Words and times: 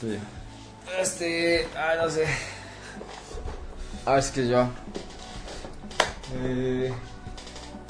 tuyo. 0.00 0.18
Este, 0.98 1.68
ah, 1.76 1.94
no 2.02 2.08
sé. 2.08 2.24
Ah, 4.06 4.18
es 4.18 4.30
que 4.30 4.48
yo. 4.48 4.66
Eh, 6.42 6.90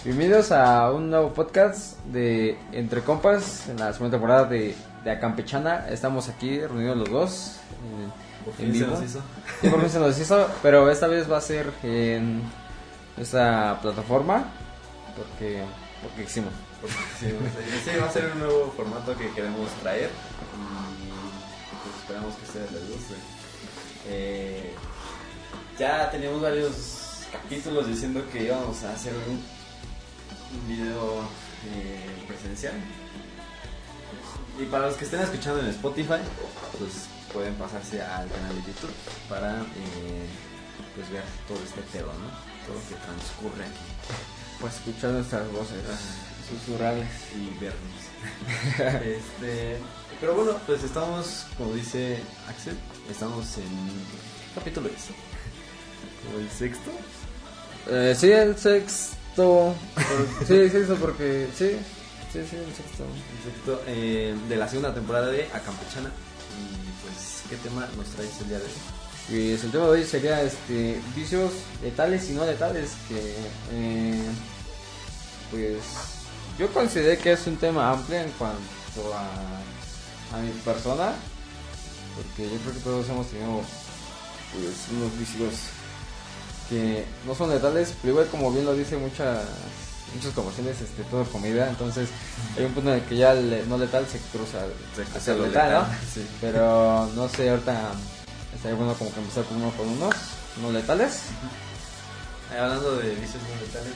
bienvenidos 0.05 0.51
a 0.51 0.91
un 0.91 1.11
nuevo 1.11 1.33
podcast 1.33 1.99
de 2.07 2.59
Entre 2.73 3.03
Compas 3.03 3.69
en 3.69 3.79
la 3.79 3.93
segunda 3.93 4.17
temporada 4.17 4.45
de, 4.47 4.75
de 5.05 5.11
Acampechana. 5.13 5.89
Estamos 5.89 6.29
aquí 6.29 6.59
reunidos 6.59 6.97
los 6.97 7.11
dos. 7.11 7.57
En, 8.59 8.67
en 8.67 8.73
se 8.73 8.79
vivo. 8.79 8.91
nos 8.91 9.05
hizo. 9.05 9.21
Sí, 9.61 9.69
por 9.69 9.81
fin 9.81 9.91
se 9.91 10.01
nos 10.01 10.19
hizo, 10.19 10.51
pero 10.63 10.91
esta 10.91 11.07
vez 11.07 11.31
va 11.31 11.37
a 11.37 11.43
ser 11.43 11.73
en 11.85 12.43
esta 13.17 13.79
plataforma 13.81 14.47
porque 15.17 15.63
porque. 16.03 16.27
Sí, 16.27 16.43
sí, 17.21 17.91
va 18.01 18.07
a 18.07 18.11
ser 18.11 18.33
un 18.33 18.41
nuevo 18.41 18.73
formato 18.77 19.17
que 19.17 19.31
queremos 19.31 19.71
traer 19.81 20.11
esperamos 22.13 22.35
que 22.37 22.43
a 22.43 22.49
ustedes 22.49 22.73
les 22.73 22.89
guste. 22.91 23.15
Eh, 24.07 24.75
ya 25.79 26.11
teníamos 26.11 26.43
varios 26.43 27.23
capítulos 27.33 27.87
diciendo 27.87 28.23
que 28.31 28.45
íbamos 28.45 28.83
a 28.83 28.93
hacer 28.93 29.15
un, 29.15 29.41
un 30.61 30.69
video 30.69 31.23
eh, 31.73 32.25
presencial. 32.29 32.75
Y 34.59 34.65
para 34.67 34.89
los 34.89 34.97
que 34.97 35.05
estén 35.07 35.21
escuchando 35.21 35.61
en 35.61 35.69
Spotify, 35.69 36.21
pues 36.79 37.09
pueden 37.33 37.55
pasarse 37.55 38.03
al 38.03 38.29
canal 38.29 38.57
de 38.57 38.73
YouTube 38.73 38.93
para 39.29 39.61
eh, 39.63 40.27
pues 40.95 41.11
ver 41.11 41.25
todo 41.49 41.59
este 41.65 41.81
pedo, 41.97 42.13
¿no? 42.13 42.29
Todo 42.67 42.77
lo 42.77 42.89
que 42.89 42.95
transcurre 42.95 43.65
aquí 43.65 44.21
Pues 44.61 44.75
escuchar 44.75 45.13
nuestras 45.13 45.51
voces 45.51 45.83
susurrales. 46.47 47.09
y 47.35 47.59
vernos. 47.59 49.03
este, 49.03 49.79
pero 50.23 50.37
bueno, 50.37 50.53
pues 50.69 50.85
estamos, 50.85 51.47
como 51.59 51.75
dice 51.75 52.17
Axel, 52.49 52.77
estamos 53.11 53.59
en 53.59 53.65
¿qué 53.65 54.55
capítulo 54.55 54.89
es? 54.89 55.09
¿Como 56.25 56.39
el 56.39 56.49
sexto? 56.49 56.93
Eh, 57.89 58.15
sí, 58.17 58.31
el 58.31 58.57
sexto. 58.57 59.75
sí, 60.47 60.71
sexto 60.71 60.95
porque 60.95 61.49
sí, 61.59 61.71
sí, 62.33 62.39
sí, 62.49 62.57
el 62.57 62.73
sexto. 62.73 63.05
El 63.05 63.53
sexto 63.53 63.83
eh, 63.89 64.37
de 64.49 64.57
la 64.57 64.69
segunda 64.69 64.95
temporada 64.95 65.27
de 65.27 65.47
Acampechana. 65.47 66.11
Y 66.11 67.05
pues, 67.05 67.43
¿qué 67.51 67.57
tema 67.57 67.89
nos 67.97 68.07
traes 68.11 68.41
el 68.43 68.49
día 68.49 68.59
de 68.59 68.65
hoy? 68.65 68.71
Pues 69.29 69.65
el 69.65 69.73
tema 69.73 69.85
de 69.87 69.91
hoy 69.91 70.05
sería 70.05 70.41
este 70.43 71.01
vicios 71.17 71.51
letales 71.83 72.31
y 72.31 72.35
no 72.35 72.47
letales 72.47 72.93
que 73.09 73.35
eh, 73.73 74.23
pues 75.51 75.79
yo 76.61 76.73
consideré 76.73 77.19
que 77.19 77.33
es 77.33 77.45
un 77.49 77.57
tema 77.57 77.91
amplio 77.91 78.21
en 78.21 78.31
cuanto 78.33 79.15
a, 79.15 79.61
a 80.35 80.39
mi 80.39 80.51
persona 80.65 81.13
porque 82.17 82.51
yo 82.51 82.59
creo 82.61 82.75
que 82.75 82.81
todos 82.81 83.09
hemos 83.09 83.27
tenido 83.29 83.61
pues 84.53 84.75
unos 84.97 85.19
vicios 85.19 85.55
que 86.69 87.05
no 87.27 87.35
son 87.35 87.51
letales 87.51 87.95
pero 88.01 88.13
igual 88.13 88.29
como 88.29 88.53
bien 88.53 88.65
lo 88.65 88.75
dice 88.75 88.97
muchas 88.97 89.45
muchas 90.15 90.33
conversaciones 90.35 90.81
este 90.81 91.03
todo 91.05 91.25
comida 91.25 91.69
entonces 91.69 92.09
hay 92.59 92.65
un 92.65 92.73
punto 92.73 92.91
en 92.91 92.97
el 93.01 93.05
que 93.07 93.17
ya 93.17 93.33
el 93.33 93.67
no 93.69 93.79
letal 93.79 94.07
se 94.07 94.19
cruza 94.37 94.59
Se- 95.21 95.35
lo 95.35 95.47
letal, 95.47 95.69
letal, 95.71 95.89
¿no? 95.91 95.97
sí. 96.15 96.27
Pero 96.41 97.11
no 97.15 97.29
sé, 97.29 97.49
ahorita 97.51 97.93
estaría 98.55 98.77
bueno 98.77 98.95
como 98.95 99.13
que 99.13 99.21
empezar 99.21 99.45
con 99.45 99.57
uno 99.57 99.71
con 99.73 99.89
unos, 99.89 100.15
no 100.61 100.71
letales. 100.71 101.21
Hablando 102.51 102.97
de 102.99 103.15
vicios 103.15 103.43
no 103.43 103.67
letales. 103.67 103.95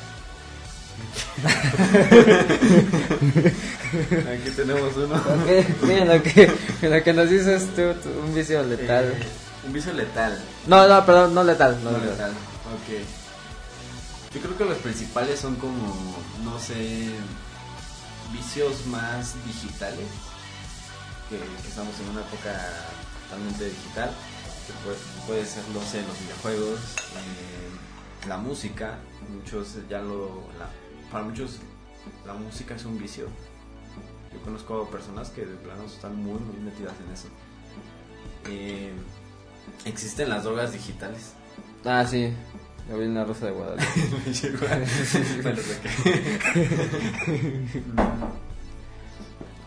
Aquí 4.33 4.50
tenemos 4.56 4.97
uno. 4.97 5.14
Ok, 5.16 5.82
Miren 5.82 6.09
lo 6.09 6.22
que, 6.22 6.50
lo 6.82 7.03
que 7.03 7.12
nos 7.12 7.28
dices 7.31 7.66
tú, 7.75 7.82
tú, 8.03 8.09
un 8.25 8.34
vicio 8.34 8.62
letal. 8.62 9.04
Eh, 9.12 9.26
un 9.66 9.72
vicio 9.72 9.93
letal. 9.93 10.38
No, 10.66 10.87
no, 10.88 11.04
perdón, 11.06 11.34
no 11.34 11.44
letal, 11.44 11.78
no, 11.82 11.91
No 11.93 11.98
letal. 11.98 12.10
letal. 12.12 12.31
Ok. 12.31 13.04
Yo 14.34 14.41
creo 14.41 14.59
que 14.59 14.65
los 14.65 14.78
principales 14.78 15.38
son 15.41 15.56
como, 15.56 16.16
no 16.44 16.59
sé, 16.59 17.09
vicios 18.32 18.87
más 18.87 19.34
digitales. 19.47 20.06
Que, 21.31 21.37
que 21.38 21.69
estamos 21.69 21.94
en 22.00 22.09
una 22.10 22.21
época 22.21 22.53
totalmente 23.25 23.65
digital. 23.66 24.10
Que 24.66 24.72
puede, 24.84 24.97
puede 25.26 25.47
ser, 25.47 25.62
no 25.72 25.81
sé, 25.81 26.03
los 26.03 26.19
videojuegos, 26.21 26.81
eh, 27.15 28.28
la 28.28 28.37
música. 28.37 28.98
Muchos 29.32 29.69
ya 29.88 30.00
lo. 30.00 30.42
la- 30.59 30.71
para 31.16 31.28
muchos, 31.28 31.59
la 32.27 32.34
música 32.34 32.75
es 32.75 32.84
un 32.84 32.99
vicio. 32.99 33.28
Yo 34.34 34.41
conozco 34.43 34.87
personas 34.91 35.31
que 35.31 35.47
de 35.47 35.56
plano 35.56 35.87
están 35.87 36.15
muy, 36.15 36.38
muy 36.38 36.59
metidas 36.62 36.93
en 37.06 37.12
eso. 37.15 37.28
Eh, 38.50 38.93
existen 39.87 40.28
las 40.28 40.44
drogas 40.44 40.75
digitales. 40.75 41.32
Ah, 41.87 42.04
sí, 42.04 42.34
yo 42.91 42.99
vi 42.99 43.06
en 43.06 43.15
la 43.15 43.25
Rosa 43.25 43.47
de 43.47 43.53
Guadalupe. 43.53 43.87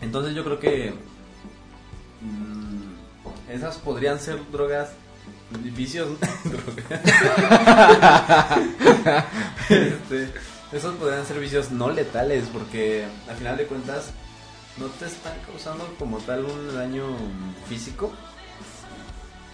Entonces 0.00 0.36
yo 0.36 0.44
creo 0.44 0.60
que 0.60 0.94
mm, 2.20 3.50
esas 3.50 3.76
podrían 3.78 4.20
ser 4.20 4.38
drogas 4.52 4.90
vicios 5.58 6.16
drogas. 6.44 6.84
Este, 9.68 10.32
esos 10.72 10.94
podrían 10.96 11.26
ser 11.26 11.40
vicios 11.40 11.70
no 11.70 11.90
letales 11.90 12.48
porque 12.52 13.06
al 13.28 13.36
final 13.36 13.56
de 13.56 13.66
cuentas 13.66 14.10
no 14.76 14.86
te 14.86 15.06
están 15.06 15.38
causando 15.46 15.94
como 15.98 16.18
tal 16.18 16.44
un 16.44 16.74
daño 16.74 17.04
físico 17.68 18.12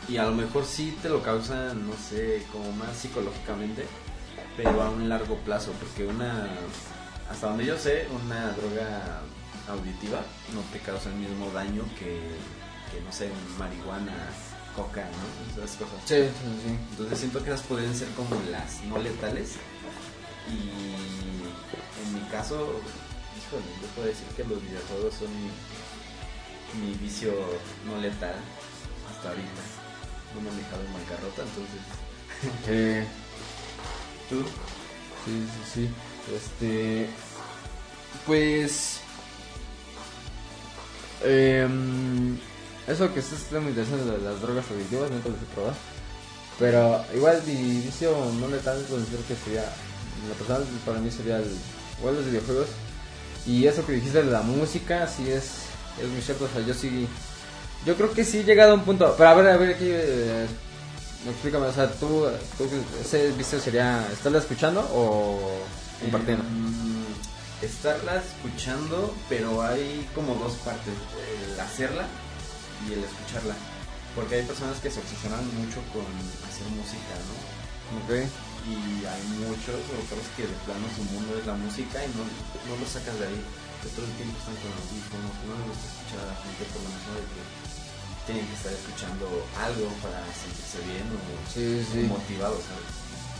y 0.09 0.19
a 0.19 0.25
lo 0.25 0.33
mejor 0.33 0.65
sí 0.65 0.97
te 1.03 1.09
lo 1.09 1.23
causan, 1.23 1.89
no 1.89 1.95
sé, 1.97 2.45
como 2.53 2.71
más 2.73 2.97
psicológicamente, 2.97 3.85
pero 4.57 4.81
a 4.83 4.91
un 4.91 5.09
largo 5.09 5.37
plazo, 5.39 5.73
porque 5.73 6.07
una, 6.07 6.49
hasta 7.29 7.49
donde 7.49 7.67
yo 7.67 7.77
sé, 7.77 8.07
una 8.25 8.53
droga 8.53 9.23
auditiva 9.69 10.21
no 10.55 10.61
te 10.73 10.79
causa 10.79 11.09
el 11.09 11.17
mismo 11.17 11.51
daño 11.53 11.83
que, 11.99 12.21
que 12.93 13.01
no 13.05 13.11
sé, 13.11 13.31
marihuana, 13.59 14.13
coca, 14.77 15.03
¿no? 15.03 15.63
Esas 15.65 15.77
cosas. 15.77 15.99
Sí, 16.05 16.23
sí, 16.23 16.61
sí. 16.65 16.79
Entonces 16.91 17.19
siento 17.19 17.43
que 17.43 17.51
esas 17.51 17.67
podrían 17.67 17.95
ser 17.95 18.09
como 18.11 18.41
las 18.51 18.83
no 18.85 18.99
letales. 18.99 19.57
Y 20.49 22.07
en 22.07 22.15
mi 22.15 22.21
caso, 22.31 22.81
híjole, 23.37 23.65
yo 23.83 23.89
puedo 23.95 24.09
decir 24.09 24.27
que 24.37 24.45
los 24.45 24.63
videojuegos 24.63 25.15
son 25.15 25.29
mi, 25.35 26.87
mi 26.87 26.95
vicio 26.99 27.33
no 27.87 28.01
letal 28.01 28.37
hasta 29.11 29.29
ahorita. 29.29 29.63
No 30.35 30.41
me 30.43 30.51
han 30.51 30.57
dejado 30.57 30.83
en 30.85 30.93
bancarrota, 30.93 31.43
entonces. 31.43 31.81
Sí, 32.67 33.09
¿Tú? 34.29 34.43
sí, 35.25 35.47
sí, 35.47 35.71
sí. 35.73 35.91
Este, 36.35 37.09
pues, 38.27 39.01
em, 41.25 42.37
eso 42.87 43.13
que 43.15 43.21
está 43.21 43.37
está 43.37 43.61
muy 43.61 43.71
interesante 43.71 44.05
de 44.05 44.19
las 44.19 44.41
drogas 44.41 44.71
adictivas, 44.71 45.11
nunca 45.11 45.29
las 45.29 45.43
he 45.43 45.55
probado. 45.55 45.77
Pero 46.59 47.05
igual 47.15 47.43
mi 47.47 47.81
vicio 47.81 48.13
no 48.41 48.49
letal 48.49 48.85
considero 48.89 49.23
que 49.29 49.37
sería, 49.37 49.65
en 50.23 50.29
lo 50.29 50.35
personal 50.35 50.65
para 50.85 50.99
mí 50.99 51.11
sería 51.11 51.39
el, 51.39 51.51
igual 51.99 52.17
los 52.17 52.27
videojuegos. 52.27 52.69
Y 53.47 53.67
eso 53.67 53.87
que 53.87 53.93
dijiste 53.93 54.23
de 54.23 54.31
la 54.31 54.43
música, 54.43 55.07
sí 55.07 55.31
es, 55.31 55.67
es 56.03 56.09
muy 56.09 56.21
cierto, 56.21 56.47
o 56.47 56.49
sea, 56.49 56.67
yo 56.67 56.75
sí, 56.75 57.07
yo 57.85 57.95
creo 57.95 58.13
que 58.13 58.25
sí 58.25 58.39
he 58.39 58.45
llegado 58.45 58.73
a 58.73 58.75
un 58.75 58.85
punto, 58.85 59.15
pero 59.17 59.31
a 59.31 59.35
ver, 59.35 59.49
a 59.49 59.57
ver 59.57 59.75
aquí, 59.77 59.87
eh, 59.89 60.47
explícame, 61.31 61.67
o 61.67 61.73
sea, 61.73 61.89
tú, 61.93 62.27
tú 62.59 62.69
ese 63.01 63.31
vicio 63.33 63.61
sería 63.61 64.07
estarla 64.13 64.39
escuchando 64.39 64.81
o 64.93 65.61
compartiendo. 66.01 66.43
Em, 66.45 67.05
estarla 67.63 68.17
escuchando, 68.17 69.15
pero 69.29 69.63
hay 69.63 70.09
como 70.15 70.35
dos 70.35 70.55
partes, 70.57 70.93
el 71.53 71.61
hacerla 71.61 72.07
y 72.89 72.95
el 72.95 73.05
escucharla. 73.05 73.55
Porque 74.15 74.37
hay 74.37 74.43
personas 74.43 74.79
que 74.81 74.91
se 74.91 75.01
obsesionan 75.01 75.45
mucho 75.55 75.81
con 75.93 76.05
hacer 76.49 76.67
música, 76.75 77.15
¿no? 77.29 78.05
Ok. 78.05 78.29
Y 78.67 79.07
hay 79.07 79.23
muchos 79.47 79.79
otros 79.79 80.27
que 80.35 80.43
de 80.43 80.57
plano 80.67 80.87
su 80.91 81.03
mundo 81.15 81.39
es 81.39 81.47
la 81.47 81.55
música 81.55 82.03
y 82.03 82.11
no, 82.19 82.27
no 82.27 82.75
lo 82.75 82.87
sacas 82.87 83.15
de 83.23 83.27
ahí. 83.31 83.41
Que 83.83 83.89
todo 83.95 84.03
el 84.11 84.15
tiempo 84.19 84.35
están 84.43 84.57
con 84.59 84.75
audífonos, 84.75 85.33
que 85.39 85.45
no 85.47 85.55
les 85.55 85.67
gusta 85.71 85.87
escuchar 85.87 86.21
a 86.27 86.29
la 86.35 86.37
gente 86.43 86.63
por 86.75 86.81
lo 86.83 86.91
mismo 86.91 87.11
de 87.15 87.25
que 87.31 87.43
tienen 88.27 88.45
que 88.51 88.57
estar 88.59 88.73
escuchando 88.75 89.25
algo 89.63 89.87
para 90.03 90.19
sentirse 90.35 90.79
bien 90.83 91.07
o, 91.15 91.19
Sí, 91.47 91.65
sí. 91.87 91.99
o 92.11 92.19
motivados, 92.19 92.59
¿sabes? 92.67 92.91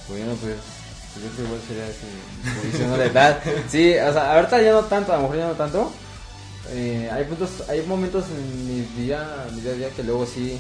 Bueno, 0.07 0.31
pues, 0.39 0.63
pues 0.63 1.21
yo 1.27 1.29
creo 1.35 1.35
que 1.35 1.47
igual 1.51 1.63
sería 1.67 1.87
vicio 2.63 2.87
no 2.87 2.97
letal. 2.97 3.33
Sí, 3.67 3.85
o 3.99 4.13
sea, 4.15 4.25
ahorita 4.39 4.63
ya 4.63 4.73
no 4.79 4.85
tanto, 4.87 5.11
a 5.11 5.17
lo 5.19 5.23
mejor 5.27 5.37
ya 5.43 5.49
no 5.51 5.59
tanto. 5.59 5.91
Eh, 6.71 7.11
hay 7.11 7.25
puntos, 7.27 7.51
hay 7.67 7.83
momentos 7.83 8.25
en 8.31 8.47
mi 8.71 8.83
día, 9.03 9.27
mi 9.51 9.61
día 9.63 9.73
a 9.73 9.75
día 9.75 9.91
que 9.91 10.03
luego 10.07 10.23
sí 10.27 10.55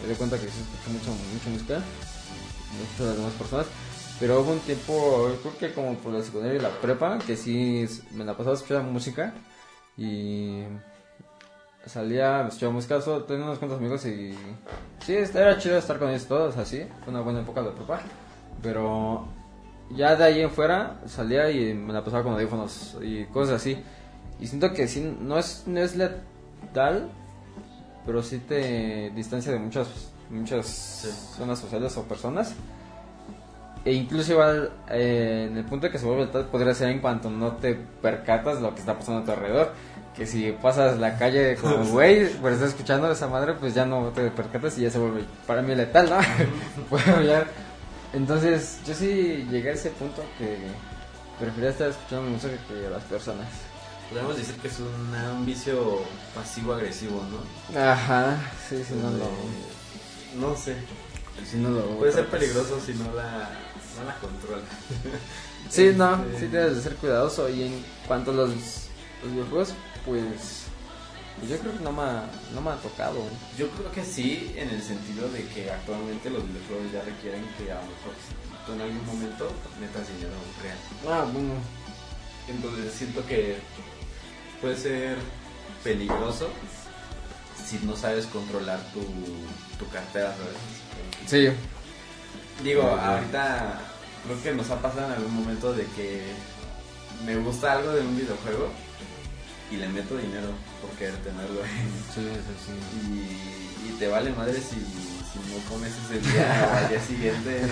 me 0.00 0.06
doy 0.10 0.16
cuenta 0.16 0.38
que 0.38 0.46
sí 0.50 0.58
escucho 0.58 0.90
mucho, 0.90 1.10
mucha 1.14 1.50
música, 1.50 1.74
de 1.78 3.06
las 3.06 3.16
demás 3.16 3.32
personas. 3.38 3.66
Pero 4.22 4.40
hubo 4.40 4.52
un 4.52 4.60
tiempo, 4.60 5.32
creo 5.42 5.58
que 5.58 5.74
como 5.74 5.94
por 5.96 6.12
la 6.12 6.22
secundaria 6.22 6.56
y 6.56 6.62
la 6.62 6.68
prepa, 6.68 7.18
que 7.18 7.36
sí 7.36 7.84
me 8.12 8.24
la 8.24 8.36
pasaba 8.36 8.54
escuchando 8.54 8.88
música 8.88 9.34
y 9.96 10.62
salía, 11.86 12.46
escuchábamos 12.46 12.86
caso, 12.86 13.24
tenía 13.24 13.42
unos 13.42 13.58
cuantos 13.58 13.80
amigos 13.80 14.06
y 14.06 14.32
sí, 15.00 15.16
era 15.16 15.58
chido 15.58 15.76
estar 15.76 15.98
con 15.98 16.10
ellos 16.10 16.26
todos 16.26 16.56
así, 16.56 16.84
fue 17.02 17.12
una 17.12 17.22
buena 17.22 17.40
época 17.40 17.62
de 17.62 17.72
prepa, 17.72 18.00
pero 18.62 19.26
ya 19.90 20.14
de 20.14 20.22
ahí 20.22 20.40
en 20.40 20.52
fuera 20.52 21.00
salía 21.06 21.50
y 21.50 21.74
me 21.74 21.92
la 21.92 22.04
pasaba 22.04 22.22
con 22.22 22.34
audífonos 22.34 22.98
y 23.02 23.24
cosas 23.24 23.56
así. 23.56 23.76
Y 24.38 24.46
siento 24.46 24.72
que 24.72 24.86
sí, 24.86 25.16
no 25.20 25.36
es, 25.36 25.64
no 25.66 25.80
es 25.80 25.96
letal, 25.96 27.10
pero 28.06 28.22
sí 28.22 28.38
te 28.38 29.10
distancia 29.16 29.50
de 29.50 29.58
muchas, 29.58 30.12
muchas 30.30 31.34
zonas 31.36 31.58
sociales 31.58 31.96
o 31.96 32.04
personas. 32.04 32.54
E 33.84 33.92
incluso 33.92 34.32
igual 34.32 34.70
eh, 34.88 35.48
en 35.50 35.56
el 35.56 35.64
punto 35.64 35.86
de 35.86 35.92
que 35.92 35.98
se 35.98 36.06
vuelve 36.06 36.26
letal 36.26 36.46
podría 36.46 36.72
ser 36.74 36.90
en 36.90 37.00
cuanto 37.00 37.30
no 37.30 37.56
te 37.56 37.74
percatas 37.74 38.60
lo 38.60 38.74
que 38.74 38.80
está 38.80 38.96
pasando 38.96 39.20
a 39.20 39.24
tu 39.24 39.32
alrededor. 39.32 39.72
Que 40.16 40.26
si 40.26 40.52
pasas 40.52 40.98
la 40.98 41.16
calle 41.16 41.56
como 41.56 41.84
güey, 41.90 42.28
pero 42.42 42.54
estás 42.54 42.70
escuchando 42.70 43.10
esa 43.10 43.28
madre, 43.28 43.54
pues 43.54 43.74
ya 43.74 43.86
no 43.86 44.08
te 44.10 44.30
percatas 44.30 44.78
y 44.78 44.82
ya 44.82 44.90
se 44.90 44.98
vuelve 44.98 45.24
para 45.46 45.62
mí 45.62 45.74
letal, 45.74 46.10
¿no? 46.10 46.18
Bueno, 46.90 47.22
ya 47.22 47.46
entonces, 48.12 48.78
yo 48.86 48.94
sí 48.94 49.46
llegué 49.50 49.70
a 49.70 49.72
ese 49.72 49.90
punto 49.90 50.22
que 50.38 50.58
prefería 51.40 51.70
estar 51.70 51.88
escuchando 51.88 52.30
música 52.30 52.54
que 52.68 52.86
a 52.86 52.90
las 52.90 53.04
personas. 53.04 53.48
Podemos 54.10 54.36
decir 54.36 54.54
que 54.56 54.68
es 54.68 54.78
un 54.80 55.46
vicio 55.46 56.02
pasivo-agresivo, 56.34 57.22
¿no? 57.30 57.80
Ajá, 57.80 58.36
sí, 58.68 58.84
si 58.84 58.94
no 58.94 59.10
lo... 59.10 59.30
No 60.38 60.54
sé. 60.54 60.76
Si 61.50 61.56
no 61.56 61.70
lo... 61.70 61.86
Puede 61.98 62.12
ser 62.12 62.26
peligroso 62.26 62.78
si 62.84 62.92
no 62.92 63.14
la, 63.14 63.48
no 63.98 64.04
la 64.04 64.16
controla. 64.18 64.62
Sí, 65.70 65.92
no, 65.96 66.22
este, 66.24 66.40
sí 66.40 66.46
debes 66.48 66.76
de 66.76 66.82
ser 66.82 66.96
cuidadoso. 66.96 67.48
Y 67.48 67.62
en 67.62 67.84
cuanto 68.06 68.32
a 68.32 68.34
los, 68.34 68.50
los 69.22 69.32
videojuegos, 69.32 69.74
pues 70.04 70.62
pues 71.38 71.50
yo 71.50 71.58
creo 71.58 71.72
que 71.76 71.82
no 71.84 71.92
me, 71.92 72.02
ha, 72.02 72.24
no 72.54 72.60
me 72.60 72.70
ha 72.70 72.76
tocado. 72.76 73.20
Yo 73.56 73.68
creo 73.70 73.90
que 73.90 74.04
sí, 74.04 74.52
en 74.56 74.68
el 74.68 74.82
sentido 74.82 75.28
de 75.30 75.44
que 75.48 75.70
actualmente 75.70 76.30
los 76.30 76.46
videojuegos 76.46 76.92
ya 76.92 77.02
requieren 77.02 77.44
que 77.56 77.72
a 77.72 77.76
lo 77.76 77.82
mejor 77.82 78.12
tú 78.66 78.72
en 78.74 78.80
algún 78.82 79.06
momento 79.06 79.50
metas 79.80 80.08
dinero 80.08 80.34
real. 80.62 80.78
Ah, 81.08 81.26
bueno. 81.32 81.54
Entonces 82.48 82.92
siento 82.92 83.24
que 83.26 83.56
puede 84.60 84.76
ser 84.76 85.16
peligroso 85.82 86.50
si 87.64 87.78
no 87.86 87.96
sabes 87.96 88.26
controlar 88.26 88.80
tu, 88.92 89.00
tu 89.78 89.90
cartera, 89.90 90.34
¿sabes? 90.36 90.56
Sí. 91.26 91.48
Digo, 92.62 92.82
ahorita 92.82 93.80
creo 94.24 94.42
que 94.42 94.52
nos 94.52 94.70
ha 94.70 94.80
pasado 94.80 95.06
en 95.06 95.12
algún 95.12 95.34
momento 95.34 95.72
de 95.72 95.84
que 95.96 96.22
me 97.24 97.36
gusta 97.36 97.72
algo 97.72 97.92
de 97.92 98.02
un 98.02 98.16
videojuego 98.16 98.70
y 99.70 99.76
le 99.76 99.88
meto 99.88 100.16
dinero 100.16 100.48
por 100.80 100.90
querer 100.98 101.16
tenerlo. 101.18 101.62
Sí, 102.14 102.20
sí, 102.20 102.54
sí. 102.66 102.72
Y, 103.08 103.88
y 103.88 103.92
te 103.98 104.08
vale 104.08 104.30
madre 104.32 104.60
si, 104.60 104.76
si 104.76 105.38
no 105.48 105.58
comes 105.68 105.92
ese 106.04 106.20
día 106.20 106.68
o 106.70 106.76
al 106.76 106.88
día 106.88 107.00
siguiente. 107.00 107.62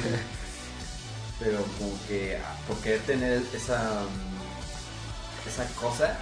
Pero 1.39 1.63
como 1.79 1.93
que 2.07 2.39
por 2.67 2.77
querer 2.79 3.01
tener 3.01 3.43
esa, 3.55 4.03
esa 5.47 5.67
cosa, 5.75 6.17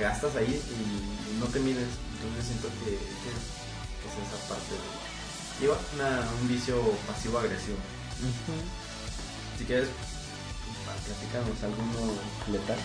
gastas 0.00 0.36
ahí 0.36 0.60
y 0.70 1.38
no 1.38 1.46
te 1.46 1.60
mides. 1.60 1.88
Entonces 2.14 2.46
siento 2.46 2.68
que, 2.84 2.90
que, 2.90 3.30
es 4.08 4.14
esa 4.26 4.48
parte 4.48 4.74
de... 4.74 5.07
Lleva 5.60 5.76
un 6.40 6.48
vicio 6.48 6.80
pasivo-agresivo. 7.06 7.78
Si 9.58 9.64
quieres, 9.64 9.88
platícanos 11.06 11.62
alguno 11.62 12.12
letal. 12.50 12.78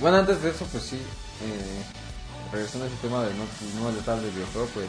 Bueno, 0.00 0.18
antes 0.18 0.42
de 0.42 0.50
eso, 0.50 0.66
pues 0.70 0.84
sí, 0.84 0.96
eh, 0.96 1.82
regresando 2.52 2.84
a 2.84 2.88
ese 2.88 2.96
tema 2.96 3.24
de 3.24 3.34
no, 3.34 3.44
pues, 3.44 3.74
no 3.74 3.90
letal 3.90 4.20
del 4.22 4.30
videojuego, 4.32 4.68
pues 4.74 4.86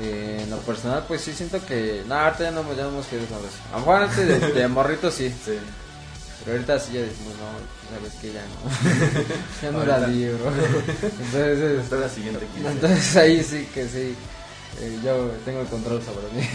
eh, 0.00 0.40
en 0.42 0.50
lo 0.50 0.58
personal, 0.58 1.04
pues 1.06 1.20
sí 1.20 1.32
siento 1.32 1.64
que. 1.64 2.02
No, 2.06 2.14
ahorita 2.14 2.44
ya 2.44 2.50
no, 2.50 2.62
ya 2.74 2.82
no 2.84 2.88
hemos 2.88 3.06
querido 3.06 3.28
saber 3.28 3.46
eso. 3.46 3.58
A 3.70 3.74
lo 3.74 3.78
mejor 3.80 4.02
antes 4.02 4.26
de, 4.26 4.52
de 4.52 4.68
morrito 4.68 5.10
sí. 5.10 5.34
sí. 5.44 5.58
Pero 6.44 6.56
ahorita 6.56 6.78
sí 6.78 6.92
ya 6.92 7.00
decimos, 7.00 7.32
no, 7.38 7.96
sabes 7.96 8.12
que 8.20 8.32
ya 8.32 8.42
no. 8.42 8.56
ya 9.62 9.70
no 9.70 9.84
la 9.86 10.06
libro. 10.06 10.52
Entonces, 11.02 11.84
es 11.84 11.90
la 11.90 12.08
siguiente 12.08 12.46
Entonces 12.56 13.16
ahí 13.16 13.42
sí 13.42 13.66
que 13.72 13.88
sí. 13.88 14.14
Eh, 14.80 14.98
yo 15.04 15.30
tengo 15.44 15.60
el 15.60 15.66
control 15.68 16.02
sobre 16.02 16.28
mí. 16.32 16.46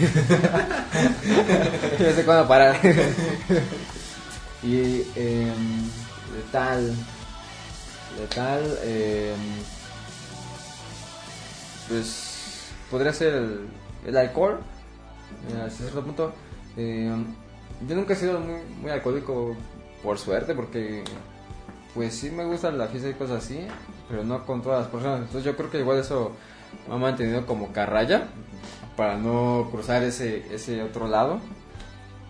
yo 1.98 2.12
sé 2.14 2.24
cuándo 2.24 2.46
parar. 2.46 2.78
Y 4.62 5.06
eh, 5.16 5.50
letal. 6.36 6.94
Letal. 8.18 8.78
Eh, 8.82 9.34
pues 11.88 12.66
podría 12.90 13.12
ser 13.14 13.34
el, 13.34 13.68
el 14.06 14.16
alcohol. 14.16 14.60
Hasta 15.64 15.70
cierto 15.70 16.04
punto. 16.04 16.34
Eh, 16.76 17.10
yo 17.88 17.96
nunca 17.96 18.12
he 18.12 18.16
sido 18.16 18.38
muy, 18.38 18.60
muy 18.82 18.90
alcohólico 18.90 19.56
por 20.02 20.18
suerte 20.18 20.54
porque 20.54 21.04
pues 21.94 22.14
sí 22.14 22.30
me 22.30 22.44
gusta 22.44 22.70
la 22.70 22.86
fiesta 22.86 23.08
y 23.08 23.14
cosas 23.14 23.44
así, 23.44 23.66
pero 24.08 24.24
no 24.24 24.46
con 24.46 24.62
todas 24.62 24.82
las 24.82 24.88
personas. 24.88 25.20
Entonces 25.20 25.44
yo 25.44 25.56
creo 25.56 25.70
que 25.70 25.80
igual 25.80 25.98
eso 25.98 26.32
me 26.88 26.94
ha 26.94 26.98
mantenido 26.98 27.46
como 27.46 27.72
carraya 27.72 28.28
para 28.96 29.16
no 29.16 29.68
cruzar 29.70 30.02
ese, 30.02 30.54
ese 30.54 30.82
otro 30.82 31.08
lado 31.08 31.40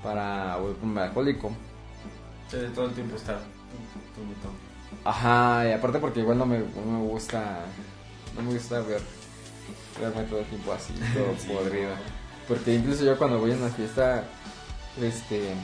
para 0.02 0.56
volverme 0.56 1.02
alcohólico 1.02 1.52
todo 2.74 2.86
el 2.86 2.92
tiempo 2.92 3.16
está 3.16 3.38
Ajá, 5.04 5.68
y 5.68 5.72
aparte 5.72 5.98
porque 5.98 6.20
igual 6.20 6.36
no 6.36 6.46
me, 6.46 6.58
no 6.58 6.98
me 6.98 7.06
gusta, 7.06 7.60
no 8.34 8.42
me 8.42 8.52
gusta 8.52 8.80
ver, 8.80 9.00
verme 9.98 10.24
todo 10.24 10.40
el 10.40 10.46
tiempo 10.46 10.72
así, 10.72 10.92
todo 11.14 11.54
podrido. 11.54 11.92
Porque 12.46 12.74
incluso 12.74 13.04
yo 13.04 13.16
cuando 13.16 13.38
voy 13.38 13.52
a 13.52 13.56
una 13.56 13.68
fiesta, 13.68 14.24
este, 15.00 15.54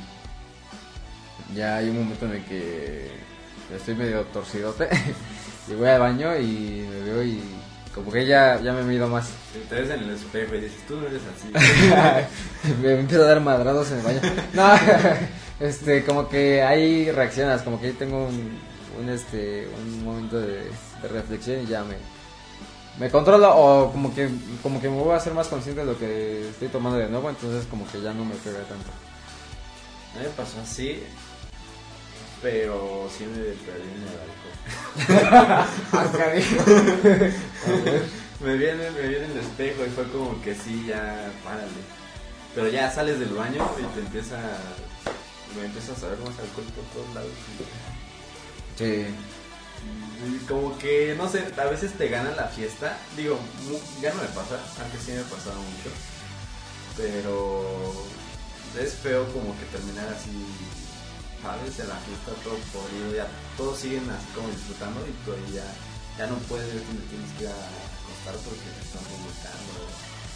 ya 1.55 1.77
hay 1.77 1.89
un 1.91 1.99
momento 2.01 2.27
en 2.27 2.33
el 2.33 2.45
que 2.45 3.11
estoy 3.75 3.95
medio 3.95 4.23
torcidote 4.25 4.89
y 5.69 5.75
voy 5.75 5.89
al 5.89 6.01
baño 6.01 6.37
y 6.39 6.87
me 6.89 7.01
veo 7.01 7.23
y 7.25 7.41
como 7.97 8.13
que 8.13 8.27
ya, 8.27 8.61
ya 8.61 8.75
me 8.75 8.83
miro 8.83 9.09
más. 9.09 9.31
Te 9.71 9.75
ves 9.75 9.89
en 9.89 10.03
el 10.03 10.11
espejo 10.11 10.55
y 10.55 10.61
dices, 10.61 10.87
tú 10.87 10.97
no 10.97 11.07
eres 11.07 11.23
así. 11.35 11.51
me 12.83 12.93
empiezo 12.93 13.25
a 13.25 13.29
dar 13.29 13.41
madrados 13.41 13.91
en 13.91 13.99
el 13.99 14.05
baño. 14.05 14.21
No, 14.53 14.69
este, 15.67 16.05
como 16.05 16.29
que 16.29 16.63
ahí 16.63 17.11
reaccionas, 17.11 17.63
como 17.63 17.81
que 17.81 17.87
ahí 17.87 17.93
tengo 17.95 18.27
un, 18.27 18.59
un 19.01 19.09
este, 19.09 19.67
un 19.83 20.05
momento 20.05 20.39
de, 20.39 20.71
reflexión 21.11 21.63
y 21.63 21.67
ya 21.67 21.85
me, 21.85 21.95
me 22.99 23.11
controlo 23.11 23.57
o 23.57 23.93
como 23.93 24.15
que, 24.15 24.29
como 24.63 24.79
que 24.79 24.91
me 24.91 24.99
voy 24.99 25.13
a 25.13 25.17
hacer 25.17 25.33
más 25.33 25.49
consciente 25.49 25.81
de 25.81 25.87
lo 25.87 25.99
que 25.99 26.51
estoy 26.51 26.69
tomando 26.69 26.99
de 26.99 27.09
nuevo, 27.09 27.31
entonces 27.31 27.67
como 27.71 27.91
que 27.91 28.03
ya 28.03 28.13
no 28.13 28.27
me 28.27 28.35
pega 28.35 28.59
tanto. 28.59 28.91
A 30.15 30.19
mí 30.19 30.25
me 30.25 30.31
pasó 30.31 30.61
así, 30.61 31.03
pero 32.43 33.09
sí 33.17 33.25
me 33.25 33.39
perdí 33.39 33.89
en 33.95 34.03
el 34.03 34.19
alcohol. 34.27 34.53
me 38.41 38.57
viene, 38.57 38.91
me 38.91 39.09
viene 39.09 39.27
el 39.27 39.39
espejo 39.39 39.85
y 39.85 39.91
fue 39.91 40.05
como 40.11 40.41
que 40.43 40.55
sí, 40.55 40.87
ya, 40.89 41.31
párale. 41.45 41.69
Pero 42.55 42.69
ya 42.69 42.91
sales 42.91 43.19
del 43.21 43.35
baño 43.35 43.69
y 43.79 43.83
te 43.95 44.01
empieza 44.01 44.39
me 45.57 45.67
empiezas 45.67 46.03
a 46.03 46.09
ver 46.09 46.19
más 46.19 46.39
alcohol 46.39 46.67
por 46.75 46.85
todos 46.93 47.15
lados. 47.15 47.33
Sí. 48.77 49.07
como 50.49 50.77
que, 50.79 51.15
no 51.17 51.29
sé, 51.29 51.45
a 51.57 51.65
veces 51.65 51.93
te 51.95 52.09
gana 52.09 52.31
la 52.33 52.49
fiesta. 52.49 52.99
Digo, 53.17 53.39
ya 54.01 54.13
no 54.13 54.23
me 54.23 54.29
pasa, 54.29 54.61
antes 54.83 55.03
sí 55.05 55.13
me 55.13 55.23
pasaba 55.23 55.57
mucho. 55.57 55.91
Pero 56.97 57.93
es 58.81 58.95
feo 58.95 59.25
como 59.33 59.57
que 59.59 59.65
terminar 59.67 60.09
así, 60.09 60.31
¿sabes? 61.47 61.79
En 61.79 61.89
la 61.89 61.99
fiesta 62.03 62.35
todo 62.43 62.59
podrido, 62.75 63.15
ya 63.15 63.27
todos 63.57 63.79
siguen 63.79 64.11
así 64.11 64.27
como 64.35 64.51
disfrutando 64.51 64.99
y 65.07 65.15
tú 65.23 65.31
ahí 65.31 65.47
ya, 65.55 65.67
ya 66.19 66.27
no 66.27 66.37
puedes 66.51 66.67
ver 66.67 66.83
dónde 66.83 67.07
tienes 67.07 67.31
que 67.39 67.45
ir 67.47 67.51
a 67.55 67.55
acostar 67.55 68.35
porque 68.43 68.67
te 68.67 68.83
están 68.83 69.05
vomitando. 69.07 69.73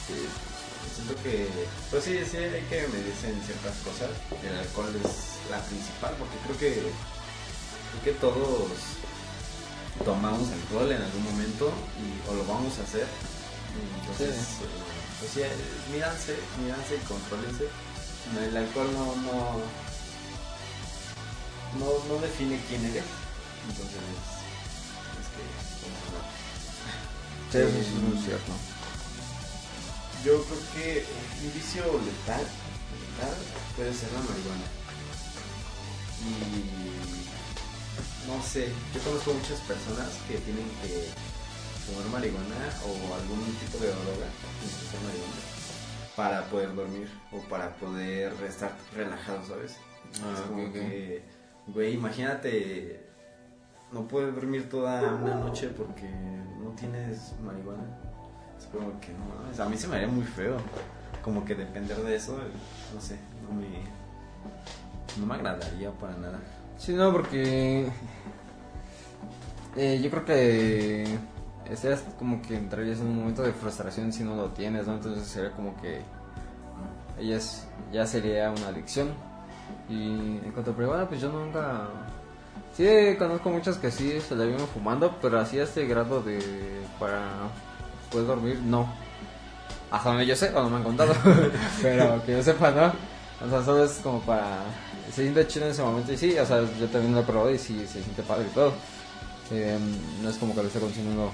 Sí 0.06 0.50
siento 0.94 1.14
que, 1.22 1.48
pues 1.90 2.04
sí, 2.04 2.18
sí 2.24 2.36
hay 2.36 2.62
que 2.68 2.88
medirse 2.88 3.28
en 3.28 3.40
ciertas 3.42 3.76
cosas. 3.84 4.10
El 4.42 4.56
alcohol 4.56 4.92
es 4.96 5.50
la 5.50 5.60
principal, 5.64 6.14
porque 6.18 6.36
creo 6.44 6.58
que, 6.58 6.72
creo 6.80 8.02
que 8.04 8.20
todos 8.20 8.70
tomamos 10.04 10.48
alcohol 10.50 10.90
en 10.92 11.02
algún 11.02 11.24
momento 11.24 11.72
y, 12.00 12.30
o 12.30 12.34
lo 12.34 12.44
vamos 12.46 12.78
a 12.78 12.82
hacer. 12.82 13.06
Entonces, 14.00 14.34
sí. 14.34 14.64
Eh, 14.64 14.68
pues 15.20 15.30
sí, 15.32 15.40
míranse, 15.92 16.36
míranse 16.62 16.96
y 16.96 17.06
contrólense. 17.06 17.68
El 18.40 18.56
alcohol 18.56 18.88
no, 18.92 19.16
no, 19.22 19.60
no, 21.78 21.86
no 22.08 22.20
define 22.20 22.60
quién 22.68 22.84
eres. 22.84 23.04
Entonces, 23.68 24.00
es 25.20 25.28
que, 25.34 25.42
Sí, 27.52 27.58
eso 27.80 27.96
es 27.96 28.02
muy 28.02 28.18
cierto 28.22 28.52
yo 30.24 30.42
creo 30.44 30.58
que 30.74 31.04
un 31.44 31.52
vicio 31.54 31.82
letal, 31.82 32.44
letal 32.44 33.34
puede 33.76 33.92
ser 33.94 34.12
la 34.12 34.20
marihuana. 34.20 34.68
Y 36.20 36.28
no 38.28 38.42
sé, 38.42 38.68
yo 38.94 39.00
conozco 39.00 39.32
muchas 39.32 39.60
personas 39.60 40.08
que 40.28 40.36
tienen 40.38 40.68
que 40.82 41.08
fumar 41.86 42.06
marihuana 42.12 42.68
o 42.84 43.14
algún 43.14 43.40
tipo 43.56 43.78
de 43.78 43.88
droga, 43.88 44.28
marihuana, 45.06 45.42
para 46.16 46.44
poder 46.46 46.74
dormir 46.74 47.08
o 47.32 47.40
para 47.48 47.74
poder 47.76 48.34
estar 48.46 48.76
relajado, 48.94 49.46
¿sabes? 49.46 49.76
Ah, 50.22 50.34
es 50.34 50.40
como 50.42 50.72
que, 50.72 51.22
güey, 51.72 51.94
imagínate, 51.94 53.06
no 53.92 54.06
puedes 54.06 54.34
dormir 54.34 54.68
toda 54.68 55.14
una 55.14 55.34
noche 55.34 55.68
porque 55.68 56.08
no 56.62 56.70
tienes 56.70 57.34
marihuana. 57.42 57.84
Es 58.58 58.66
como 58.66 58.98
que 59.00 59.08
no 59.12 59.62
a 59.64 59.68
mí 59.68 59.76
se 59.76 59.88
me 59.88 59.96
haría 59.96 60.08
muy 60.08 60.24
feo. 60.24 60.56
Como 61.22 61.44
que 61.44 61.54
depender 61.54 61.98
de 61.98 62.16
eso, 62.16 62.38
no 62.94 63.00
sé, 63.00 63.18
no 63.42 63.54
me, 63.54 63.66
no 65.18 65.26
me 65.26 65.34
agradaría 65.34 65.90
para 65.92 66.14
nada. 66.16 66.38
Sí, 66.78 66.94
no, 66.94 67.12
porque 67.12 67.90
eh, 69.76 70.00
yo 70.02 70.10
creo 70.10 70.24
que 70.24 71.18
estarías 71.70 72.02
como 72.18 72.40
que 72.40 72.56
entrarías 72.56 73.00
en 73.00 73.08
un 73.08 73.18
momento 73.18 73.42
de 73.42 73.52
frustración 73.52 74.12
si 74.12 74.24
no 74.24 74.34
lo 74.34 74.50
tienes, 74.50 74.86
¿no? 74.86 74.94
Entonces 74.94 75.24
sería 75.26 75.52
como 75.52 75.76
que 75.80 76.00
ya, 77.22 77.36
es- 77.36 77.66
ya 77.92 78.06
sería 78.06 78.50
una 78.50 78.68
adicción. 78.68 79.08
Y 79.90 80.38
en 80.44 80.52
cuanto 80.52 80.70
a 80.70 80.74
marihuana, 80.74 81.08
pues 81.08 81.20
yo 81.20 81.30
nunca... 81.30 81.88
Sí, 82.76 82.86
conozco 83.18 83.50
muchos 83.50 83.76
que 83.76 83.90
sí 83.90 84.20
se 84.20 84.36
la 84.36 84.44
viven 84.44 84.66
fumando, 84.68 85.16
pero 85.20 85.40
así 85.40 85.58
a 85.58 85.64
este 85.64 85.86
grado 85.86 86.22
de... 86.22 86.38
para 86.98 87.28
poder 88.10 88.28
dormir, 88.28 88.60
no. 88.64 88.88
Hasta 89.90 90.10
donde 90.10 90.26
yo 90.26 90.36
sé, 90.36 90.50
o 90.54 90.62
no 90.62 90.70
me 90.70 90.76
han 90.76 90.84
contado. 90.84 91.12
pero 91.82 92.24
que 92.24 92.32
yo 92.32 92.42
sepa, 92.42 92.70
¿no? 92.70 92.92
O 93.44 93.50
sea, 93.50 93.64
solo 93.64 93.84
es 93.84 93.92
como 94.02 94.20
para... 94.20 94.62
Se 95.12 95.22
siente 95.22 95.46
chido 95.48 95.66
en 95.66 95.72
ese 95.72 95.82
momento 95.82 96.12
y 96.12 96.16
sí, 96.16 96.38
o 96.38 96.46
sea, 96.46 96.62
yo 96.78 96.86
también 96.86 97.12
lo 97.12 97.20
he 97.20 97.24
probado 97.24 97.50
y 97.50 97.58
sí, 97.58 97.80
se 97.86 98.00
siente 98.00 98.22
padre 98.22 98.46
y 98.48 98.54
todo. 98.54 98.72
Eh, 99.50 99.76
no 100.22 100.30
es 100.30 100.36
como 100.36 100.54
que 100.54 100.62
lo 100.62 100.68
esté 100.68 100.78
consumiendo 100.78 101.32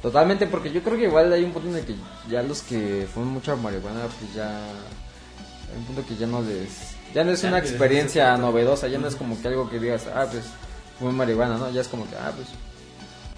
totalmente, 0.00 0.46
porque 0.46 0.70
yo 0.70 0.80
creo 0.82 0.96
que 0.96 1.04
igual 1.04 1.32
hay 1.32 1.42
un 1.42 1.50
punto 1.50 1.68
en 1.68 1.76
el 1.76 1.84
que 1.84 1.96
ya 2.30 2.42
los 2.42 2.62
que 2.62 3.08
fuman 3.12 3.30
mucha 3.30 3.56
marihuana, 3.56 4.02
pues 4.02 4.34
ya... 4.34 4.48
Hay 4.48 5.78
un 5.78 5.84
punto 5.84 6.06
que 6.06 6.16
ya 6.16 6.26
no 6.28 6.40
les... 6.42 6.97
Ya 7.14 7.24
no 7.24 7.30
es 7.32 7.42
una 7.44 7.58
experiencia 7.58 8.36
novedosa, 8.36 8.86
ya 8.88 8.98
no 8.98 9.08
es 9.08 9.16
como 9.16 9.40
que 9.40 9.48
algo 9.48 9.68
que 9.70 9.78
digas, 9.78 10.04
ah, 10.14 10.26
pues, 10.30 10.44
fumé 10.98 11.12
marihuana, 11.12 11.56
¿no? 11.56 11.70
Ya 11.70 11.80
es 11.80 11.88
como 11.88 12.08
que, 12.08 12.16
ah, 12.16 12.32
pues... 12.34 12.48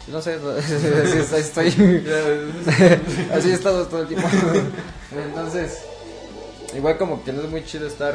No 0.09 0.21
sé, 0.21 0.35
así 0.59 1.19
es- 1.19 1.33
así 1.33 1.41
estoy... 1.41 1.69
Así 3.33 3.50
he 3.50 3.55
estado 3.55 3.87
todo 3.87 4.03
el 4.03 4.09
tiempo. 4.09 4.27
Entonces, 5.17 5.79
igual 6.77 6.97
como 6.99 7.23
que 7.23 7.33
no 7.33 7.43
es 7.43 7.50
muy 7.50 7.65
chido 7.65 7.87
estar 7.87 8.15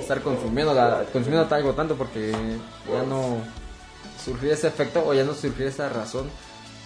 estar 0.00 0.20
consumiendo 0.22 0.72
la, 0.74 1.04
consumiendo 1.12 1.52
algo 1.54 1.72
tanto 1.74 1.96
porque 1.96 2.30
ya 2.30 3.02
no 3.02 3.38
surgiría 4.24 4.54
ese 4.54 4.68
efecto 4.68 5.02
o 5.04 5.12
ya 5.14 5.24
no 5.24 5.34
surgiría 5.34 5.68
esa 5.68 5.88
razón 5.88 6.28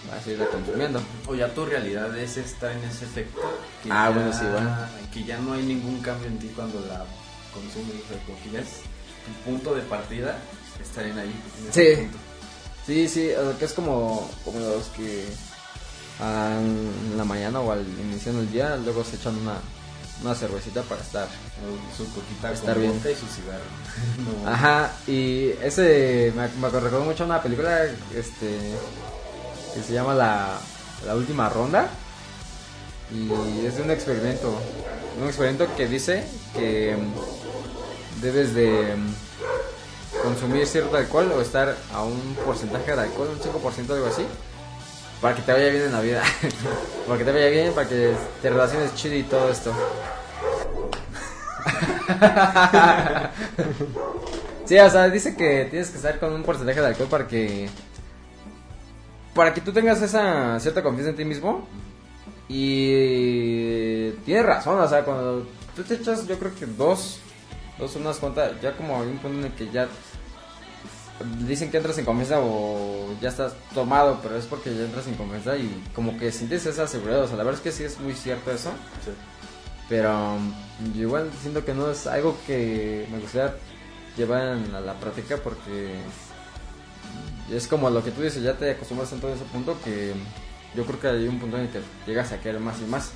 para 0.09 0.21
seguirla 0.21 0.47
consumiendo. 0.47 1.01
O 1.27 1.35
ya 1.35 1.47
tu 1.53 1.65
realidad 1.65 2.15
es 2.17 2.37
estar 2.37 2.71
en 2.71 2.83
ese 2.83 3.05
efecto. 3.05 3.41
Que 3.83 3.89
Ah, 3.91 4.07
ya- 4.07 4.15
bueno, 4.15 4.33
sí, 4.33 4.45
bueno. 4.51 4.69
Que 5.13 5.23
ya 5.23 5.37
no 5.39 5.53
hay 5.53 5.63
ningún 5.63 5.99
cambio 6.01 6.27
en 6.27 6.39
ti 6.39 6.51
cuando 6.55 6.79
la 6.87 7.03
consumes. 7.53 7.95
O 8.05 8.07
sea, 8.07 8.17
como 8.25 8.41
que 8.43 8.51
ya 8.51 8.59
es 8.59 8.67
tu 9.25 9.49
punto 9.51 9.75
de 9.75 9.81
partida 9.83 10.37
estar 10.81 11.05
en 11.05 11.17
ahí. 11.19 11.35
en 11.63 11.69
ese 11.69 11.95
Sí. 11.95 12.01
punto. 12.01 12.17
Sí, 12.85 13.07
sí, 13.07 13.31
o 13.31 13.49
sea, 13.49 13.59
que 13.59 13.65
es 13.65 13.73
como, 13.73 14.29
como 14.43 14.59
los 14.59 14.85
que 14.87 15.25
ah, 16.19 16.57
en 16.59 17.15
la 17.17 17.23
mañana 17.23 17.59
o 17.59 17.71
al 17.71 17.85
inicio 17.99 18.33
del 18.33 18.51
día 18.51 18.75
luego 18.77 19.03
se 19.03 19.15
echan 19.17 19.35
una, 19.37 19.57
una 20.23 20.33
cervecita 20.35 20.81
para 20.83 21.01
estar. 21.01 21.27
O 21.27 21.95
Su 21.95 22.11
coquita 22.11 22.51
Estar 22.51 22.73
con 22.73 22.81
bien. 22.81 22.93
y 22.95 23.15
su 23.15 23.27
cigarro. 23.27 23.63
No. 24.43 24.49
Ajá, 24.49 24.91
y 25.07 25.49
ese 25.61 26.33
me, 26.35 26.47
me 26.59 26.69
recordó 26.69 27.01
mucho 27.05 27.23
a 27.23 27.27
una 27.27 27.41
película 27.43 27.83
este 28.15 28.57
que 29.75 29.83
se 29.83 29.93
llama 29.93 30.13
La, 30.15 30.57
la 31.05 31.15
Última 31.15 31.47
Ronda 31.49 31.87
y 33.13 33.65
es 33.65 33.75
de 33.77 33.83
un 33.83 33.91
experimento, 33.91 34.53
un 35.21 35.27
experimento 35.27 35.67
que 35.75 35.87
dice 35.87 36.23
que 36.53 36.97
debes 38.21 38.53
de 38.53 38.95
mm, 38.95 40.23
consumir 40.23 40.67
cierto 40.67 40.97
alcohol 40.97 41.31
o 41.35 41.41
estar 41.41 41.75
a 41.93 42.03
un 42.03 42.35
porcentaje 42.45 42.95
de 42.95 43.01
alcohol, 43.01 43.29
un 43.33 43.39
5% 43.39 43.93
algo 43.93 44.05
así, 44.07 44.25
para 45.21 45.35
que 45.35 45.41
te 45.41 45.51
vaya 45.51 45.69
bien 45.69 45.83
en 45.83 45.91
la 45.91 46.01
vida, 46.01 46.23
para 47.07 47.17
que 47.17 47.25
te 47.25 47.31
vaya 47.31 47.49
bien, 47.49 47.73
para 47.73 47.89
que 47.89 48.13
te 48.41 48.49
relaciones 48.49 48.95
chido 48.95 49.15
y 49.15 49.23
todo 49.23 49.51
esto. 49.51 49.73
Sí, 54.71 54.79
o 54.79 54.89
sea, 54.89 55.09
dice 55.09 55.35
que 55.35 55.67
tienes 55.69 55.89
que 55.89 55.97
estar 55.97 56.17
con 56.17 56.31
un 56.31 56.43
porcentaje 56.43 56.79
de 56.79 56.87
alcohol 56.87 57.09
para 57.09 57.27
que. 57.27 57.67
Para 59.35 59.53
que 59.53 59.59
tú 59.59 59.73
tengas 59.73 60.01
esa 60.01 60.57
cierta 60.61 60.81
confianza 60.81 61.09
en 61.09 61.17
ti 61.17 61.25
mismo. 61.25 61.67
Y. 62.47 64.11
Tienes 64.23 64.45
razón, 64.45 64.79
o 64.79 64.87
sea, 64.87 65.03
cuando 65.03 65.45
tú 65.75 65.83
te 65.83 65.95
echas, 65.95 66.25
yo 66.25 66.39
creo 66.39 66.55
que 66.55 66.65
dos. 66.65 67.19
Dos, 67.81 67.95
unas 67.97 68.17
cuantas. 68.17 68.53
Ya 68.61 68.77
como 68.77 69.01
hay 69.01 69.07
un 69.09 69.17
punto 69.17 69.39
en 69.39 69.45
el 69.45 69.51
que 69.53 69.69
ya. 69.69 69.89
Dicen 71.45 71.69
que 71.69 71.77
entras 71.77 71.97
en 71.99 72.05
confianza 72.05 72.39
o 72.39 73.13
ya 73.21 73.29
estás 73.29 73.53
tomado, 73.75 74.19
pero 74.23 74.37
es 74.37 74.45
porque 74.45 74.73
ya 74.73 74.85
entras 74.85 75.05
en 75.07 75.13
confianza 75.15 75.55
y 75.57 75.83
como 75.93 76.17
que 76.17 76.31
sientes 76.31 76.65
esa 76.65 76.87
seguridad. 76.87 77.23
O 77.23 77.27
sea, 77.27 77.37
la 77.37 77.43
verdad 77.43 77.59
es 77.59 77.63
que 77.63 77.71
sí 77.71 77.83
es 77.83 77.99
muy 77.99 78.13
cierto 78.13 78.51
eso. 78.51 78.69
Sí. 79.05 79.11
Pero 79.89 80.35
um, 80.35 80.53
yo 80.95 81.01
igual 81.01 81.29
siento 81.41 81.65
que 81.65 81.73
no 81.73 81.91
es 81.91 82.07
algo 82.07 82.37
que 82.47 83.05
me 83.11 83.19
gustaría 83.19 83.53
llevar 84.17 84.57
en- 84.57 84.73
a 84.73 84.79
la 84.79 84.93
práctica 84.99 85.37
porque 85.37 85.99
es 87.51 87.67
como 87.67 87.89
lo 87.89 88.03
que 88.03 88.11
tú 88.11 88.21
dices, 88.21 88.41
ya 88.41 88.53
te 88.53 88.71
acostumbras 88.71 89.09
tanto 89.09 89.27
a 89.27 89.33
ese 89.33 89.43
punto 89.45 89.77
que 89.83 90.13
yo 90.75 90.85
creo 90.85 90.99
que 90.99 91.07
hay 91.07 91.27
un 91.27 91.39
punto 91.39 91.57
en 91.57 91.63
el 91.63 91.69
que 91.69 91.81
llegas 92.07 92.31
a 92.31 92.39
querer 92.39 92.61
más 92.61 92.79
y 92.79 92.85
más. 92.89 93.11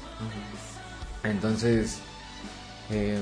Entonces, 1.24 2.00
eh, 2.92 3.22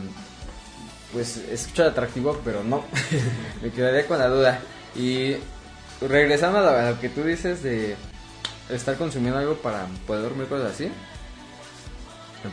pues 1.13 1.37
escucha 1.37 1.85
atractivo, 1.87 2.39
pero 2.43 2.63
no. 2.63 2.83
me 3.61 3.69
quedaría 3.71 4.05
con 4.07 4.17
la 4.19 4.27
duda. 4.27 4.59
Y 4.95 5.35
regresando 6.01 6.59
a 6.59 6.89
lo, 6.91 6.99
que 6.99 7.09
tú 7.09 7.23
dices 7.23 7.63
de 7.63 7.95
estar 8.69 8.97
consumiendo 8.97 9.39
algo 9.39 9.55
para 9.55 9.85
poder 10.05 10.23
dormir, 10.23 10.47
cosas 10.47 10.73
así. 10.73 10.89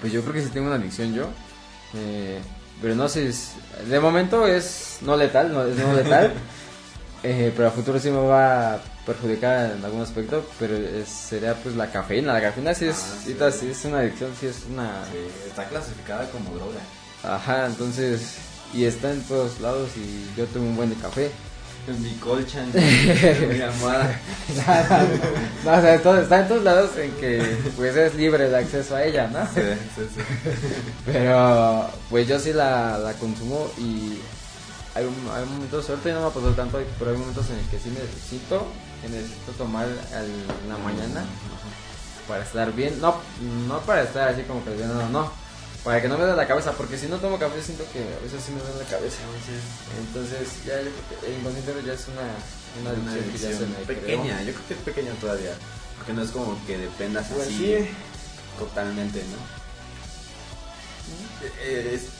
Pues 0.00 0.12
yo 0.12 0.23
creo 0.23 0.35
que 0.35 0.43
sí 0.43 0.50
tengo 0.50 0.69
una 0.69 0.76
adicción 0.76 1.12
yo. 1.14 1.25
Eh, 1.95 2.38
pero 2.81 2.95
no 2.95 3.09
sé, 3.09 3.29
es- 3.29 3.52
de 3.88 3.99
momento 3.99 4.47
es 4.47 4.99
no 5.00 5.17
letal, 5.17 5.52
no 5.52 5.64
es 5.64 5.76
no 5.76 5.93
letal. 5.95 6.33
Eh, 7.23 7.52
pero 7.55 7.69
a 7.69 7.71
futuro 7.71 7.99
sí 8.00 8.09
me 8.11 8.17
va 8.26 8.76
a 8.76 8.81
perjudicar 9.05 9.73
en 9.76 9.85
algún 9.85 10.00
aspecto, 10.00 10.43
pero 10.59 10.75
es- 10.75 11.07
sería 11.07 11.52
pues 11.52 11.76
la 11.76 11.93
cafeína. 11.93 12.33
La 12.33 12.40
cafeína 12.40 12.73
sí 12.73 12.87
es, 12.87 12.97
Ah, 12.97 13.50
sí. 13.52 13.59
sí 13.61 13.71
es 13.73 13.85
una 13.85 13.99
adicción, 13.99 14.31
sí 14.40 14.47
es 14.47 14.64
una... 14.71 15.05
Sí, 15.05 15.19
está 15.47 15.69
clasificada 15.69 16.26
como 16.31 16.49
droga. 16.55 16.81
Ajá, 17.23 17.67
entonces... 17.67 18.37
Y 18.72 18.84
está 18.84 19.10
en 19.12 19.22
todos 19.24 19.60
lados 19.60 19.90
y 19.96 20.30
yo 20.38 20.46
tengo 20.46 20.66
un 20.66 20.76
buen 20.76 20.90
de 20.90 20.96
café. 20.96 21.30
En 21.88 22.00
mi 22.02 22.12
colcha, 22.16 22.62
en 22.62 22.72
mi 23.56 23.60
almohada. 23.60 24.20
no, 25.64 25.72
o 25.72 25.80
sea, 25.80 26.02
todo- 26.02 26.20
está 26.20 26.40
en 26.40 26.48
todos 26.48 26.62
lados 26.62 26.90
en 26.98 27.10
que 27.12 27.56
pues 27.76 27.96
es 27.96 28.14
libre 28.14 28.46
el 28.46 28.54
acceso 28.54 28.94
a 28.96 29.02
ella, 29.04 29.26
¿no? 29.28 29.44
Sí, 29.46 29.60
sí, 29.96 30.02
sí. 30.14 30.20
Pero 31.06 31.88
pues 32.10 32.28
yo 32.28 32.38
sí 32.38 32.52
la, 32.52 32.98
la 32.98 33.12
consumo 33.14 33.66
y 33.78 34.18
hay, 34.94 35.04
un- 35.06 35.30
hay 35.34 35.44
momentos, 35.46 35.88
ahorita 35.88 36.12
no 36.12 36.20
me 36.20 36.26
ha 36.26 36.30
pasado 36.30 36.52
tanto, 36.52 36.80
pero 36.98 37.10
hay 37.12 37.16
momentos 37.16 37.48
en 37.50 37.58
el 37.58 37.64
que 37.66 37.78
sí 37.78 37.88
necesito, 37.90 38.66
que 39.02 39.08
necesito 39.08 39.52
tomar 39.58 39.86
al- 39.86 40.62
en 40.62 40.68
la 40.68 40.76
mañana 40.78 41.24
para 42.28 42.44
estar 42.44 42.72
bien. 42.72 43.00
No, 43.00 43.16
no 43.66 43.80
para 43.80 44.02
estar 44.02 44.28
así 44.28 44.42
como 44.42 44.62
que 44.64 44.70
no, 44.84 45.08
no. 45.08 45.39
Para 45.84 46.02
que 46.02 46.08
no 46.08 46.18
me 46.18 46.25
dé 46.26 46.37
la 46.37 46.46
cabeza, 46.46 46.72
porque 46.72 46.99
si 46.99 47.06
no 47.06 47.16
tomo 47.16 47.38
café 47.38 47.62
siento 47.62 47.84
que 47.92 48.00
a 48.00 48.20
veces 48.22 48.42
sí 48.44 48.52
me 48.52 48.60
duele 48.60 48.78
la 48.84 48.84
cabeza. 48.90 49.16
Entonces 49.99 50.49
ya 50.66 50.76
yo 50.82 50.90
creo 50.92 51.20
que 51.20 51.26
el 51.32 51.38
inconsciente 51.40 51.72
ya 51.87 51.94
es 51.94 52.06
una, 52.08 52.28
una 52.82 52.90
Una 53.00 53.12
adicción 53.12 53.32
que 53.32 53.38
ya 53.38 53.58
se 53.58 53.66
me 53.66 53.75
pequeña, 53.87 54.37
creó. 54.37 54.46
yo 54.46 54.52
creo 54.52 54.66
que 54.68 54.75
es 54.75 54.80
pequeña 54.80 55.12
todavía. 55.20 55.54
Porque 55.96 56.12
no 56.12 56.22
es 56.22 56.30
como 56.30 56.58
que 56.66 56.76
dependas 56.78 57.26
Pues 57.28 57.46
así 57.49 57.56
sí. 57.56 57.88
totalmente, 58.58 59.22
¿no? 59.25 59.38
Eh, 61.64 61.92
es- 61.94 62.12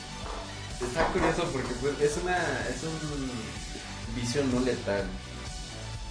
está 0.87 1.07
curioso 1.09 1.45
porque 1.53 1.73
pues, 1.81 2.01
es 2.01 2.17
una 2.23 2.37
es 2.69 2.83
un 2.83 3.31
vicio 4.17 4.43
no 4.45 4.61
letal 4.61 5.05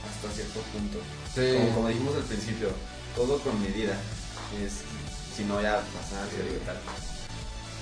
hasta 0.06 0.36
cierto 0.36 0.60
punto. 0.72 1.00
Sí. 1.34 1.58
Como, 1.58 1.74
como 1.76 1.88
dijimos 1.90 2.16
al 2.16 2.24
principio, 2.24 2.70
todo 3.16 3.40
con 3.40 3.60
medida. 3.62 3.94
Es, 4.64 4.82
si 5.36 5.44
no 5.46 5.62
ya 5.62 5.82
pasar 5.82 6.26
a 6.26 6.30
ser 6.30 6.46
letal. 6.46 6.78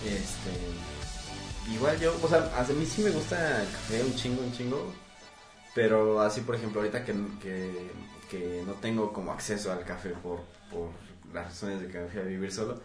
Este, 0.06 1.74
igual 1.74 2.00
yo, 2.00 2.14
o 2.22 2.28
sea, 2.28 2.52
a 2.58 2.64
mí 2.74 2.86
sí 2.86 3.02
me 3.02 3.10
gusta 3.10 3.62
el 3.62 3.70
café 3.70 4.04
un 4.04 4.16
chingo, 4.16 4.42
un 4.42 4.52
chingo. 4.52 4.94
Pero 5.76 6.22
así, 6.22 6.42
por 6.42 6.56
ejemplo, 6.56 6.82
ahorita 6.82 7.06
que, 7.06 7.14
que, 7.42 7.92
que 8.30 8.64
no 8.66 8.74
tengo 8.74 9.14
como 9.14 9.32
acceso 9.32 9.72
al 9.72 9.84
café 9.84 10.10
por, 10.10 10.42
por 10.72 10.90
las 11.34 11.46
razones 11.46 11.82
de 11.82 11.88
que 11.88 12.00
me 12.00 12.08
fui 12.08 12.20
a 12.20 12.24
vivir 12.24 12.52
solo, 12.52 12.80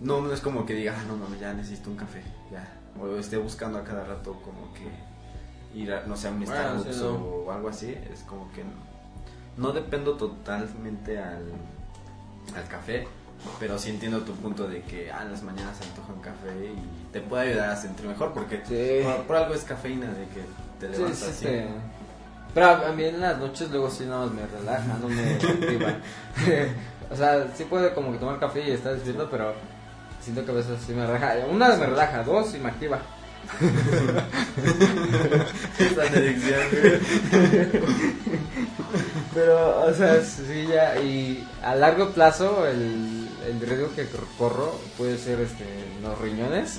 no, 0.00 0.20
no 0.20 0.32
es 0.32 0.40
como 0.40 0.64
que 0.64 0.74
diga, 0.74 0.96
ah, 0.98 1.04
no 1.06 1.16
mames, 1.16 1.40
ya 1.40 1.52
necesito 1.52 1.90
un 1.90 1.96
café, 1.96 2.22
ya. 2.50 2.66
O 2.98 3.16
esté 3.16 3.36
buscando 3.36 3.78
a 3.78 3.84
cada 3.84 4.04
rato 4.04 4.40
como 4.42 4.72
que 4.72 5.78
ir 5.78 5.92
a, 5.92 6.06
no 6.06 6.16
sé, 6.16 6.28
a 6.28 6.30
un 6.30 6.44
Bueno, 6.44 6.54
Starbucks 6.54 6.96
sí, 6.96 7.02
no. 7.02 7.14
o 7.16 7.52
algo 7.52 7.68
así, 7.68 7.96
es 8.12 8.20
como 8.20 8.50
que 8.52 8.64
no, 8.64 8.70
no 9.56 9.72
dependo 9.72 10.16
totalmente 10.16 11.18
al, 11.18 11.52
al 12.56 12.68
café, 12.68 13.06
pero 13.60 13.78
sí 13.78 13.90
entiendo 13.90 14.20
tu 14.22 14.32
punto 14.34 14.66
de 14.68 14.82
que 14.82 15.10
ah, 15.12 15.22
en 15.22 15.32
las 15.32 15.42
mañanas 15.42 15.76
se 15.78 15.84
antoja 15.84 16.12
un 16.12 16.20
café 16.20 16.72
y 16.74 17.12
te 17.12 17.20
puede 17.20 17.50
ayudar 17.50 17.70
a 17.70 17.76
sentir 17.76 18.06
mejor 18.06 18.32
porque 18.32 18.62
Sí. 18.68 19.00
por, 19.04 19.22
por 19.26 19.36
algo 19.36 19.54
es 19.54 19.62
cafeína 19.64 20.06
de 20.06 20.24
que 20.28 20.42
te 20.80 20.88
levantas 20.88 21.18
sí, 21.18 21.26
así. 21.30 21.44
te- 21.44 21.68
Pero 22.54 22.66
a 22.66 22.92
mí 22.92 23.04
en 23.04 23.20
las 23.20 23.38
noches 23.38 23.70
luego 23.70 23.90
sí 23.90 24.04
nada 24.04 24.26
más 24.26 24.32
me 24.34 24.46
relaja, 24.46 24.96
no 25.00 25.08
me 25.08 25.34
activa. 25.34 25.94
o 27.10 27.16
sea, 27.16 27.46
sí 27.56 27.64
puedo 27.64 27.94
como 27.94 28.12
que 28.12 28.18
tomar 28.18 28.38
café 28.40 28.60
y 28.66 28.72
estar 28.72 28.94
despierto, 28.94 29.28
pero 29.30 29.54
siento 30.20 30.44
que 30.44 30.50
a 30.50 30.54
veces 30.54 30.78
sí 30.86 30.92
me 30.92 31.06
relaja. 31.06 31.34
Una 31.50 31.74
me 31.76 31.86
relaja, 31.86 32.22
dos 32.24 32.54
y 32.54 32.58
me 32.58 32.68
activa. 32.70 32.98
Esa 35.78 36.02
adicción. 36.02 36.60
Pero, 39.34 39.84
o 39.86 39.92
sea, 39.94 40.22
sí 40.22 40.66
ya, 40.68 40.98
y 41.00 41.46
a 41.62 41.74
largo 41.74 42.10
plazo 42.10 42.66
el, 42.66 43.27
el 43.50 43.60
riesgo 43.60 43.94
que 43.94 44.06
corro 44.36 44.78
puede 44.96 45.18
ser 45.18 45.40
este, 45.40 45.64
los 46.02 46.18
riñones, 46.18 46.78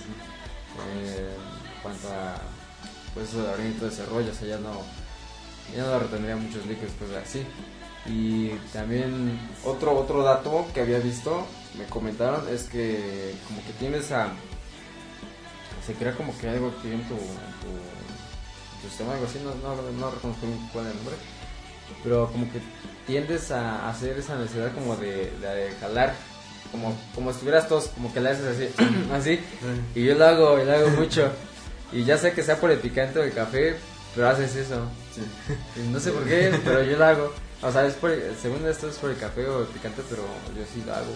eh, 1.04 1.36
en 1.76 1.82
cuanto 1.82 2.08
a, 2.10 2.38
pues, 3.14 3.30
y 3.30 3.72
todo 3.74 3.90
ese 3.90 4.06
rollo, 4.06 4.32
o 4.32 4.36
sea, 4.36 4.48
ya 4.48 4.58
no, 4.60 4.82
ya 5.76 5.84
no 5.84 6.00
retendría 6.00 6.36
muchos 6.36 6.66
líquidos, 6.66 6.94
pues 7.00 7.12
así. 7.12 7.44
Y 8.06 8.50
también 8.72 9.40
otro, 9.64 9.98
otro 9.98 10.24
dato 10.24 10.66
que 10.74 10.82
había 10.82 11.00
visto, 11.00 11.46
me 11.78 11.86
comentaron, 11.86 12.48
es 12.50 12.64
que 12.64 13.36
como 13.48 13.64
que 13.66 13.74
tienes 13.74 14.12
a, 14.12 14.30
se 15.86 15.94
crea 15.94 16.16
como 16.16 16.38
que 16.38 16.50
algo 16.50 16.74
aquí 16.78 16.92
en 16.92 17.08
tu, 17.08 17.16
en 17.16 17.20
tu, 17.20 18.88
sistema, 18.88 19.14
algo 19.14 19.26
así, 19.26 19.40
no, 19.44 19.54
no, 19.56 19.76
no 19.92 20.12
reconozco 20.12 20.48
cuál 20.72 20.86
es 20.86 20.92
el 20.92 20.98
nombre 20.98 21.16
pero 22.04 22.32
como 22.32 22.52
que 22.52 22.62
tiendes 23.08 23.52
a 23.52 23.90
hacer 23.90 24.18
esa 24.18 24.38
necesidad 24.38 24.74
como 24.74 24.96
de, 24.96 25.32
de 25.40 25.76
jalar 25.80 26.14
como 26.72 26.98
como 27.16 27.32
estuvieras 27.32 27.68
tos 27.68 27.88
como 27.88 28.14
que 28.14 28.20
la 28.20 28.32
haces 28.32 28.46
así 28.46 28.70
así 29.14 29.40
y 29.96 30.06
yo 30.06 30.16
lo 30.16 30.26
hago 30.26 30.60
y 30.60 30.66
lo 30.66 30.74
hago 30.74 30.90
mucho. 30.90 31.32
Y 31.92 32.04
ya 32.04 32.18
sé 32.18 32.34
que 32.34 32.44
sea 32.44 32.60
por 32.60 32.70
el 32.70 32.80
picante 32.80 33.20
del 33.20 33.34
café 33.34 33.76
pero 34.16 34.30
haces 34.30 34.56
eso. 34.56 34.88
Sí. 35.14 35.22
No 35.92 36.00
sé 36.00 36.12
por 36.12 36.24
qué 36.26 36.52
pero 36.64 36.84
yo 36.84 36.98
lo 36.98 37.06
hago. 37.06 37.34
O 37.62 37.72
sea 37.72 37.86
es 37.86 37.94
por 37.96 38.12
según 38.42 38.66
esto 38.68 38.90
es 38.90 38.98
por 38.98 39.10
el 39.10 39.18
café 39.18 39.46
o 39.48 39.62
el 39.62 39.68
picante 39.68 40.02
pero 40.10 40.24
yo 40.56 40.64
sí 40.72 40.84
lo 40.86 40.94
hago. 40.94 41.14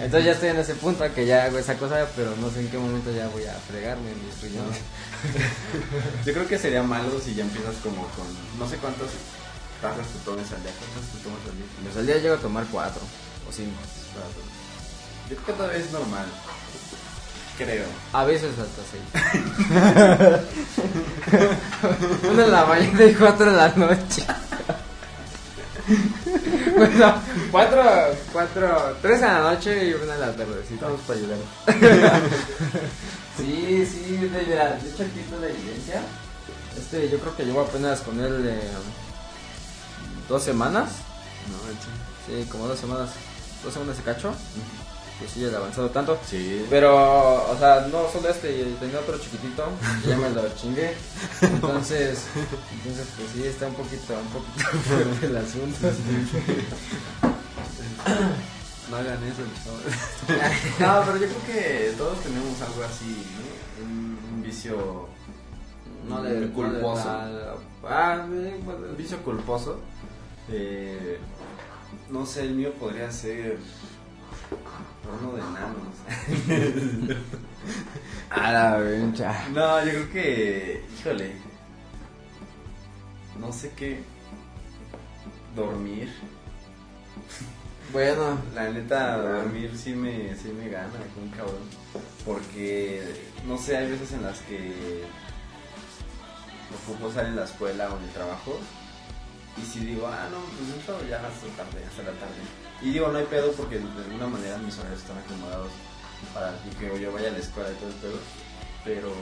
Entonces 0.00 0.24
ya 0.24 0.32
estoy 0.32 0.48
en 0.50 0.58
ese 0.58 0.74
punto 0.74 1.04
que 1.14 1.24
ya 1.24 1.44
hago 1.44 1.58
esa 1.58 1.76
cosa 1.76 2.06
pero 2.16 2.34
no 2.40 2.50
sé 2.50 2.60
en 2.60 2.68
qué 2.68 2.78
momento 2.78 3.12
ya 3.12 3.28
voy 3.28 3.44
a 3.44 3.52
fregarme 3.52 4.10
mis 4.14 4.42
riñones 4.42 4.80
Yo 6.26 6.32
creo 6.32 6.48
que 6.48 6.58
sería 6.58 6.82
malo 6.82 7.20
si 7.20 7.34
ya 7.34 7.44
empiezas 7.44 7.76
como 7.76 8.02
con 8.08 8.26
no 8.58 8.68
sé 8.68 8.76
cuántas 8.78 9.08
tazas 9.80 10.06
te 10.08 10.18
tomes 10.24 10.50
al 10.52 10.62
día. 10.62 10.72
¿Cuántas 10.78 11.12
te 11.12 11.18
tomas 11.22 11.40
al 11.48 11.56
día? 11.56 11.66
pues 11.82 11.96
al 11.96 12.06
día 12.06 12.18
llego 12.18 12.34
a 12.34 12.38
tomar 12.38 12.66
cuatro 12.70 13.02
o 13.48 13.52
cinco 13.52 13.78
Yo 15.28 15.36
creo 15.36 15.46
que 15.46 15.52
todavía 15.52 15.78
es 15.78 15.92
normal. 15.92 16.26
Creo. 17.58 17.86
A 18.12 18.24
veces 18.24 18.52
hasta 18.58 18.82
seis. 18.90 19.02
Una 22.30 22.44
en 22.44 22.52
la 22.52 22.66
mañana 22.66 23.04
y 23.04 23.14
cuatro 23.14 23.48
en 23.48 23.56
la 23.56 23.68
noche. 23.68 24.26
bueno, 26.76 27.14
cuatro, 27.50 27.82
cuatro, 28.32 28.96
tres 29.00 29.22
en 29.22 29.28
la 29.28 29.40
noche 29.40 29.88
y 29.88 29.94
una 29.94 30.14
en 30.14 30.20
la 30.20 30.32
tarde. 30.32 30.62
Sí, 30.68 30.74
Estamos 30.74 31.00
para 31.02 31.18
ayudar. 31.18 31.38
sí, 33.38 33.86
sí, 33.86 34.16
de, 34.16 34.42
mira, 34.42 34.72
de 34.72 34.90
hecho 34.90 35.04
aquí 35.04 35.20
está 35.20 35.36
la 35.36 35.48
evidencia. 35.48 36.02
Este, 36.76 37.08
yo 37.08 37.18
creo 37.18 37.36
que 37.36 37.44
llevo 37.44 37.62
apenas 37.62 38.00
con 38.00 38.20
él 38.20 38.46
eh, 38.48 38.70
dos 40.28 40.42
semanas. 40.42 40.90
No, 41.48 41.56
Sí, 42.26 42.44
como 42.50 42.66
dos 42.66 42.78
semanas. 42.78 43.10
Dos 43.66 43.74
semanas 43.74 43.96
de 43.96 44.04
cacho. 44.04 44.32
Pues 45.18 45.32
sí, 45.32 45.40
ya 45.40 45.48
he 45.48 45.56
avanzado 45.56 45.90
tanto. 45.90 46.16
Sí. 46.24 46.64
Pero, 46.70 47.50
o 47.50 47.58
sea, 47.58 47.88
no 47.90 48.08
solo 48.08 48.28
este, 48.28 48.62
tenía 48.78 49.00
otro 49.00 49.18
chiquitito, 49.18 49.64
que 50.04 50.10
ya 50.10 50.16
me 50.16 50.30
lo 50.30 50.48
chingué. 50.54 50.94
Entonces, 51.42 52.26
entonces 52.70 53.08
pues 53.16 53.28
sí, 53.34 53.42
está 53.44 53.66
un 53.66 53.74
poquito, 53.74 54.14
un 54.14 54.28
poquito 54.28 54.68
fuerte 54.84 55.26
el 55.26 55.36
asunto. 55.36 55.88
No 58.88 58.96
hagan 58.98 59.18
eso, 59.24 59.42
no, 60.78 61.02
pero 61.06 61.16
yo 61.16 61.26
creo 61.26 61.46
que 61.46 61.94
todos 61.98 62.20
tenemos 62.20 62.62
algo 62.62 62.84
así, 62.84 63.26
¿no? 63.34 63.84
Un, 63.84 64.18
un 64.32 64.42
vicio 64.44 65.08
No 66.08 66.22
le 66.22 66.46
culposo. 66.50 67.04
no 67.04 67.88
ah, 67.88 68.24
un 68.24 68.96
vicio 68.96 69.18
culposo. 69.24 69.80
Eh, 70.48 71.18
no 72.10 72.26
sé, 72.26 72.42
el 72.42 72.54
mío 72.54 72.72
podría 72.74 73.10
ser 73.10 73.58
uno 75.20 75.32
de 75.32 75.40
enanos. 75.40 75.96
A 78.30 78.52
la 78.52 78.76
vencha. 78.76 79.48
no, 79.52 79.84
yo 79.84 79.90
creo 79.90 80.10
que, 80.12 80.84
híjole, 80.98 81.32
no 83.40 83.52
sé 83.52 83.72
qué, 83.76 84.02
dormir. 85.54 86.12
Bueno, 87.92 88.38
La 88.54 88.68
neta, 88.68 89.16
dormir 89.16 89.72
sí 89.76 89.94
me, 89.94 90.34
sí 90.36 90.48
me 90.48 90.68
gana, 90.68 90.92
un 91.20 91.30
cabrón. 91.30 91.62
Porque, 92.24 93.02
no 93.46 93.56
sé, 93.56 93.76
hay 93.76 93.90
veces 93.90 94.12
en 94.12 94.22
las 94.22 94.40
que 94.40 95.04
ocupo 96.84 97.08
estar 97.08 97.26
en 97.26 97.36
la 97.36 97.44
escuela 97.44 97.90
o 97.92 97.98
en 97.98 98.04
el 98.04 98.10
trabajo. 98.10 98.58
Y 99.56 99.62
si 99.62 99.80
digo, 99.80 100.06
ah, 100.06 100.28
no, 100.30 100.38
pues 100.56 100.82
eso 100.82 101.00
ya 101.08 101.16
hasta 101.16 101.46
tarde, 101.56 101.84
hasta 101.88 102.02
la 102.02 102.12
tarde. 102.20 102.40
Y 102.82 102.90
digo, 102.92 103.08
no 103.08 103.18
hay 103.18 103.24
pedo 103.24 103.52
porque 103.52 103.78
de 103.78 104.04
alguna 104.04 104.26
manera 104.26 104.58
mis 104.58 104.76
horarios 104.78 105.00
están 105.00 105.18
acomodados 105.18 105.72
para 106.34 106.52
que 106.78 107.00
yo 107.00 107.12
vaya 107.12 107.28
a 107.28 107.32
la 107.32 107.38
escuela 107.38 107.70
y 107.70 107.74
todo 107.74 107.88
el 107.88 107.94
pedo. 107.96 108.18
Pero 108.84 109.12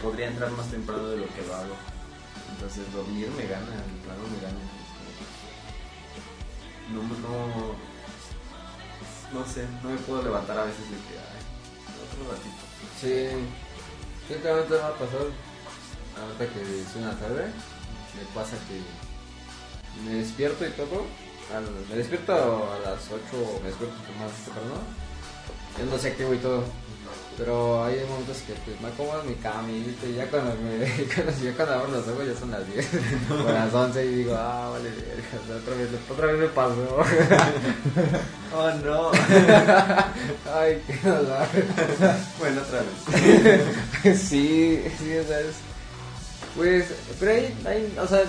podría 0.00 0.28
entrar 0.28 0.50
más 0.52 0.70
temprano 0.70 1.08
de 1.08 1.18
lo 1.18 1.26
que 1.34 1.42
lo 1.46 1.54
hago. 1.54 1.74
Entonces 2.54 2.92
dormir 2.92 3.28
me 3.36 3.46
gana, 3.46 3.66
el 3.66 4.00
plano 4.06 4.22
me 4.30 4.40
gana. 4.40 4.58
No, 6.92 7.02
no, 9.32 9.46
sé, 9.46 9.66
no 9.82 9.90
me 9.90 9.96
puedo 9.96 10.22
levantar 10.22 10.58
a 10.58 10.64
veces 10.64 10.90
de 10.90 10.96
que, 10.96 11.18
ay, 11.18 11.42
otro 12.04 12.32
ratito. 12.32 12.62
sí. 13.00 13.46
Sí, 14.28 14.34
también 14.34 14.68
te 14.68 14.74
va 14.74 14.88
a 14.88 14.94
pasar. 14.94 15.26
Ahorita 16.16 16.54
que 16.54 16.80
es 16.80 16.94
una 16.96 17.18
tarde, 17.18 17.50
me 18.16 18.22
pasa 18.34 18.56
que 18.68 18.80
me 20.08 20.16
despierto 20.18 20.66
y 20.66 20.70
todo. 20.70 21.04
al- 21.54 21.86
me 21.90 21.96
despierto 21.96 22.32
a 22.32 22.78
las 22.88 23.00
8, 23.10 23.60
me 23.62 23.68
despierto 23.68 23.96
más 24.18 24.32
temprano. 24.44 24.80
Yo 25.78 25.84
no 25.86 25.98
sé 25.98 26.08
activo 26.08 26.32
y 26.34 26.38
todo. 26.38 26.64
Pero 27.36 27.82
hay 27.84 27.96
momentos 28.08 28.38
que 28.46 28.52
pues, 28.64 28.78
me 28.80 28.88
acomodo 28.88 29.22
en 29.22 29.28
mi 29.30 29.34
camita 29.36 30.06
y 30.06 30.14
ya 30.14 30.26
cuando 30.30 30.54
me 30.54 30.86
cuando, 31.14 31.32
ya 31.42 31.52
cuando 31.56 31.74
abro 31.74 31.90
los 31.92 32.08
ojos 32.08 32.26
ya 32.26 32.38
son 32.38 32.50
las 32.50 32.66
10 32.70 32.88
o 33.30 33.50
las 33.52 33.72
11 33.72 34.04
y 34.04 34.08
digo, 34.16 34.34
ah, 34.36 34.70
vale, 34.70 34.90
otra 35.58 35.74
vez, 35.74 35.88
otra 36.10 36.26
vez 36.26 36.38
me 36.38 36.46
pasó. 36.48 36.98
Oh 38.54 38.70
no. 38.84 39.10
Ay, 40.54 40.82
qué 40.86 41.08
dolor. 41.08 41.46
bueno, 42.38 42.60
otra 42.60 42.80
vez. 42.82 44.18
sí, 44.20 44.84
sí, 44.98 45.16
o 45.16 45.24
sea, 45.26 45.40
es- 45.40 45.71
Pues, 46.56 46.86
pero 47.18 47.32
ahí, 47.32 47.54
ahí, 47.66 47.96
o 48.00 48.06
sea, 48.06 48.22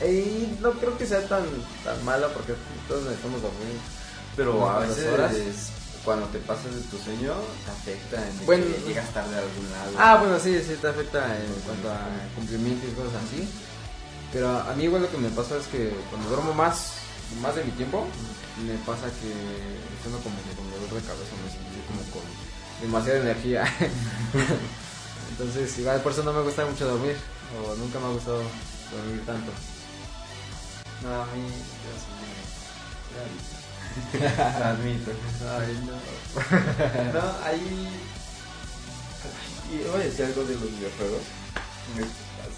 ahí 0.00 0.58
no 0.60 0.72
creo 0.72 0.96
que 0.98 1.06
sea 1.06 1.20
tan, 1.28 1.44
tan 1.84 2.04
malo 2.04 2.28
porque 2.32 2.54
todos 2.88 3.04
necesitamos 3.04 3.42
dormir. 3.42 3.78
Pero 4.36 4.68
a 4.68 4.80
veces 4.80 5.12
horas. 5.12 5.32
cuando 6.04 6.26
te 6.26 6.38
pasas 6.40 6.74
de 6.74 6.80
tu 6.82 6.98
sueño 6.98 7.34
te 7.64 7.70
afecta 7.70 8.16
en 8.28 8.46
Bueno. 8.46 8.64
que 8.66 8.88
llegas 8.88 9.08
tarde 9.14 9.36
a 9.36 9.38
algún 9.38 9.70
lado. 9.70 9.92
Ah, 9.96 10.16
bueno, 10.18 10.38
sí, 10.40 10.60
sí 10.66 10.74
te 10.80 10.88
afecta 10.88 11.24
en 11.38 11.52
cuanto 11.64 11.90
a 11.90 12.00
cumplimiento 12.34 12.84
y 12.86 12.90
cosas 12.94 13.22
así. 13.26 13.48
Pero 14.32 14.48
a 14.50 14.74
mí 14.74 14.84
igual 14.84 15.02
lo 15.02 15.10
que 15.10 15.18
me 15.18 15.28
pasa 15.30 15.56
es 15.56 15.66
que 15.68 15.94
cuando 16.10 16.28
duermo 16.28 16.52
más, 16.54 16.94
más 17.40 17.54
de 17.54 17.62
mi 17.62 17.70
tiempo, 17.72 18.04
me 18.66 18.74
pasa 18.84 19.06
que 19.06 19.30
tengo 20.02 20.18
como 20.18 20.34
que 20.42 20.56
con 20.58 20.66
dolor 20.72 20.90
de 20.90 21.06
cabeza, 21.06 21.30
me 21.38 21.50
siento 21.50 21.78
como 21.86 22.02
con 22.10 22.26
demasiada 22.82 23.20
energía. 23.20 23.62
Entonces, 25.30 25.78
igual 25.78 26.00
por 26.00 26.10
eso 26.12 26.22
no 26.24 26.32
me 26.32 26.42
gusta 26.42 26.66
mucho 26.66 26.86
dormir, 26.86 27.16
o 27.54 27.74
nunca 27.76 27.98
me 28.00 28.06
ha 28.06 28.10
gustado 28.10 28.42
dormir 28.92 29.24
tanto. 29.26 29.52
No, 31.02 31.22
a 31.22 31.26
mí 31.26 31.48
yo 31.84 31.92
Lo 34.18 34.64
admito. 34.64 35.10
No. 35.40 36.00
No, 37.12 37.44
ahí. 37.44 37.88
Y 39.72 39.76
voy 39.88 40.00
a 40.00 40.04
decir 40.04 40.24
algo 40.26 40.44
de 40.44 40.54
los 40.54 40.70
videojuegos 40.70 41.22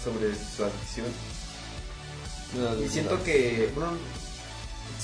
sobre 0.03 0.33
su 0.35 0.63
adicción. 0.63 1.07
Y 2.83 2.89
siento 2.89 3.21
que, 3.23 3.71
bueno, 3.75 3.91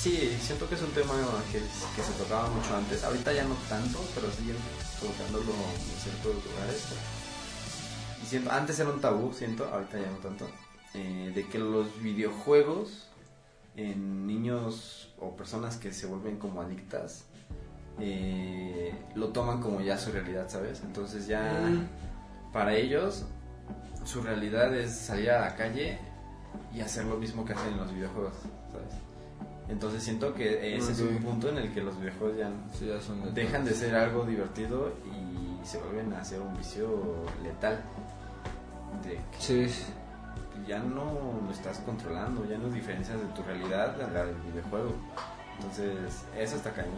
sí, 0.00 0.36
siento 0.44 0.68
que 0.68 0.74
es 0.74 0.82
un 0.82 0.92
tema 0.92 1.14
que, 1.52 1.58
que 1.58 2.02
se 2.02 2.12
tocaba 2.18 2.48
mucho 2.48 2.76
antes. 2.76 3.04
Ahorita 3.04 3.32
ya 3.32 3.44
no 3.44 3.54
tanto, 3.68 4.02
pero 4.14 4.30
siguen 4.32 4.56
tocándolo 5.00 5.52
en 5.52 6.00
ciertos 6.02 6.34
lugares. 6.44 6.82
Y 8.24 8.26
siento, 8.26 8.50
antes 8.50 8.78
era 8.80 8.88
un 8.88 9.00
tabú, 9.02 9.34
siento, 9.34 9.66
ahorita 9.66 9.98
ya 10.00 10.10
no 10.10 10.16
tanto, 10.16 10.46
eh, 10.94 11.30
de 11.34 11.46
que 11.46 11.58
los 11.58 12.00
videojuegos 12.02 13.08
en 13.76 14.26
niños 14.26 15.12
o 15.18 15.36
personas 15.36 15.76
que 15.76 15.92
se 15.92 16.06
vuelven 16.06 16.38
como 16.38 16.62
adictas 16.62 17.24
eh, 18.00 18.94
lo 19.14 19.28
toman 19.28 19.60
como 19.60 19.80
ya 19.82 19.98
su 19.98 20.10
realidad, 20.10 20.46
¿sabes? 20.48 20.80
Entonces 20.84 21.26
ya 21.26 21.42
Mm. 21.42 22.52
para 22.52 22.74
ellos 22.74 23.24
su 24.04 24.22
realidad 24.22 24.74
es 24.74 24.92
salir 24.96 25.30
a 25.30 25.40
la 25.40 25.54
calle 25.56 25.98
y 26.74 26.80
hacer 26.80 27.04
lo 27.04 27.16
mismo 27.16 27.44
que 27.44 27.52
hacen 27.52 27.72
en 27.72 27.78
los 27.78 27.92
videojuegos, 27.92 28.34
¿sabes? 28.72 28.94
Entonces 29.68 30.02
siento 30.02 30.34
que 30.34 30.76
ese 30.76 30.92
es 30.92 31.00
un 31.00 31.18
punto 31.18 31.48
en 31.48 31.58
el 31.58 31.72
que 31.72 31.82
los 31.82 31.98
videojuegos 31.98 32.36
ya 32.38 32.50
Sí, 32.78 32.86
ya 32.86 33.00
son 33.00 33.34
dejan 33.34 33.64
de 33.64 33.72
ser 33.74 33.94
algo 33.94 34.24
divertido 34.24 34.92
y 35.06 35.66
se 35.66 35.78
vuelven 35.78 36.12
a 36.12 36.24
ser 36.24 36.40
un 36.40 36.54
vicio 36.56 37.24
letal. 37.42 37.82
De 39.02 39.14
que 39.16 39.22
Sí, 39.38 39.66
ya 40.66 40.78
no 40.78 41.40
lo 41.46 41.52
estás 41.52 41.78
controlando, 41.80 42.44
ya 42.46 42.56
no 42.58 42.68
diferencias 42.68 43.18
de 43.18 43.26
tu 43.26 43.42
realidad 43.42 43.94
a 44.00 44.10
la 44.10 44.24
del 44.24 44.36
videojuego. 44.36 44.94
Entonces, 45.58 46.22
eso 46.36 46.56
está 46.56 46.72
cañón. 46.72 46.94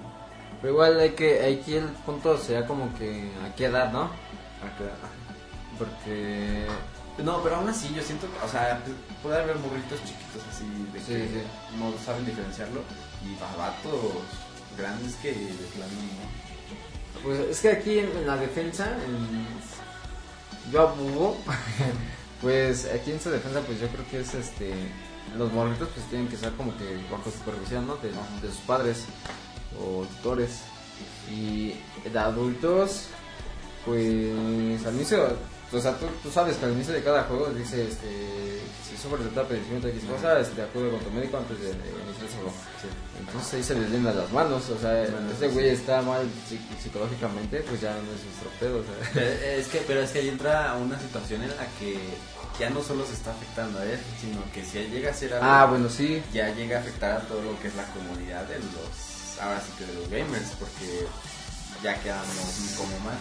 pero 0.61 0.73
igual 0.73 0.99
hay 1.01 1.11
que, 1.11 1.45
aquí 1.61 1.75
el 1.77 1.85
punto 2.07 2.37
sería 2.39 2.67
como 2.67 2.93
que 2.97 3.31
a 3.45 3.55
qué 3.55 3.67
edad, 3.67 3.93
¿no? 3.93 4.05
Acá- 4.05 4.97
Porque 5.79 6.67
No, 7.23 7.43
pero 7.43 7.57
aún 7.57 7.69
así 7.69 7.93
yo 7.95 8.03
siento 8.03 8.27
que, 8.31 8.45
o 8.45 8.49
sea, 8.49 8.83
puede 9.23 9.39
haber 9.43 9.57
morritos 9.57 10.01
chiquitos 10.05 10.43
así 10.51 10.65
de 10.93 11.01
Sí, 11.01 11.07
que 11.07 11.41
sí. 11.41 11.47
no 11.79 11.93
saben 12.05 12.25
diferenciarlo 12.27 12.81
y 13.25 13.35
vatos 13.59 14.23
grandes 14.79 15.15
que 15.17 15.33
de 15.33 15.67
plano 15.75 15.93
no. 15.93 17.23
Pues 17.23 17.39
es 17.41 17.61
que 17.61 17.71
aquí 17.71 17.99
en, 17.99 18.11
en 18.17 18.27
la 18.27 18.37
defensa, 18.37 18.85
en, 19.05 19.47
yo 20.73 20.81
abogo, 20.81 21.37
pues 22.43 22.87
aquí 22.87 23.13
en 23.13 23.21
su 23.21 23.31
defensa, 23.31 23.61
pues 23.61 23.81
yo 23.81 23.89
creo 23.89 24.07
que 24.11 24.21
es 24.21 24.35
este. 24.35 24.73
Los 25.37 25.53
morritos 25.53 25.89
pues 25.93 26.07
tienen 26.09 26.29
que 26.29 26.37
estar 26.37 26.53
como 26.53 26.77
que 26.79 26.85
bajo 27.11 27.31
supervisión, 27.31 27.87
¿no? 27.87 27.97
De 27.97 28.11
sus 28.49 28.61
padres 28.67 29.05
o 29.81 30.05
tutores. 30.17 30.63
Y 31.31 31.75
de 32.09 32.19
adultos, 32.19 33.09
pues 33.85 34.87
al 34.87 34.95
inicio, 34.95 35.37
o 35.73 35.81
sea, 35.81 35.97
tú, 35.99 36.07
tú 36.23 36.31
sabes 36.31 36.57
que 36.57 36.65
al 36.67 36.73
inicio 36.73 36.93
de 36.95 37.03
cada 37.03 37.25
juego 37.25 37.47
dice, 37.51 37.87
este, 37.89 38.61
si 38.89 38.97
sufres 38.97 39.25
de 39.25 39.31
tal 39.31 39.47
padecimiento 39.47 39.89
X 39.89 40.05
cosa, 40.05 40.39
este, 40.41 40.63
acude 40.63 40.91
con 40.91 41.01
tu 41.01 41.11
médico 41.11 41.37
antes 41.39 41.59
de, 41.61 41.67
de 41.67 41.73
iniciar 41.75 42.27
ese 42.29 42.37
juego. 42.37 42.53
Entonces 43.19 43.55
ahí 43.55 43.63
se 43.65 43.75
les 43.75 43.91
lindan 43.91 44.17
las 44.17 44.31
manos, 44.33 44.69
o 44.71 44.79
sea, 44.79 44.93
Bueno, 45.11 45.33
ese 45.35 45.49
sí. 45.49 45.55
güey 45.55 45.69
está 45.71 46.03
mal 46.03 46.23
psic- 46.49 46.79
psicológicamente, 46.83 47.61
pues 47.69 47.81
ya 47.81 47.93
no 47.93 47.99
es 48.15 48.23
nuestro 48.25 48.51
pedo, 48.61 48.79
o 48.79 48.85
sea. 48.85 49.11
Pero 49.15 49.27
es 49.61 49.67
que, 49.69 49.79
pero 49.87 50.01
es 50.03 50.11
que 50.11 50.19
ahí 50.21 50.29
entra 50.29 50.75
una 50.77 50.99
situación 51.01 51.43
en 51.43 51.49
la 51.51 51.67
que 51.81 51.99
ya 52.61 52.71
no 52.71 52.83
solo 52.83 53.05
se 53.05 53.13
está 53.15 53.33
afectando 53.33 53.79
a 53.81 53.85
él, 53.85 53.99
sino 54.21 54.41
que 54.53 54.65
si 54.65 54.79
él 54.79 54.91
llega 54.91 55.11
a 55.11 55.15
ser 55.15 55.35
algo, 55.35 55.45
Ah, 55.47 55.67
bueno, 55.67 55.89
sí. 55.91 56.23
ya 56.33 56.55
llega 56.55 56.79
a 56.79 56.81
afectar 56.81 57.13
a 57.13 57.21
todo 57.27 57.43
lo 57.43 57.59
que 57.61 57.69
es 57.69 57.75
la 57.75 57.85
comunidad 57.93 58.45
de 58.45 58.59
los, 58.61 59.39
ahora 59.43 59.61
sí 59.61 59.73
que 59.77 59.85
de 59.85 59.95
los 59.95 60.09
gamers, 60.09 60.51
porque 60.59 61.07
ya 61.83 62.01
quedamos 62.01 62.27
como 62.79 62.99
mal. 63.01 63.19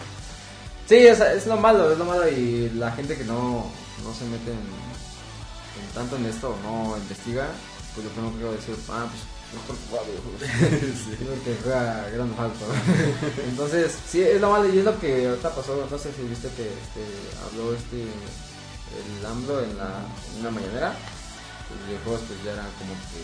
Sí, 0.88 1.02
sea, 1.16 1.32
es 1.32 1.46
lo 1.46 1.56
malo, 1.56 1.90
es 1.90 1.98
lo 1.98 2.04
malo 2.04 2.28
y 2.28 2.70
la 2.70 2.92
gente 2.92 3.16
que 3.16 3.24
no, 3.24 3.66
no 4.04 4.14
se 4.14 4.24
mete 4.26 4.52
en, 4.52 4.58
en 4.58 5.94
tanto 5.94 6.16
en 6.16 6.26
esto 6.26 6.50
o 6.50 6.56
no 6.62 6.96
investiga, 6.96 7.48
pues 7.94 8.06
lo 8.06 8.12
primero 8.12 8.38
que 8.38 8.44
va 8.44 8.50
a 8.50 8.54
decir, 8.54 8.76
ah, 8.90 9.06
pues 9.10 9.22
mejor 9.52 9.76
que 9.82 9.86
juega 9.90 10.04
videojuegos. 10.06 10.40
Mejor 11.20 11.38
que 11.42 11.56
juega 11.62 12.10
Grand 12.10 12.36
Theft. 12.36 13.48
Entonces, 13.48 13.98
sí, 14.08 14.22
es 14.22 14.40
lo 14.40 14.50
malo 14.50 14.72
y 14.72 14.78
es 14.78 14.84
lo 14.84 14.98
que 15.00 15.26
ahorita 15.26 15.54
pasó, 15.54 15.86
no 15.90 15.98
sé 15.98 16.12
si 16.12 16.22
viste 16.22 16.48
que 16.56 16.70
este, 16.70 17.02
habló 17.42 17.74
este, 17.74 18.02
el 18.02 19.26
AMLO 19.26 19.62
en, 19.64 19.76
la, 19.76 20.06
en 20.34 20.40
una 20.40 20.50
mañanera, 20.50 20.94
los 21.70 21.88
videojuegos 21.88 22.22
pues 22.28 22.44
ya 22.44 22.52
eran 22.52 22.70
como 22.78 22.94
que 23.10 23.22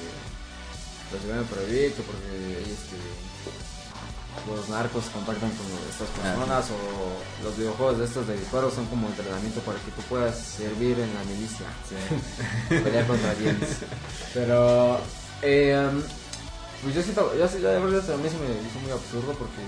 los 1.14 1.25
iban 1.25 1.44
a 1.44 1.48
prohibir, 1.48 1.92
que 1.94 2.03
porque 2.03 2.62
este, 2.62 2.98
los 4.49 4.68
narcos 4.68 5.05
contactan 5.12 5.51
con 5.51 5.66
estas 5.88 6.09
personas 6.09 6.66
o 6.71 7.45
los 7.45 7.57
videojuegos 7.57 7.99
de 7.99 8.05
estos 8.07 8.27
de 8.27 8.37
disparos 8.38 8.75
son 8.75 8.87
como 8.87 9.07
entrenamiento 9.09 9.61
para 9.61 9.79
que 9.79 9.90
tú 9.92 10.03
puedas 10.09 10.37
servir 10.37 10.99
en 10.99 11.14
la 11.14 11.23
milicia, 11.25 11.66
pelear 12.68 13.07
contra 13.07 13.31
aliens. 13.31 13.79
Pero, 14.35 14.99
eh, 15.42 15.88
pues 16.83 16.95
yo 16.95 17.03
siento, 17.03 17.35
yo, 17.37 17.47
sí- 17.49 17.61
yo 17.61 17.68
de 17.71 17.79
verdad 17.79 18.14
a 18.14 18.16
mí 18.16 18.29
se 18.29 18.37
me 18.38 18.47
hizo 18.66 18.81
muy 18.83 18.90
absurdo 18.90 19.33
porque, 19.38 19.62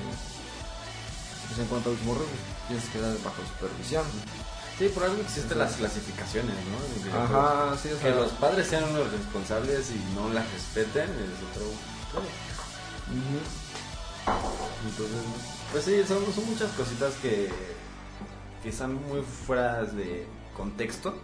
pues 1.48 1.58
en 1.60 1.66
cuanto 1.66 1.90
a 1.90 1.92
los 1.92 2.02
morros, 2.02 2.26
pues, 2.26 2.66
tienes 2.68 2.84
que 2.90 3.00
dar 3.00 3.12
bajo 3.22 3.42
supervisión. 3.54 4.04
Sí, 4.78 4.88
por 4.88 5.04
algo 5.04 5.22
existen 5.22 5.56
las 5.58 5.74
clasificaciones, 5.74 6.56
¿no? 6.66 7.16
Ajá, 7.16 7.76
sí, 7.80 7.90
o 7.92 7.96
Que 7.98 8.10
sea, 8.10 8.14
los 8.16 8.32
padres 8.32 8.66
sean 8.66 8.82
los 8.92 9.12
responsables 9.12 9.86
y 9.90 10.02
no 10.16 10.28
las 10.34 10.50
respeten 10.50 11.04
es 11.10 11.38
otro. 11.52 11.66
ujú. 12.18 13.38
Entonces, 14.86 15.22
pues 15.72 15.84
sí, 15.84 16.02
son, 16.06 16.24
son 16.32 16.46
muchas 16.46 16.70
cositas 16.72 17.14
que, 17.16 17.48
que 18.62 18.68
están 18.68 18.94
muy 19.08 19.22
fuera 19.22 19.84
de 19.84 20.26
contexto. 20.56 21.14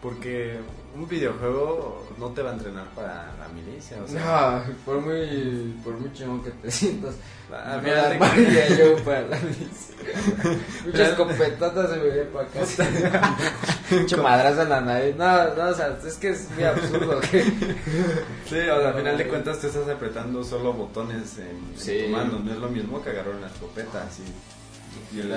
Porque 0.00 0.58
un 0.96 1.06
videojuego 1.06 2.04
no 2.18 2.30
te 2.30 2.42
va 2.42 2.50
a 2.50 2.54
entrenar 2.54 2.88
para 2.90 3.32
la 3.38 3.46
milicia. 3.54 4.02
O 4.02 4.08
sea, 4.08 4.64
No, 4.66 4.74
por 4.84 5.00
muy, 5.00 5.76
por 5.84 5.94
muy 5.96 6.12
chingón 6.12 6.42
que 6.42 6.50
te 6.50 6.70
sientas. 6.72 7.14
Final 7.52 7.82
de 7.82 7.90
la 7.90 8.08
armaría 8.08 8.68
yo 8.76 8.96
para 9.04 9.22
la. 9.22 9.38
Muchas 10.84 11.10
escopetotas 11.10 11.90
se 11.90 11.96
me 11.96 12.04
vienen 12.04 12.28
para 12.32 12.48
acá. 12.48 13.36
Mucho 13.90 14.22
madrazo 14.22 14.62
en 14.62 14.68
la 14.68 14.80
nariz. 14.80 15.16
No, 15.16 15.54
no, 15.54 15.68
o 15.68 15.74
sea, 15.74 15.98
es 16.04 16.14
que 16.14 16.30
es 16.30 16.50
muy 16.50 16.64
absurdo. 16.64 17.20
que 17.20 17.42
Sí, 17.42 18.58
o 18.58 18.80
sea, 18.80 18.88
al 18.88 18.94
final 18.94 19.18
de 19.18 19.28
cuentas 19.28 19.58
te 19.60 19.68
estás 19.68 19.88
apretando 19.88 20.42
solo 20.42 20.72
botones 20.72 21.38
en, 21.38 21.74
tu 21.74 22.08
mano. 22.08 22.40
No 22.40 22.52
es 22.52 22.58
lo 22.58 22.68
mismo 22.68 23.02
que 23.02 23.10
agarrar 23.10 23.34
una 23.34 23.46
escopeta 23.46 24.04
así. 24.04 24.24
Y 25.14 25.20
el, 25.20 25.28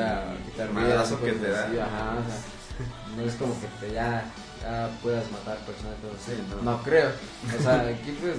madrazo 0.74 1.20
que 1.22 1.32
te 1.34 1.50
da. 1.50 1.70
sí, 1.70 1.78
ajá, 1.78 2.18
o 2.18 2.30
sea, 2.30 3.16
no 3.16 3.24
es 3.24 3.36
como 3.36 3.54
que 3.60 3.68
te 3.80 3.94
ya, 3.94 4.26
ya 4.62 4.90
puedas 5.02 5.30
matar 5.32 5.58
personas. 5.60 5.96
Todo 6.02 6.12
Sí, 6.26 6.42
no. 6.50 6.72
no. 6.72 6.84
creo. 6.84 7.10
O 7.58 7.62
sea, 7.62 7.82
aquí 7.82 8.18
pues 8.22 8.36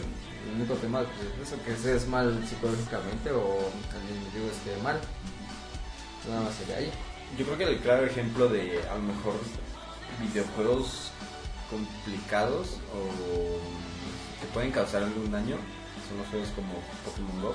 el 0.46 0.56
único 0.56 0.74
tema 0.74 1.02
pues, 1.02 1.48
es 1.48 1.52
eso, 1.52 1.62
que 1.64 1.72
estés 1.72 2.06
mal 2.08 2.42
psicológicamente 2.48 3.30
o 3.30 3.58
el 3.60 4.16
individuo 4.16 4.50
esté 4.50 4.82
mal. 4.82 5.00
Nada 6.28 6.42
más 6.42 6.54
sería 6.54 6.76
ahí. 6.76 6.92
Yo 7.38 7.44
creo 7.44 7.58
que 7.58 7.64
el 7.64 7.78
claro 7.80 8.06
ejemplo 8.06 8.48
de 8.48 8.80
a 8.88 8.94
lo 8.94 9.02
mejor 9.02 9.34
videojuegos 10.20 11.10
complicados 11.70 12.78
o 12.94 14.40
que 14.40 14.46
pueden 14.52 14.70
causar 14.70 15.02
algún 15.02 15.30
daño 15.30 15.56
son 16.08 16.18
los 16.18 16.28
juegos 16.28 16.48
como 16.54 16.72
Pokémon 17.04 17.42
Go 17.42 17.54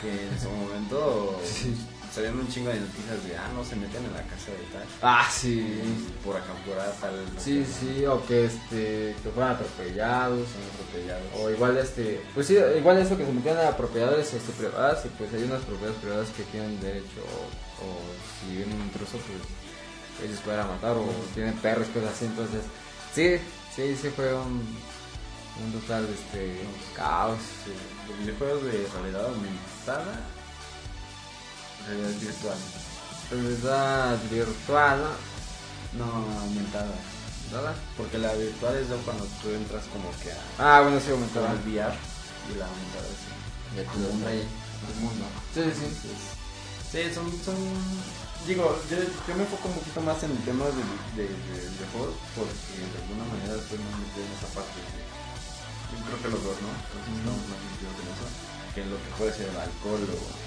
que 0.00 0.28
en 0.28 0.40
su 0.40 0.48
momento 0.50 1.40
salieron 2.16 2.40
un 2.40 2.48
chingo 2.48 2.70
de 2.70 2.80
noticias 2.80 3.22
de 3.28 3.36
ah 3.36 3.48
no 3.54 3.62
se 3.62 3.76
meten 3.76 4.02
en 4.04 4.12
la 4.14 4.22
casa 4.22 4.50
de 4.50 4.64
tal 4.72 4.86
Ah, 5.02 5.28
sí. 5.30 5.62
por 6.24 6.34
allá, 6.36 6.90
tal 7.00 7.14
Sí, 7.38 7.64
sí, 7.64 8.04
o 8.06 8.24
que 8.26 8.46
este 8.46 9.14
que 9.22 9.30
fueran 9.34 9.52
atropellados 9.54 10.48
son 10.48 10.62
atropellados 10.72 11.26
o 11.38 11.50
igual 11.50 11.76
este, 11.76 12.20
pues 12.34 12.46
sí, 12.46 12.56
igual 12.78 12.98
eso 12.98 13.16
que 13.18 13.26
se 13.26 13.32
metían 13.32 13.58
a 13.58 13.76
propiedades 13.76 14.32
este, 14.32 14.52
privadas 14.52 15.04
y 15.04 15.08
pues 15.10 15.32
hay 15.34 15.44
unas 15.44 15.60
propiedades 15.62 15.98
privadas 16.00 16.28
que 16.36 16.42
tienen 16.44 16.80
derecho 16.80 17.20
o, 17.20 17.84
o 17.84 17.88
si 18.40 18.56
viene 18.56 18.74
un 18.74 18.80
intruso 18.82 19.18
pues 19.18 19.44
ellos 20.24 20.40
pueden 20.40 20.66
matar 20.66 20.96
o 20.96 21.04
tienen 21.34 21.54
perros 21.58 21.86
cosas 21.88 22.14
así, 22.14 22.24
entonces 22.24 22.62
sí, 23.14 23.36
sí, 23.76 23.94
sí 24.00 24.08
fue 24.16 24.32
un, 24.32 24.64
un 25.62 25.72
total 25.80 26.06
este 26.08 26.56
caos. 26.96 27.38
Sí, 27.64 27.72
los 28.08 28.18
videojuegos 28.20 28.64
de 28.64 28.88
realidad 28.94 29.26
aumentada 29.26 30.20
realidad 31.86 32.20
virtual 32.20 32.58
Realidad 33.30 34.18
virtual, 34.30 35.00
¿no? 35.98 36.04
aumentada 36.40 36.94
¿Nada? 37.52 37.74
porque 37.96 38.18
la 38.18 38.32
virtual 38.34 38.74
es 38.76 38.86
cuando 39.04 39.24
tú 39.42 39.50
entras 39.50 39.84
como 39.92 40.10
que 40.22 40.30
a 40.32 40.38
Ah, 40.58 40.82
bueno, 40.82 40.98
sí 40.98 41.06
con 41.06 41.14
aumentaba. 41.22 41.52
el 41.52 41.58
VR 41.62 41.94
y 42.50 42.54
la 42.58 42.66
aumentada 42.66 43.06
sí. 43.14 43.30
Ya 43.76 43.82
te 43.86 43.98
lo 43.98 44.08
trae 44.22 44.40
el 44.42 44.96
mundo. 45.02 45.24
Sí, 45.54 45.62
sí. 45.74 45.86
Entonces, 45.90 46.18
sí, 46.90 47.00
son, 47.14 47.26
son 47.44 47.58
digo, 48.46 48.66
yo, 48.90 48.96
yo 48.98 49.32
me 49.34 49.42
enfoco 49.42 49.68
un 49.68 49.74
poquito 49.78 50.00
más 50.02 50.22
en 50.22 50.30
el 50.32 50.42
tema 50.46 50.64
de, 50.70 50.82
de, 51.18 51.26
de- 51.30 51.70
de 51.70 51.84
juegos 51.94 52.14
porque 52.34 52.54
de 52.82 52.98
alguna 53.02 53.24
manera 53.30 53.58
estoy 53.58 53.78
más 53.82 53.94
metido 53.98 54.22
en 54.26 54.32
esa 54.38 54.50
parte. 54.54 54.78
Yo 54.78 55.96
creo 56.06 56.18
que 56.22 56.28
los 56.34 56.42
dos, 56.46 56.56
¿no? 56.62 56.70
Entonces 56.70 57.10
estamos 57.14 57.42
más 57.50 57.60
metidos 57.62 57.94
en 58.02 58.06
eso 58.10 58.26
que 58.74 58.80
en 58.82 58.90
lo 58.90 58.98
que 59.02 59.10
puede 59.18 59.32
ser 59.34 59.50
el 59.50 59.58
alcohol 59.58 60.02
o 60.02 60.18
Sí, 60.18 60.45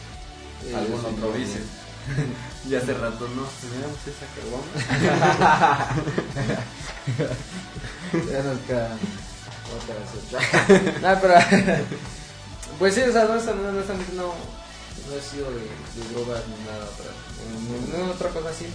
algún 0.75 1.01
sí, 1.01 1.07
otro 1.07 1.31
vicio. 1.31 1.61
y 2.69 2.75
hace 2.75 2.93
rato 2.93 3.27
no, 3.35 3.47
teníamos 3.61 3.99
esa 4.07 4.25
caguama. 4.35 4.65
Ya 8.11 8.41
nos 8.41 8.59
quedan 8.61 8.97
otras 9.69 11.01
no, 11.01 11.21
pero. 11.21 11.35
Pues 12.79 12.95
sí, 12.95 13.01
o 13.01 13.11
sea, 13.11 13.25
no, 13.25 13.35
no, 13.35 13.53
no, 13.53 13.71
no, 13.71 13.73
no 13.73 15.15
he 15.15 15.21
sido 15.21 15.51
de, 15.51 15.61
de 15.61 16.13
drogas 16.13 16.41
ni 16.47 16.65
nada, 16.65 16.87
pero. 16.97 17.11
Ni, 17.61 18.03
ni 18.03 18.09
otra 18.09 18.29
cosa 18.29 18.49
así. 18.49 18.65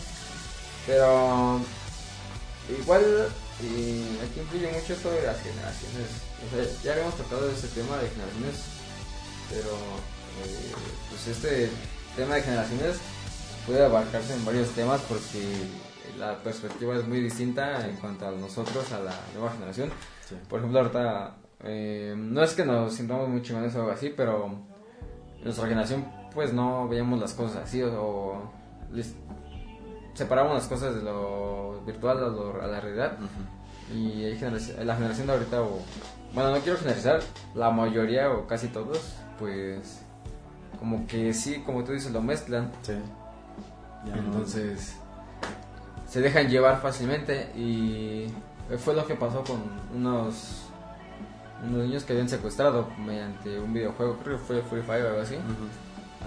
Pero 0.86 1.60
igual 2.68 3.28
y 3.62 4.18
aquí 4.18 4.40
influye 4.40 4.66
mucho 4.72 4.94
esto 4.94 5.10
de 5.10 5.22
las 5.22 5.40
generaciones. 5.40 6.10
O 6.42 6.50
sea, 6.50 6.64
ya 6.82 6.92
habíamos 6.92 7.16
tocado 7.16 7.48
ese 7.50 7.68
tema 7.68 7.96
de 7.98 8.10
generaciones, 8.10 8.56
pero 9.48 9.70
eh, 9.70 10.13
pues 11.10 11.26
este 11.28 11.70
tema 12.16 12.36
de 12.36 12.42
generaciones 12.42 12.96
puede 13.66 13.84
abarcarse 13.84 14.34
en 14.34 14.44
varios 14.44 14.68
temas 14.70 15.00
porque 15.02 15.40
la 16.18 16.36
perspectiva 16.38 16.96
es 16.96 17.06
muy 17.06 17.20
distinta 17.20 17.86
en 17.86 17.96
cuanto 17.96 18.28
a 18.28 18.30
nosotros, 18.30 18.92
a 18.92 19.00
la 19.00 19.14
nueva 19.34 19.52
generación. 19.52 19.90
Por 20.48 20.60
ejemplo, 20.60 20.80
ahorita 20.80 21.36
eh, 21.64 22.14
no 22.16 22.42
es 22.42 22.54
que 22.54 22.64
nos 22.64 22.94
sintamos 22.94 23.28
muy 23.28 23.42
chingones 23.42 23.74
o 23.74 23.80
algo 23.80 23.92
así, 23.92 24.12
pero 24.14 24.58
nuestra 25.42 25.66
generación 25.66 26.06
pues 26.32 26.52
no 26.52 26.88
veíamos 26.88 27.20
las 27.20 27.32
cosas 27.32 27.64
así 27.64 27.82
o, 27.82 28.50
separamos 30.14 30.54
las 30.54 30.66
cosas 30.66 30.94
de 30.94 31.02
lo 31.02 31.80
virtual 31.86 32.18
a, 32.60 32.66
la 32.66 32.80
realidad. 32.80 33.18
Y 33.94 34.24
hay 34.24 34.38
la 34.84 34.94
generación 34.94 35.26
de 35.26 35.32
ahorita, 35.32 35.62
o, 35.62 35.80
bueno, 36.32 36.50
no 36.50 36.58
quiero 36.58 36.78
generalizar, 36.78 37.20
la 37.54 37.70
mayoría 37.70 38.30
o 38.30 38.46
casi 38.46 38.68
todos, 38.68 39.14
pues 39.38 40.03
como 40.78 41.06
que 41.06 41.32
sí, 41.32 41.62
como 41.64 41.84
tú 41.84 41.92
dices, 41.92 42.12
lo 42.12 42.22
mezclan. 42.22 42.70
Sí. 42.82 42.94
Entonces 44.14 44.96
se 46.08 46.20
dejan 46.20 46.48
llevar 46.48 46.80
fácilmente 46.80 47.50
y 47.56 48.26
fue 48.78 48.94
lo 48.94 49.06
que 49.06 49.14
pasó 49.14 49.42
con 49.42 49.62
unos 49.94 50.62
unos 51.66 51.86
niños 51.86 52.04
que 52.04 52.12
habían 52.12 52.28
secuestrado 52.28 52.88
mediante 52.98 53.58
un 53.58 53.72
videojuego, 53.72 54.18
creo 54.18 54.36
que 54.36 54.44
fue 54.44 54.62
Free 54.62 54.82
Fire 54.82 55.06
o 55.06 55.08
algo 55.08 55.22
así 55.22 55.36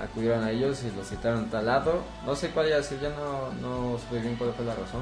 acudieron 0.02 0.44
a 0.44 0.52
ellos 0.52 0.84
y 0.84 0.96
los 0.96 1.08
citaron 1.08 1.50
tal 1.50 1.66
lado. 1.66 2.02
No 2.26 2.36
sé 2.36 2.50
cuál 2.50 2.70
ya 2.70 2.80
ya 2.82 3.10
no, 3.10 3.52
no 3.62 3.98
supe 3.98 4.20
bien 4.20 4.36
cuál 4.36 4.54
fue 4.54 4.66
la 4.66 4.76
razón. 4.76 5.02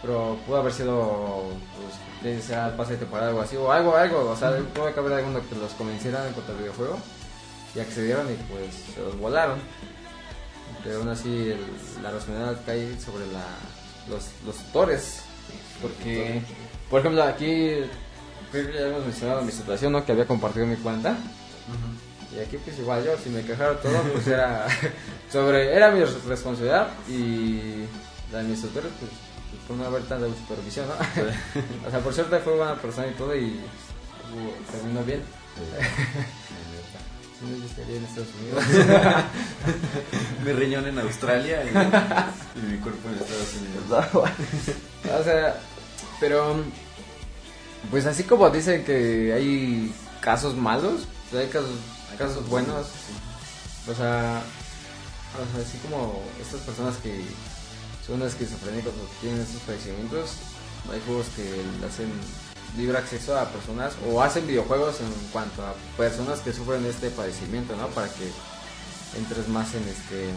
Pero 0.00 0.36
pudo 0.46 0.56
haber 0.56 0.72
sido, 0.72 1.44
pues, 2.22 2.44
sea 2.44 2.76
pase 2.76 2.92
de 2.92 2.98
temporada 2.98 3.28
o 3.28 3.30
algo 3.30 3.42
así, 3.42 3.56
o 3.56 3.70
algo, 3.70 3.96
algo. 3.96 4.30
O 4.30 4.36
sea, 4.36 4.56
pudo 4.74 4.86
haber 4.86 5.12
alguno 5.12 5.40
que 5.48 5.54
los 5.54 5.72
convenciera 5.74 6.26
en 6.26 6.34
contra 6.34 6.54
del 6.54 6.64
videojuego 6.64 6.98
y 7.74 7.80
accedieron 7.80 8.26
y 8.30 8.36
pues 8.50 8.94
se 8.94 9.00
los 9.00 9.18
volaron. 9.18 9.58
Pero 10.84 10.98
aún 10.98 11.08
así 11.08 11.54
la 12.02 12.10
responsabilidad 12.10 12.60
cae 12.66 12.98
sobre 13.00 13.26
la, 13.26 13.44
los, 14.08 14.30
los 14.44 14.56
tutores. 14.56 15.22
Porque, 15.80 16.42
por 16.90 17.00
ejemplo, 17.00 17.22
aquí 17.22 17.76
ya 18.52 18.86
hemos 18.88 19.04
mencionado 19.04 19.42
mi 19.42 19.52
situación, 19.52 19.92
¿no? 19.92 20.04
Que 20.04 20.12
había 20.12 20.26
compartido 20.26 20.66
mi 20.66 20.76
cuenta. 20.76 21.16
Y 22.34 22.40
aquí 22.40 22.56
pues 22.64 22.78
igual 22.78 23.04
yo, 23.04 23.16
si 23.18 23.28
me 23.28 23.42
quejara 23.42 23.78
todo, 23.80 24.02
pues 24.12 24.26
era 24.26 24.66
sobre, 25.30 25.74
era 25.74 25.90
mi 25.90 26.02
responsabilidad 26.02 26.88
y 27.08 27.84
la 28.32 28.38
de 28.38 28.44
mis 28.44 28.62
tutores, 28.62 28.90
pues, 28.98 29.10
pues, 29.50 29.62
por 29.68 29.76
no 29.76 29.84
haber 29.84 30.02
tanta 30.04 30.26
supervisión, 30.28 30.86
¿no? 30.88 30.94
o 31.88 31.90
sea, 31.90 32.00
por 32.00 32.14
suerte 32.14 32.38
fue 32.38 32.56
buena 32.56 32.74
persona 32.76 33.08
y 33.08 33.12
todo 33.12 33.36
y 33.36 33.44
uh, 33.44 34.72
terminó 34.72 35.04
bien. 35.04 35.22
no, 37.42 37.56
yo 37.56 37.66
estaría 37.66 37.96
en 37.96 38.04
Estados 38.04 38.28
Unidos. 38.40 38.64
mi 40.44 40.52
riñón 40.52 40.86
en 40.86 40.98
Australia 40.98 41.62
y, 41.64 42.66
mi 42.66 42.78
cuerpo 42.78 43.08
en 43.08 43.14
Estados 43.14 43.54
Unidos. 43.60 44.30
o 45.20 45.24
sea, 45.24 45.60
pero 46.20 46.62
pues 47.90 48.06
así 48.06 48.24
como 48.24 48.48
dicen 48.50 48.84
que 48.84 49.32
hay 49.32 49.94
casos 50.20 50.56
malos, 50.56 51.06
pues 51.30 51.44
hay 51.44 51.50
casos 51.50 51.70
casos 52.16 52.48
buenos. 52.48 52.86
O 53.88 53.94
sea, 53.94 54.42
así 55.60 55.78
como 55.78 56.22
estas 56.40 56.60
personas 56.60 56.96
que 56.96 57.22
son 58.06 58.22
esquizofrénicos 58.22 58.92
o 58.92 59.20
tienen 59.20 59.40
estos 59.40 59.62
padecimientos, 59.62 60.36
hay 60.90 61.00
juegos 61.06 61.26
que 61.36 61.42
le 61.80 61.86
hacen 61.86 62.10
libre 62.76 62.98
acceso 62.98 63.38
a 63.38 63.46
personas 63.46 63.94
o 64.08 64.22
hacen 64.22 64.46
videojuegos 64.46 65.00
en 65.00 65.12
cuanto 65.30 65.64
a 65.64 65.74
personas 65.96 66.40
que 66.40 66.52
sufren 66.52 66.84
este 66.86 67.10
padecimiento, 67.10 67.76
¿no? 67.76 67.88
Para 67.88 68.08
que 68.08 68.30
entres 69.18 69.48
más 69.48 69.74
en 69.74 69.86
este 69.88 70.30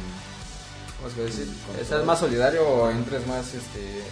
¿cómo 0.97 1.09
se 1.09 1.15
puede 1.15 1.27
decir? 1.27 1.47
Estás 1.79 2.05
más 2.05 2.19
solidario 2.19 2.67
o 2.67 2.89
entres 2.89 3.25
más 3.27 3.53
este 3.53 4.03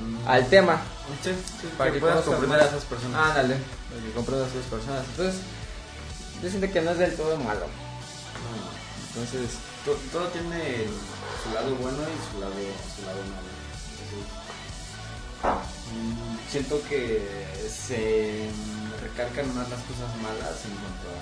mm. 0.00 0.28
al 0.28 0.48
tema. 0.48 0.80
para 1.78 1.92
que, 1.92 2.00
puedas 2.00 2.24
comprender 2.24 2.60
a 2.60 2.66
esas 2.66 2.84
personas. 2.84 3.30
Ándale, 3.30 3.56
para 3.90 4.02
que 4.02 4.12
comprendas 4.12 4.48
a 4.48 4.58
esas 4.58 4.70
personas. 4.70 5.04
Entonces, 5.10 5.40
yo 6.42 6.50
siento 6.50 6.72
que 6.72 6.80
no 6.82 6.90
es 6.90 6.98
del 6.98 7.16
todo 7.16 7.36
malo. 7.38 7.66
Entonces, 9.08 9.56
todo 10.12 10.26
tiene 10.28 10.84
su 11.42 11.54
lado 11.54 11.74
bueno 11.76 11.98
y 12.02 12.18
su 12.30 12.40
lado, 12.40 12.54
su 12.94 13.02
lado 13.06 13.20
malo. 13.32 13.46
Siento 16.50 16.80
que 16.88 17.22
se 17.68 18.48
recalcan 19.02 19.54
más 19.54 19.68
las 19.70 19.82
cosas 19.84 20.10
malas 20.22 20.56
en 20.64 20.74
cuanto 20.78 21.06
a 21.10 21.20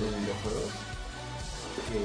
los 0.00 0.20
videojuegos 0.20 0.72
que, 1.88 2.00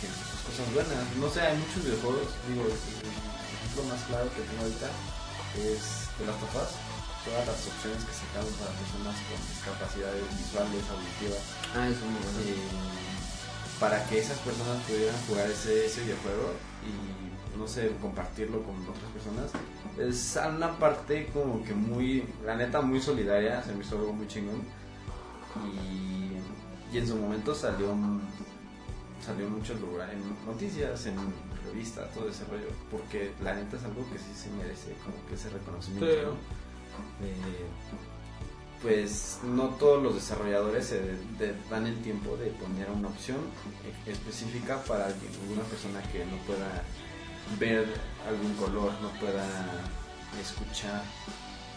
que 0.00 0.06
sus 0.08 0.40
cosas 0.46 0.66
buenas. 0.74 1.04
No 1.16 1.30
sé, 1.30 1.40
hay 1.40 1.56
muchos 1.58 1.84
videojuegos, 1.84 2.28
digo, 2.48 2.64
lo 2.66 3.82
más 3.84 4.02
claro 4.08 4.26
que 4.34 4.42
tengo 4.42 4.62
ahorita 4.62 4.90
es 5.56 6.10
de 6.18 6.26
las 6.26 6.38
tofas 6.40 6.74
todas 7.24 7.46
las 7.46 7.60
opciones 7.68 8.00
que 8.04 8.14
sacamos 8.16 8.52
para 8.56 8.72
personas 8.80 9.16
con 9.28 9.38
discapacidades 9.44 10.24
visuales, 10.40 10.84
auditivas. 10.88 11.44
Ah, 11.76 11.84
eso 11.88 12.04
muy 12.08 12.20
bueno. 12.24 12.40
para 13.78 14.04
que 14.08 14.20
esas 14.20 14.38
personas 14.40 14.80
pudieran 14.84 15.16
jugar 15.28 15.50
ese, 15.50 15.86
ese 15.86 16.00
videojuego 16.04 16.56
y, 16.84 17.29
no 17.60 17.68
sé, 17.68 17.92
compartirlo 18.00 18.62
con 18.62 18.74
otras 18.76 19.12
personas. 19.12 19.50
Es 19.98 20.38
una 20.56 20.78
parte 20.78 21.28
como 21.32 21.62
que 21.62 21.74
muy, 21.74 22.24
la 22.44 22.56
neta, 22.56 22.80
muy 22.80 23.00
solidaria, 23.00 23.62
se 23.62 23.74
me 23.74 23.84
hizo 23.84 23.98
algo 23.98 24.12
muy 24.14 24.26
chingón. 24.26 24.62
Y, 25.76 26.94
y 26.94 26.98
en 26.98 27.06
su 27.06 27.16
momento 27.16 27.54
salió, 27.54 27.94
salió 29.24 29.46
en 29.46 29.52
muchos 29.52 29.78
lugares, 29.80 30.16
en 30.16 30.46
noticias, 30.46 31.06
en 31.06 31.16
revistas, 31.66 32.12
todo 32.14 32.28
ese 32.28 32.44
rollo, 32.44 32.68
porque 32.90 33.32
la 33.42 33.54
neta 33.54 33.76
es 33.76 33.84
algo 33.84 34.04
que 34.10 34.18
sí 34.18 34.32
se 34.34 34.50
merece 34.50 34.94
como 35.04 35.16
que 35.28 35.34
ese 35.34 35.50
reconocimiento. 35.50 36.36
Eh, 37.22 37.66
pues 38.82 39.40
no 39.44 39.68
todos 39.70 40.02
los 40.02 40.14
desarrolladores 40.14 40.86
se 40.86 41.00
dan 41.70 41.86
el 41.86 42.00
tiempo 42.02 42.36
de 42.38 42.46
poner 42.46 42.90
una 42.90 43.08
opción 43.08 43.36
específica 44.06 44.82
para 44.84 45.06
alguna 45.06 45.62
persona 45.68 46.00
que 46.10 46.24
no 46.24 46.36
pueda 46.46 46.82
ver 47.58 47.86
algún 48.28 48.54
color, 48.54 48.92
no 49.02 49.08
pueda 49.20 49.46
escuchar. 50.40 51.02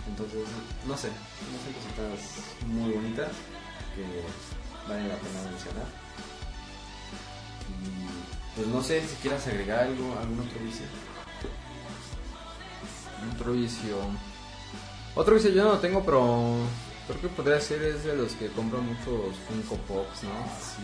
Entonces, 0.07 0.41
no 0.85 0.97
sé, 0.97 1.07
no 1.07 1.57
sé 1.63 1.71
cositas 1.73 2.67
muy 2.67 2.91
bonitas 2.91 3.29
que 3.95 4.03
valen 4.87 5.07
la 5.07 5.15
pena 5.15 5.41
mencionar. 5.49 5.85
Y 7.69 8.55
pues 8.55 8.67
no 8.67 8.83
sé 8.83 9.01
si 9.07 9.15
quieras 9.15 9.47
agregar 9.47 9.85
algo, 9.85 10.15
algún 10.19 10.39
otro 10.41 10.59
vicio. 10.63 10.85
Otro 13.33 13.53
vicio. 13.53 13.97
Otro 15.15 15.35
vicio 15.35 15.51
yo 15.51 15.63
no 15.63 15.69
lo 15.73 15.79
tengo, 15.79 16.03
pero 16.03 16.57
creo 17.07 17.21
que 17.21 17.27
podría 17.29 17.61
ser 17.61 17.81
es 17.83 18.03
de 18.03 18.15
los 18.15 18.33
que 18.33 18.47
compran 18.49 18.85
muchos 18.85 19.35
Funko 19.47 19.77
Pops, 19.87 20.23
¿no? 20.23 20.45
Sí. 20.59 20.83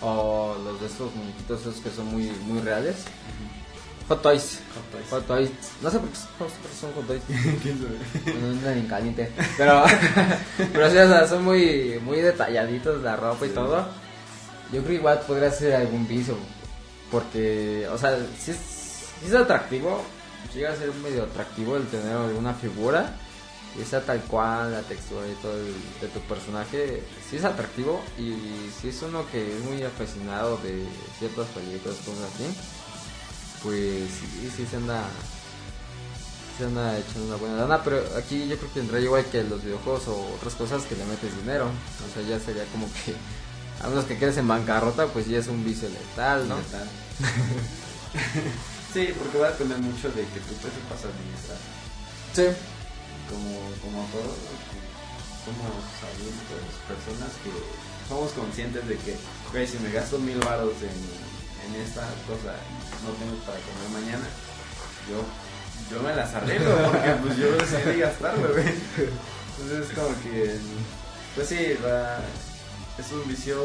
O 0.00 0.56
los 0.64 0.80
de 0.80 0.86
estos 0.86 1.14
muñequitos 1.14 1.60
esos 1.60 1.76
que 1.76 1.90
son 1.90 2.06
muy, 2.06 2.30
muy 2.46 2.60
reales. 2.60 3.04
Hot 4.08 4.22
Toys. 4.22 4.60
Hot 5.10 5.26
Toys. 5.26 5.50
No 5.82 5.90
sé 5.90 5.98
por 5.98 6.08
qué 6.08 6.14
son 6.80 6.92
Hot 6.94 7.06
Toys. 7.06 7.22
no, 8.62 8.70
es 8.70 8.88
caliente. 8.88 9.30
Pero, 9.56 9.84
pero 10.72 10.90
sí, 10.90 10.96
o 10.96 11.08
sea, 11.08 11.26
son 11.26 11.44
muy, 11.44 12.00
muy 12.02 12.20
detalladitos 12.20 13.02
la 13.02 13.16
ropa 13.16 13.46
y 13.46 13.50
todo. 13.50 13.86
Yo 14.72 14.80
creo 14.80 14.86
que 14.86 14.94
igual 14.94 15.20
podría 15.26 15.50
ser 15.50 15.74
algún 15.74 16.06
vicio. 16.08 16.36
Porque, 17.10 17.86
o 17.90 17.98
sea, 17.98 18.18
si 18.38 18.50
es, 18.50 18.58
si 19.20 19.26
es 19.26 19.34
atractivo, 19.34 20.02
llega 20.54 20.72
a 20.72 20.76
ser 20.76 20.92
medio 20.94 21.24
atractivo 21.24 21.76
el 21.76 21.86
tener 21.86 22.12
alguna 22.12 22.54
figura 22.54 23.14
esa 23.80 24.00
tal 24.00 24.20
cual, 24.22 24.72
la 24.72 24.82
textura 24.82 25.26
y 25.26 25.34
todo 25.42 25.54
de 25.54 26.08
tu 26.08 26.20
personaje, 26.20 27.02
sí 27.28 27.36
es 27.36 27.44
atractivo 27.44 28.00
y 28.18 28.34
si 28.80 28.88
es 28.88 29.02
uno 29.02 29.24
que 29.30 29.56
es 29.56 29.64
muy 29.64 29.82
aficionado 29.82 30.56
de 30.58 30.82
ciertas 31.18 31.46
películas, 31.48 31.96
cosas 31.98 32.30
así, 32.34 32.44
pues 33.62 34.10
sí, 34.10 34.50
sí 34.56 34.66
se 34.66 34.76
anda, 34.76 35.04
se 36.56 36.64
anda 36.64 36.98
echando 36.98 37.26
una 37.26 37.36
buena 37.36 37.56
lana, 37.56 37.82
pero 37.82 38.02
aquí 38.16 38.48
yo 38.48 38.56
creo 38.56 38.72
que 38.72 38.80
tendrá 38.80 39.00
igual 39.00 39.24
que 39.26 39.44
los 39.44 39.62
videojuegos 39.62 40.08
o 40.08 40.34
otras 40.36 40.54
cosas 40.54 40.84
que 40.84 40.96
le 40.96 41.04
metes 41.04 41.36
dinero, 41.36 41.66
o 41.66 42.14
sea, 42.14 42.22
ya 42.28 42.38
sería 42.38 42.64
como 42.66 42.86
que 42.86 43.14
a 43.82 43.88
menos 43.88 44.04
que 44.04 44.18
quedes 44.18 44.36
en 44.36 44.48
bancarrota, 44.48 45.06
pues 45.06 45.26
ya 45.28 45.38
es 45.38 45.48
un 45.48 45.64
vicio 45.64 45.88
letal, 45.88 46.48
¿no? 46.48 46.56
sí, 48.92 49.08
porque 49.18 49.38
va 49.38 49.48
a 49.48 49.50
depender 49.52 49.78
mucho 49.78 50.08
de 50.08 50.22
que 50.22 50.40
tú 50.40 50.54
te 50.54 50.68
sepas 50.70 51.04
administrar. 51.04 51.58
Sí 52.34 52.46
como, 53.28 53.52
como 53.84 54.08
todos, 54.08 54.36
somos 55.44 55.84
adultos, 56.00 56.64
personas 56.88 57.32
que 57.44 57.52
somos 58.08 58.32
conscientes 58.32 58.88
de 58.88 58.96
que, 58.96 59.12
ok, 59.48 59.68
si 59.68 59.78
me 59.78 59.92
gasto 59.92 60.18
mil 60.18 60.40
baros 60.40 60.74
en, 60.82 60.96
en 61.68 61.80
esta 61.82 62.02
cosa 62.26 62.56
no 63.04 63.12
tengo 63.18 63.36
para 63.44 63.58
comer 63.58 64.02
mañana, 64.02 64.26
yo 65.08 65.24
yo 65.90 66.02
me 66.02 66.14
las 66.14 66.34
arreglo 66.34 66.76
porque 66.90 67.10
pues 67.22 67.36
yo 67.38 67.52
decidí 67.52 68.00
gastarlo, 68.00 68.52
güey. 68.52 68.66
Entonces 68.68 69.88
es 69.88 69.94
como 69.96 70.08
que, 70.22 70.58
pues 71.34 71.48
sí, 71.48 71.76
va, 71.84 72.18
es 72.98 73.12
un 73.12 73.26
vicio 73.26 73.56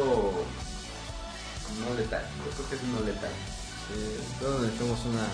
no 1.79 1.93
letal, 1.97 2.23
yo 2.45 2.51
creo 2.51 2.69
que 2.69 2.75
es 2.75 2.83
no 2.83 2.99
letal. 3.01 3.31
Sí, 3.87 3.99
todos 4.39 4.61
necesitamos 4.61 4.99
una, 5.05 5.27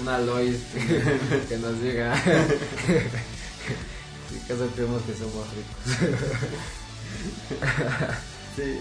una 0.00 0.18
Lois 0.20 0.60
que, 0.72 1.46
que 1.48 1.56
nos 1.58 1.80
diga. 1.82 2.14
En 4.30 4.40
caso 4.46 4.68
creemos 4.74 5.02
que 5.02 5.14
somos 5.14 5.46
ricos. 5.54 5.78
Sí, 8.54 8.78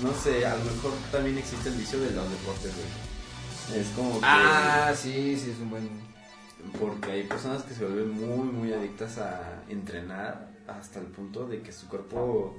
no 0.00 0.12
sé, 0.14 0.46
a 0.46 0.56
lo 0.56 0.64
mejor 0.64 0.92
también 1.10 1.38
existe 1.38 1.68
el 1.68 1.74
vicio 1.76 2.00
de 2.00 2.10
los 2.12 2.30
deportes, 2.30 2.72
güey. 2.74 3.80
Es 3.80 3.88
como 3.88 4.12
que... 4.20 4.26
Ah, 4.26 4.92
sí, 4.94 5.36
sí, 5.36 5.50
es 5.50 5.58
un 5.60 5.70
buen. 5.70 5.88
Porque 6.78 7.10
hay 7.12 7.22
personas 7.24 7.62
que 7.62 7.74
se 7.74 7.84
vuelven 7.84 8.10
muy, 8.12 8.48
muy 8.52 8.72
adictas 8.72 9.18
a 9.18 9.62
entrenar 9.68 10.48
hasta 10.68 11.00
el 11.00 11.06
punto 11.06 11.46
de 11.46 11.60
que 11.60 11.72
su 11.72 11.88
cuerpo 11.88 12.56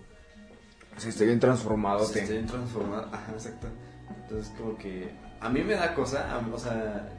Sí, 0.98 1.10
estoy 1.10 1.28
bien 1.28 1.40
transformado. 1.40 2.06
se 2.06 2.22
esté 2.24 2.42
transformado. 2.44 3.08
Ajá, 3.12 3.32
exacto. 3.32 3.68
Entonces, 4.22 4.54
como 4.58 4.78
que 4.78 5.12
a 5.40 5.50
mí 5.50 5.62
me 5.64 5.74
da 5.74 5.94
cosa, 5.94 6.36
a 6.36 6.42
mí, 6.42 6.52
o 6.54 6.60
sea, 6.60 7.10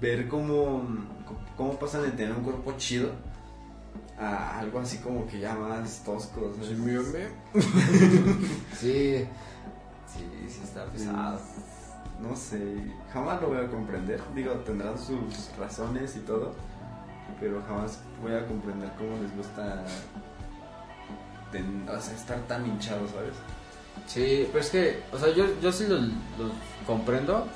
ver 0.00 0.28
cómo, 0.28 0.82
cómo 1.56 1.78
pasan 1.78 2.02
de 2.02 2.10
tener 2.10 2.32
un 2.32 2.44
cuerpo 2.44 2.74
chido 2.76 3.10
a 4.18 4.58
algo 4.60 4.80
así 4.80 4.98
como 4.98 5.26
que 5.26 5.40
ya 5.40 5.54
más 5.54 6.02
tosco. 6.04 6.52
¿sabes? 6.54 6.68
Sí, 8.78 9.26
sí, 10.06 10.26
sí, 10.48 10.60
está 10.64 10.84
pesado. 10.86 11.38
No 12.20 12.36
sé, 12.36 12.60
jamás 13.12 13.40
lo 13.40 13.48
voy 13.48 13.58
a 13.64 13.68
comprender. 13.68 14.20
Digo, 14.34 14.52
tendrán 14.66 14.96
sus 14.98 15.50
razones 15.58 16.14
y 16.16 16.20
todo, 16.20 16.54
pero 17.40 17.62
jamás 17.66 17.98
voy 18.22 18.32
a 18.34 18.46
comprender 18.46 18.90
cómo 18.96 19.16
les 19.22 19.34
gusta 19.36 19.82
ten- 21.50 21.86
o 21.88 22.00
sea, 22.00 22.14
estar 22.14 22.38
tan 22.46 22.66
hinchados, 22.66 23.10
¿sabes? 23.10 23.34
Sí, 24.06 24.46
pero 24.52 24.60
es 24.64 24.70
que, 24.70 25.02
o 25.12 25.18
sea, 25.18 25.32
yo, 25.34 25.44
yo 25.60 25.72
sí 25.72 25.86
lo, 25.88 25.98
lo 25.98 26.52
comprendo. 26.86 27.46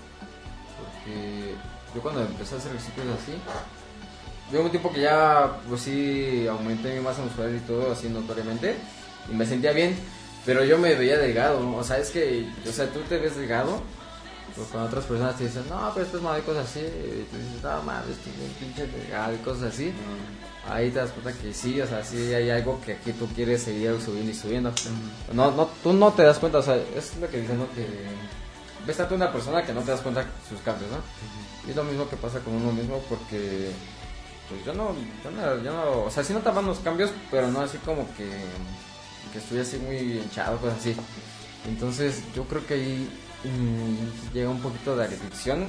Porque 0.77 1.55
yo 1.95 2.03
cuando 2.03 2.23
empecé 2.23 2.55
a 2.55 2.59
hacer 2.59 2.73
ejercicios 2.73 3.07
así, 3.23 3.33
yo 4.53 4.63
un 4.63 4.71
tiempo 4.71 4.93
que 4.93 5.01
ya, 5.01 5.61
pues 5.69 5.83
sí, 5.83 6.47
aumenté 6.49 6.95
mi 6.95 7.01
masa 7.01 7.23
muscular 7.23 7.51
y 7.51 7.59
todo 7.61 7.93
así 7.93 8.09
notoriamente. 8.09 8.77
Y 9.31 9.35
me 9.35 9.45
sentía 9.45 9.73
bien, 9.73 9.97
pero 10.45 10.65
yo 10.65 10.79
me 10.79 10.95
veía 10.95 11.19
delgado. 11.19 11.77
O 11.77 11.83
sea, 11.83 11.99
es 11.99 12.11
que, 12.11 12.49
o 12.67 12.73
sea, 12.73 12.87
tú 12.87 13.01
te 13.09 13.19
ves 13.19 13.37
delgado. 13.37 13.81
Pero 14.55 14.69
cuando 14.69 14.89
otras 14.89 15.05
personas 15.05 15.37
te 15.37 15.45
dicen, 15.45 15.65
no, 15.69 15.91
pero 15.93 16.07
esto 16.07 16.19
es 16.19 16.23
malo 16.23 16.39
y 16.39 16.43
cosas 16.43 16.67
así. 16.67 16.81
Y 16.81 17.27
tú 17.31 17.37
dices, 17.37 17.63
no, 17.63 17.83
mames, 17.83 18.11
estoy 18.11 18.33
bien 18.33 18.53
pinche 18.59 18.87
delgado 18.87 19.35
y 19.35 19.39
cosas 19.39 19.75
así. 19.75 19.93
Ahí 20.69 20.91
te 20.91 20.99
das 20.99 21.11
cuenta 21.11 21.33
que 21.41 21.53
sí, 21.53 21.81
o 21.81 21.87
sea, 21.87 22.03
sí 22.05 22.33
hay 22.33 22.51
algo 22.51 22.81
que 22.81 22.95
aquí 22.95 23.13
tú 23.13 23.27
quieres 23.35 23.63
seguir 23.63 24.01
subiendo 24.01 24.31
y 24.31 24.35
subiendo. 24.35 24.73
No, 25.33 25.51
no, 25.51 25.69
tú 25.83 25.93
no 25.93 26.13
te 26.13 26.23
das 26.23 26.39
cuenta, 26.39 26.59
o 26.59 26.63
sea, 26.63 26.77
es 26.77 27.17
lo 27.21 27.29
que 27.29 27.41
dicen, 27.41 27.59
¿no? 27.59 27.71
Que 27.73 27.87
ves 28.87 28.97
tanto 28.97 29.15
una 29.15 29.33
persona 29.33 29.65
que 29.65 29.73
no 29.73 29.83
te 29.83 29.91
das 29.91 30.01
cuenta 30.01 30.25
sus 30.49 30.61
cambios, 30.61 30.91
¿no? 30.91 30.99
Y 31.67 31.71
es 31.71 31.77
lo 31.77 31.85
mismo 31.85 32.09
que 32.09 32.17
pasa 32.17 32.41
con 32.41 32.55
uno 32.55 32.73
mismo 32.73 33.03
porque, 33.09 33.71
pues 34.49 34.65
yo 34.65 34.75
no, 34.75 34.95
yo 35.25 35.31
no, 35.31 35.63
yo 35.63 35.73
no 35.73 36.05
o 36.05 36.11
sea, 36.11 36.25
sí 36.25 36.33
notaban 36.33 36.67
los 36.67 36.79
cambios, 36.79 37.11
pero 37.31 37.49
no 37.49 37.61
así 37.61 37.79
como 37.79 38.07
que, 38.17 38.29
que 39.33 39.39
estoy 39.39 39.61
así 39.61 39.79
muy 39.79 39.97
hinchado, 39.97 40.59
cosas 40.59 40.79
así. 40.79 40.97
Entonces 41.69 42.23
yo 42.35 42.45
creo 42.45 42.67
que 42.67 42.75
ahí 42.75 43.11
mm, 43.45 44.35
llega 44.35 44.51
un 44.51 44.61
poquito 44.61 44.97
de 44.97 45.05
adicción 45.05 45.67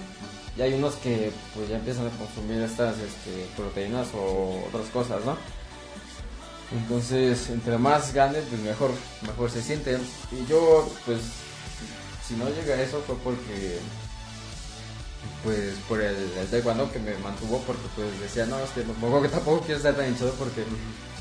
y 0.57 0.61
hay 0.61 0.73
unos 0.73 0.95
que 0.95 1.31
pues 1.53 1.69
ya 1.69 1.77
empiezan 1.77 2.07
a 2.07 2.11
consumir 2.11 2.61
estas 2.61 2.95
este, 2.99 3.45
proteínas 3.55 4.07
o 4.15 4.63
otras 4.67 4.87
cosas, 4.89 5.23
¿no? 5.25 5.37
Entonces, 6.71 7.49
entre 7.49 7.77
más 7.77 8.13
gane, 8.13 8.39
pues 8.39 8.61
mejor, 8.61 8.91
mejor 9.21 9.49
se 9.49 9.61
siente. 9.61 9.97
Y 10.31 10.45
yo, 10.47 10.89
pues, 11.05 11.19
si 12.27 12.35
no 12.35 12.49
llega 12.49 12.75
a 12.75 12.81
eso 12.81 13.01
fue 13.05 13.15
porque, 13.23 13.79
pues, 15.43 15.75
por 15.87 16.01
el, 16.01 16.15
el 16.15 16.47
taekwondo 16.47 16.91
que 16.91 16.99
me 16.99 17.15
mantuvo, 17.17 17.61
porque 17.65 17.83
pues 17.95 18.19
decía, 18.19 18.45
no, 18.45 18.59
es 18.59 18.69
que 18.71 18.81
tampoco, 18.81 19.21
que 19.21 19.29
tampoco 19.29 19.61
quiero 19.61 19.77
estar 19.77 19.95
tan 19.95 20.07
hinchado 20.07 20.31
porque 20.33 20.63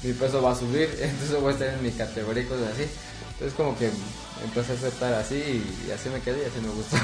mi 0.03 0.13
peso 0.13 0.43
va 0.43 0.53
a 0.53 0.57
subir, 0.57 0.89
entonces 1.01 1.41
voy 1.41 1.51
a 1.51 1.53
estar 1.53 1.69
en 1.69 1.83
mi 1.83 1.91
categoría 1.91 2.43
y 2.43 2.47
cosas 2.47 2.73
así. 2.73 2.87
Entonces 3.33 3.57
como 3.57 3.77
que 3.79 3.91
empecé 4.43 4.73
a 4.73 4.75
aceptar 4.77 5.13
así 5.15 5.63
y 5.87 5.91
así 5.91 6.09
me 6.09 6.21
quedé 6.21 6.43
y 6.43 6.47
así 6.47 6.61
me 6.61 6.71
gustó. 6.71 6.97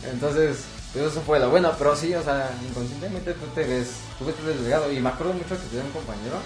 entonces, 0.10 0.64
pues 0.92 1.04
eso 1.04 1.20
fue 1.20 1.38
lo 1.38 1.50
bueno, 1.50 1.72
pero 1.78 1.94
sí, 1.94 2.14
o 2.14 2.22
sea, 2.22 2.50
inconscientemente 2.66 3.34
tú 3.34 3.46
te 3.54 3.64
ves, 3.64 3.88
tú 4.18 4.24
ves 4.24 4.58
delgado 4.58 4.90
y 4.90 5.00
me 5.00 5.10
acuerdo 5.10 5.34
mucho 5.34 5.50
que 5.50 5.66
tenía 5.68 5.84
un 5.84 5.92
compañero 5.92 6.38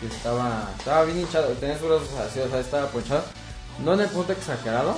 que 0.00 0.06
estaba, 0.06 0.70
estaba 0.78 1.04
bien 1.04 1.20
hinchado, 1.20 1.48
tenía 1.54 1.78
sus 1.78 1.88
brazos 1.88 2.08
así, 2.26 2.40
o 2.40 2.48
sea, 2.48 2.60
estaba 2.60 2.86
ponchado, 2.88 3.24
no 3.84 3.94
en 3.94 4.00
el 4.00 4.08
punto 4.08 4.32
exagerado, 4.32 4.96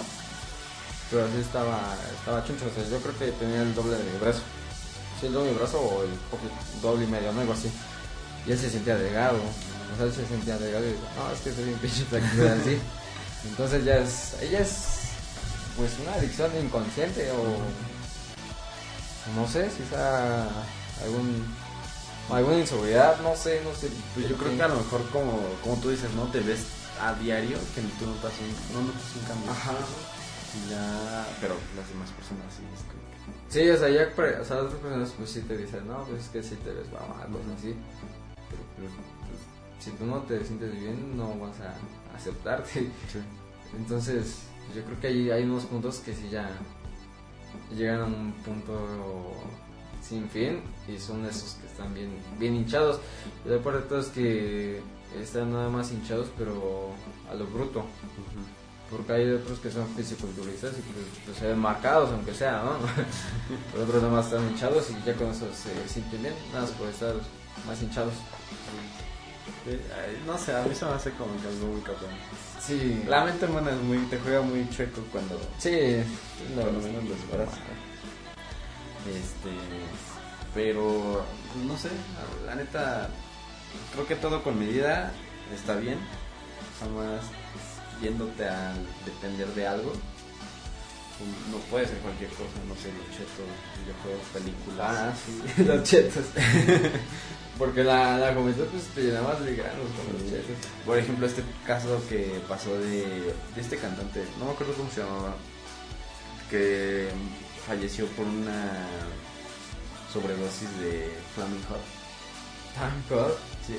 pero 1.13 1.29
sí 1.29 1.39
estaba, 1.41 1.95
estaba 2.19 2.45
chuncho, 2.45 2.65
o 2.67 2.75
sea, 2.75 2.89
yo 2.89 2.99
creo 3.01 3.17
que 3.19 3.33
tenía 3.33 3.63
el 3.63 3.75
doble 3.75 3.97
de 3.99 4.05
mi 4.05 4.19
brazo, 4.19 4.41
sí, 5.21 5.27
el 5.27 5.33
doble 5.35 5.49
de 5.49 5.53
mi 5.53 5.59
brazo 5.59 5.79
o 5.81 6.03
el 6.03 6.11
poquito- 6.31 6.55
doble 6.81 7.05
y 7.05 7.09
medio, 7.09 7.33
¿no? 7.33 7.41
algo 7.43 7.53
así, 7.53 7.71
y 8.47 8.53
él 8.53 8.59
se 8.59 8.71
sentía 8.71 8.97
delgado, 8.97 9.37
o 9.39 9.97
sea, 9.97 10.07
él 10.07 10.13
se 10.13 10.27
sentía 10.27 10.57
delgado 10.59 10.85
y 10.85 10.89
digo, 10.89 11.01
no, 11.17 11.31
es 11.33 11.41
que 11.41 11.51
estoy 11.51 11.65
bien 11.67 11.79
pinche 11.79 12.05
flaquito", 12.05 12.49
así, 12.49 12.79
entonces 13.47 13.85
ya 13.85 13.97
es, 13.99 14.35
ella 14.41 14.61
es, 14.61 14.75
pues 15.77 15.91
una 16.03 16.15
adicción 16.15 16.51
inconsciente 16.61 17.31
o, 17.33 17.59
no 19.37 19.47
sé, 19.49 19.71
si 19.71 19.85
sea 19.89 20.49
algún, 21.05 21.45
alguna 22.31 22.59
inseguridad, 22.59 23.21
no 23.21 23.37
sé, 23.37 23.61
no 23.65 23.75
sé. 23.75 23.89
Pues 24.15 24.29
yo 24.29 24.37
creo 24.37 24.57
que 24.57 24.63
a 24.63 24.69
lo 24.69 24.77
mejor 24.77 25.09
como, 25.11 25.41
como 25.63 25.77
tú 25.77 25.91
dices, 25.91 26.11
¿no? 26.15 26.25
Te 26.25 26.41
ves 26.41 26.61
a 27.01 27.15
diario 27.15 27.57
que 27.75 27.81
tú 27.99 28.07
notas 28.07 28.33
un, 28.41 28.75
no 28.75 28.83
notas 28.89 29.03
un 29.19 29.25
cambio. 29.27 29.51
Ajá. 29.51 29.73
Ya, 30.69 31.27
pero 31.41 31.55
las 31.77 31.89
demás 31.89 32.11
personas 32.13 32.53
sí 32.53 32.63
es 32.75 32.81
como 32.85 33.03
que... 33.09 33.53
Sí, 33.53 33.71
o 33.71 33.77
sea, 33.77 33.89
ya, 33.89 34.09
o 34.41 34.45
sea, 34.45 34.57
otras 34.59 34.81
personas 34.81 35.11
pues 35.17 35.31
sí 35.31 35.41
te 35.43 35.57
dicen, 35.57 35.87
no, 35.87 36.05
pues 36.05 36.23
es 36.25 36.29
que 36.29 36.43
sí 36.43 36.57
te 36.57 36.73
ves 36.73 36.89
cosas 36.89 37.59
así. 37.59 37.75
Pero 38.51 38.63
pues, 38.77 38.91
pues, 38.93 39.85
si 39.85 39.91
tú 39.93 40.05
no 40.05 40.19
te 40.23 40.45
sientes 40.45 40.73
bien, 40.79 41.17
no 41.17 41.39
vas 41.39 41.59
a 41.61 41.75
aceptarte. 42.15 42.91
Entonces, 43.77 44.43
yo 44.75 44.85
creo 44.85 45.01
que 45.01 45.07
hay, 45.07 45.31
hay 45.31 45.45
unos 45.45 45.65
puntos 45.65 45.99
que 46.01 46.15
sí 46.15 46.29
ya 46.31 46.51
llegan 47.75 48.01
a 48.01 48.05
un 48.05 48.33
punto 48.45 49.33
sin 50.03 50.29
fin 50.29 50.61
y 50.89 50.99
son 50.99 51.25
esos 51.25 51.55
que 51.55 51.67
están 51.67 51.95
bien, 51.95 52.11
bien 52.39 52.55
hinchados. 52.55 53.01
Y 53.45 53.49
todo 53.89 54.01
es 54.01 54.07
que 54.09 54.81
están 55.21 55.53
nada 55.53 55.69
más 55.69 55.93
hinchados, 55.93 56.29
pero 56.37 56.91
a 57.31 57.35
lo 57.35 57.47
bruto. 57.47 57.85
Porque 58.95 59.13
hay 59.15 59.31
otros 59.31 59.59
que 59.59 59.71
son 59.71 59.89
fisiculturistas 59.97 60.73
y 60.79 60.83
pues, 60.83 61.07
pues, 61.25 61.39
se 61.39 61.47
ven 61.49 61.59
marcados, 61.59 62.11
aunque 62.11 62.35
sea, 62.35 62.63
¿no? 62.63 62.77
Pero 63.73 63.85
otros 63.85 64.03
nada 64.03 64.15
más 64.15 64.27
están 64.27 64.47
hinchados 64.51 64.91
y 64.91 65.07
ya 65.07 65.15
con 65.15 65.31
eso 65.31 65.47
se 65.55 65.89
sienten 65.89 66.21
bien, 66.23 66.35
nada 66.53 66.63
más 66.67 66.71
por 66.73 66.89
estar 66.89 67.15
más 67.67 67.81
hinchados. 67.83 68.13
Eh, 69.67 69.81
No 70.27 70.37
sé, 70.39 70.55
a 70.55 70.63
mí 70.63 70.75
se 70.75 70.85
me 70.85 70.93
hace 70.93 71.11
como 71.13 71.33
que 71.41 71.49
algo 71.49 71.69
muy 71.69 71.81
cabrón. 71.81 72.11
Sí, 72.61 73.03
La 73.09 73.25
mente 73.25 73.47
humana 73.47 73.71
es 73.71 73.79
muy, 73.81 73.99
te 74.07 74.19
juega 74.19 74.43
muy 74.43 74.69
chueco 74.71 75.01
cuando, 75.11 75.41
sí, 75.59 75.71
lo- 76.55 76.63
cuando 76.63 76.81
menos 76.81 77.05
lo 77.05 77.15
esperas. 77.15 77.49
Este, 79.09 79.51
pero 80.55 81.25
no 81.67 81.77
sé, 81.79 81.89
la 82.47 82.55
neta, 82.55 83.09
creo 83.95 84.07
que 84.07 84.17
todo 84.17 84.43
con 84.45 84.59
medida 84.59 85.13
está 85.55 85.75
bien. 85.77 85.99
Jamás 86.79 87.21
yéndote 88.03 88.45
a 88.45 88.75
depender 89.05 89.49
de 89.49 89.67
algo. 89.67 89.93
No 91.53 91.59
puede 91.71 91.87
ser 91.87 91.99
cualquier 91.99 92.31
cosa, 92.31 92.59
no 92.67 92.75
sé, 92.75 92.91
los 92.99 93.07
chetos, 93.15 93.47
videojuegos, 93.79 94.27
películas. 94.33 94.97
Ah, 94.99 95.15
sí, 95.15 95.65
los 95.65 95.83
chetos. 95.85 96.25
Porque 97.59 97.85
la, 97.85 98.19
la 98.19 98.35
juventud 98.35 98.65
pues 98.73 98.85
te 98.95 99.03
llenabas 99.03 99.45
de 99.45 99.55
granos 99.55 99.87
con 99.97 100.13
los 100.15 100.31
chetos. 100.31 100.57
Por 100.85 100.99
ejemplo, 100.99 101.27
este 101.27 101.45
caso 101.65 102.03
que 102.09 102.41
pasó 102.49 102.77
de, 102.79 103.35
de 103.55 103.61
este 103.61 103.77
cantante, 103.77 104.25
no 104.39 104.47
me 104.47 104.53
acuerdo 104.53 104.73
cómo 104.75 104.91
se 104.91 105.03
llamaba, 105.03 105.37
que 106.51 107.09
falleció 107.67 108.07
por 108.09 108.27
una 108.27 108.87
sobredosis 110.13 110.69
de 110.81 111.09
Flaming 111.35 111.63
Hot. 111.69 111.81
Time 112.75 113.03
Code. 113.09 113.35
Sí, 113.67 113.77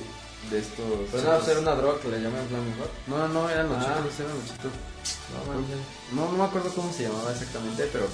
de 0.50 0.58
estos. 0.58 0.84
Pero 1.12 1.22
no, 1.22 1.46
era 1.50 1.60
una 1.60 1.74
droga 1.74 2.00
que 2.00 2.08
le 2.08 2.20
llaman 2.20 2.46
Flaming 2.48 2.76
Hot. 2.78 2.90
No, 3.06 3.28
no, 3.28 3.48
eran 3.50 3.68
los 3.68 3.78
Ah. 3.78 3.94
chetos, 3.96 4.20
eran 4.20 4.34
los 4.38 4.46
chetos. 4.48 4.72
No, 5.32 5.52
manches. 5.52 5.76
No, 6.12 6.30
no 6.32 6.38
me 6.38 6.44
acuerdo 6.44 6.70
cómo 6.74 6.92
se 6.92 7.04
llamaba 7.04 7.32
exactamente, 7.32 7.88
pero 7.92 8.06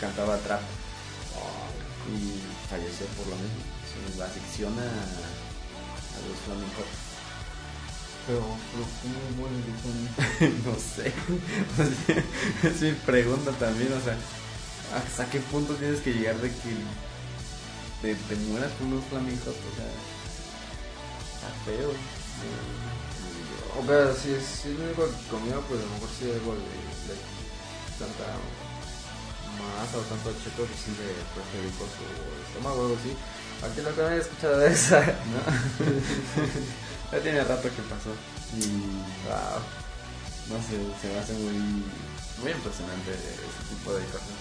cantaba 0.00 0.36
trap 0.38 0.60
y 2.08 2.40
falleció 2.70 3.06
por 3.16 3.26
lo 3.28 3.36
mismo. 3.36 3.60
Su 4.14 4.22
adicción 4.22 4.72
a, 4.78 4.82
a 4.82 6.18
los 6.26 6.38
Flaming 6.46 6.72
Hot. 6.76 6.90
Pero, 8.26 8.44
pero 8.72 8.84
¿cómo 9.00 9.18
muere 9.40 9.56
de 9.56 10.48
no 10.68 10.74
sé. 10.76 11.12
es 12.68 12.80
mi 12.82 12.92
pregunta 12.92 13.52
también, 13.52 13.90
o 13.92 14.00
sea, 14.04 14.16
¿hasta 14.96 15.30
qué 15.30 15.40
punto 15.40 15.74
tienes 15.74 16.00
que 16.00 16.12
llegar 16.12 16.36
de 16.36 16.48
que 16.50 16.74
te, 18.02 18.14
te 18.14 18.36
mueras 18.36 18.70
con 18.72 18.92
unos 18.92 19.04
flamencos, 19.06 19.48
o 19.48 19.72
sea, 19.76 19.88
está 21.48 21.64
feo. 21.64 21.90
O 23.78 23.86
sea, 23.86 24.12
si 24.14 24.32
es, 24.32 24.44
si 24.44 24.68
es 24.72 24.78
lo 24.78 24.84
único 24.84 25.04
que 25.06 25.28
comía, 25.30 25.56
pues 25.68 25.80
a 25.80 25.84
lo 25.86 25.92
mejor 25.96 26.08
sí 26.18 26.24
algo 26.28 26.52
de, 26.54 26.68
de 27.08 27.14
tanta 27.98 28.26
masa 29.58 29.98
o 29.98 30.06
tanto 30.06 30.32
cheto 30.42 30.62
que 30.66 30.76
sí 30.76 30.90
le 30.98 31.08
perjudicó 31.34 31.84
su 31.88 32.04
estómago 32.46 32.78
o 32.80 32.84
algo 32.86 32.98
así. 32.98 33.12
Aquí 33.62 33.80
lo 33.82 33.94
que 33.94 34.00
no 34.02 34.06
había 34.08 34.22
escuchado 34.22 34.58
de 34.58 34.72
esa. 34.72 35.00
¿no? 35.32 35.40
ya 37.12 37.22
tiene 37.22 37.44
rato 37.44 37.62
que 37.62 37.82
pasó. 37.90 38.12
Y 38.56 38.60
Wow. 39.28 39.60
no 40.48 40.56
sé, 40.64 40.78
se 41.02 41.08
me 41.12 41.18
hace 41.18 41.32
muy, 41.34 41.58
muy 42.42 42.50
impresionante 42.52 43.12
ese 43.12 43.62
tipo 43.74 43.92
de 43.94 44.04
cosas. 44.06 44.38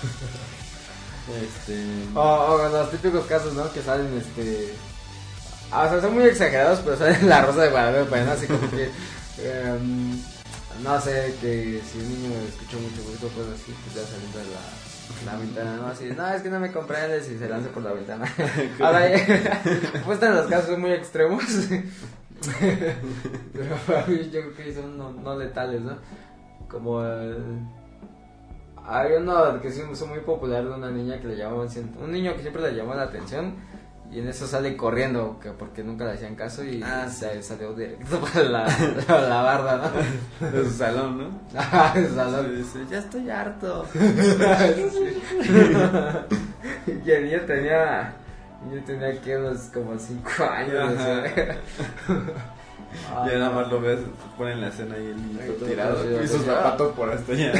este. 1.42 1.76
O, 2.14 2.20
o 2.20 2.68
los 2.68 2.90
típicos 2.90 3.26
casos, 3.26 3.52
¿no? 3.54 3.72
Que 3.72 3.82
salen, 3.82 4.16
este... 4.16 4.74
ah, 5.72 5.86
O 5.86 5.90
sea, 5.90 6.00
son 6.00 6.14
muy 6.14 6.24
exagerados, 6.24 6.80
pero 6.80 6.96
salen 6.96 7.28
la 7.28 7.42
rosa 7.42 7.62
de 7.62 7.70
Guadalupe, 7.70 8.24
¿no? 8.24 8.32
Así 8.32 8.46
como 8.46 8.70
que... 8.70 8.90
em, 9.42 10.20
no 10.82 11.00
sé, 11.00 11.34
que 11.40 11.80
si 11.84 11.98
un 11.98 12.08
niño 12.08 12.38
escucha 12.48 12.76
mucho 12.78 13.02
ruido, 13.02 13.28
pues 13.34 13.48
así, 13.54 13.74
pues 13.84 13.96
ya 13.96 14.02
saliendo 14.10 14.38
de 14.38 14.44
la, 14.46 15.32
la 15.32 15.38
ventana, 15.38 15.76
¿no? 15.76 15.86
Así, 15.88 16.06
no, 16.16 16.28
es 16.28 16.42
que 16.42 16.48
no 16.48 16.60
me 16.60 16.72
comprendes 16.72 17.30
y 17.30 17.38
se 17.38 17.48
lanza 17.48 17.70
por 17.70 17.82
la 17.82 17.92
ventana. 17.92 18.24
Ahora, 18.80 19.00
pues 20.06 20.22
en 20.22 20.34
los 20.34 20.46
casos 20.46 20.78
muy 20.78 20.92
extremos. 20.92 21.44
pero 23.52 23.76
para 23.86 24.06
mí 24.06 24.30
yo 24.30 24.40
creo 24.40 24.54
que 24.54 24.74
son 24.74 24.96
no, 24.96 25.12
no 25.12 25.36
letales, 25.36 25.82
¿no? 25.82 25.98
Como 26.68 27.04
el... 27.04 27.36
Hay 28.82 29.12
uno 29.12 29.60
que 29.60 29.70
sí 29.70 29.82
es 29.82 30.06
muy 30.06 30.20
popular 30.20 30.64
de 30.64 30.70
una 30.70 30.90
niña 30.90 31.20
que 31.20 31.28
le 31.28 31.36
llamaban 31.36 31.68
un 32.02 32.10
niño 32.10 32.34
que 32.34 32.40
siempre 32.40 32.62
le 32.62 32.74
llamó 32.74 32.94
la 32.94 33.02
atención 33.02 33.54
y 34.12 34.18
en 34.18 34.28
eso 34.28 34.46
sale 34.46 34.76
corriendo 34.76 35.38
que 35.40 35.50
porque 35.50 35.84
nunca 35.84 36.04
le 36.04 36.12
hacían 36.12 36.34
caso 36.34 36.64
y 36.64 36.82
Ah, 36.82 37.08
se 37.08 37.42
salió 37.42 37.72
directo 37.74 38.20
para 38.34 38.42
la, 38.42 38.66
para 39.06 39.28
la 39.28 39.42
barda, 39.42 39.92
¿no? 40.40 40.50
De 40.50 40.64
su 40.64 40.70
salón, 40.70 41.18
¿no? 41.18 41.40
Ah, 41.56 41.92
el 41.94 42.08
salón. 42.14 42.56
Dice, 42.56 42.80
ya 42.90 42.98
estoy 42.98 43.30
harto. 43.30 43.86
y 46.86 47.10
el 47.10 47.24
niño 47.24 47.40
tenía 47.46 48.14
yo 48.72 48.82
tenía 48.84 49.18
que 49.22 49.36
unos 49.38 49.58
como 49.72 49.98
5 49.98 50.44
años. 50.44 50.94
Ah, 53.08 53.24
ya 53.26 53.38
nada 53.38 53.50
más 53.50 53.68
lo 53.68 53.80
ves, 53.80 54.00
ponen 54.36 54.60
la 54.60 54.68
escena 54.68 54.96
ahí 54.96 55.06
el 55.06 55.16
niño 55.16 55.40
tirado 55.64 56.22
y 56.22 56.26
sus 56.26 56.42
zapatos 56.42 56.92
por 56.94 57.10
hasta 57.10 57.32
allá. 57.32 57.52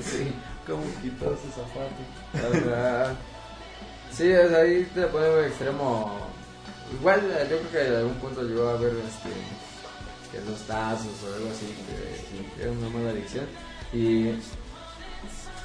sí. 0.00 0.32
¿Cómo 0.66 0.82
quitó 1.02 1.36
sus 1.36 1.52
zapatos? 1.54 2.70
Sí, 4.20 4.30
ahí 4.34 4.84
te 4.92 5.06
pone 5.06 5.30
muy 5.30 5.44
extremo. 5.46 6.28
Igual 6.92 7.20
eh, 7.24 7.46
yo 7.48 7.56
creo 7.56 7.70
que 7.70 7.88
en 7.88 7.94
algún 7.94 8.16
punto 8.16 8.42
llegó 8.42 8.68
a 8.68 8.76
ver 8.76 8.92
este 8.92 9.30
que 10.30 10.44
los 10.44 10.60
tazos 10.66 11.24
o 11.24 11.34
algo 11.36 11.48
así, 11.48 11.74
que, 11.88 12.62
era 12.62 12.70
una 12.70 12.90
mala 12.90 13.12
adicción. 13.12 13.46
Y 13.94 14.32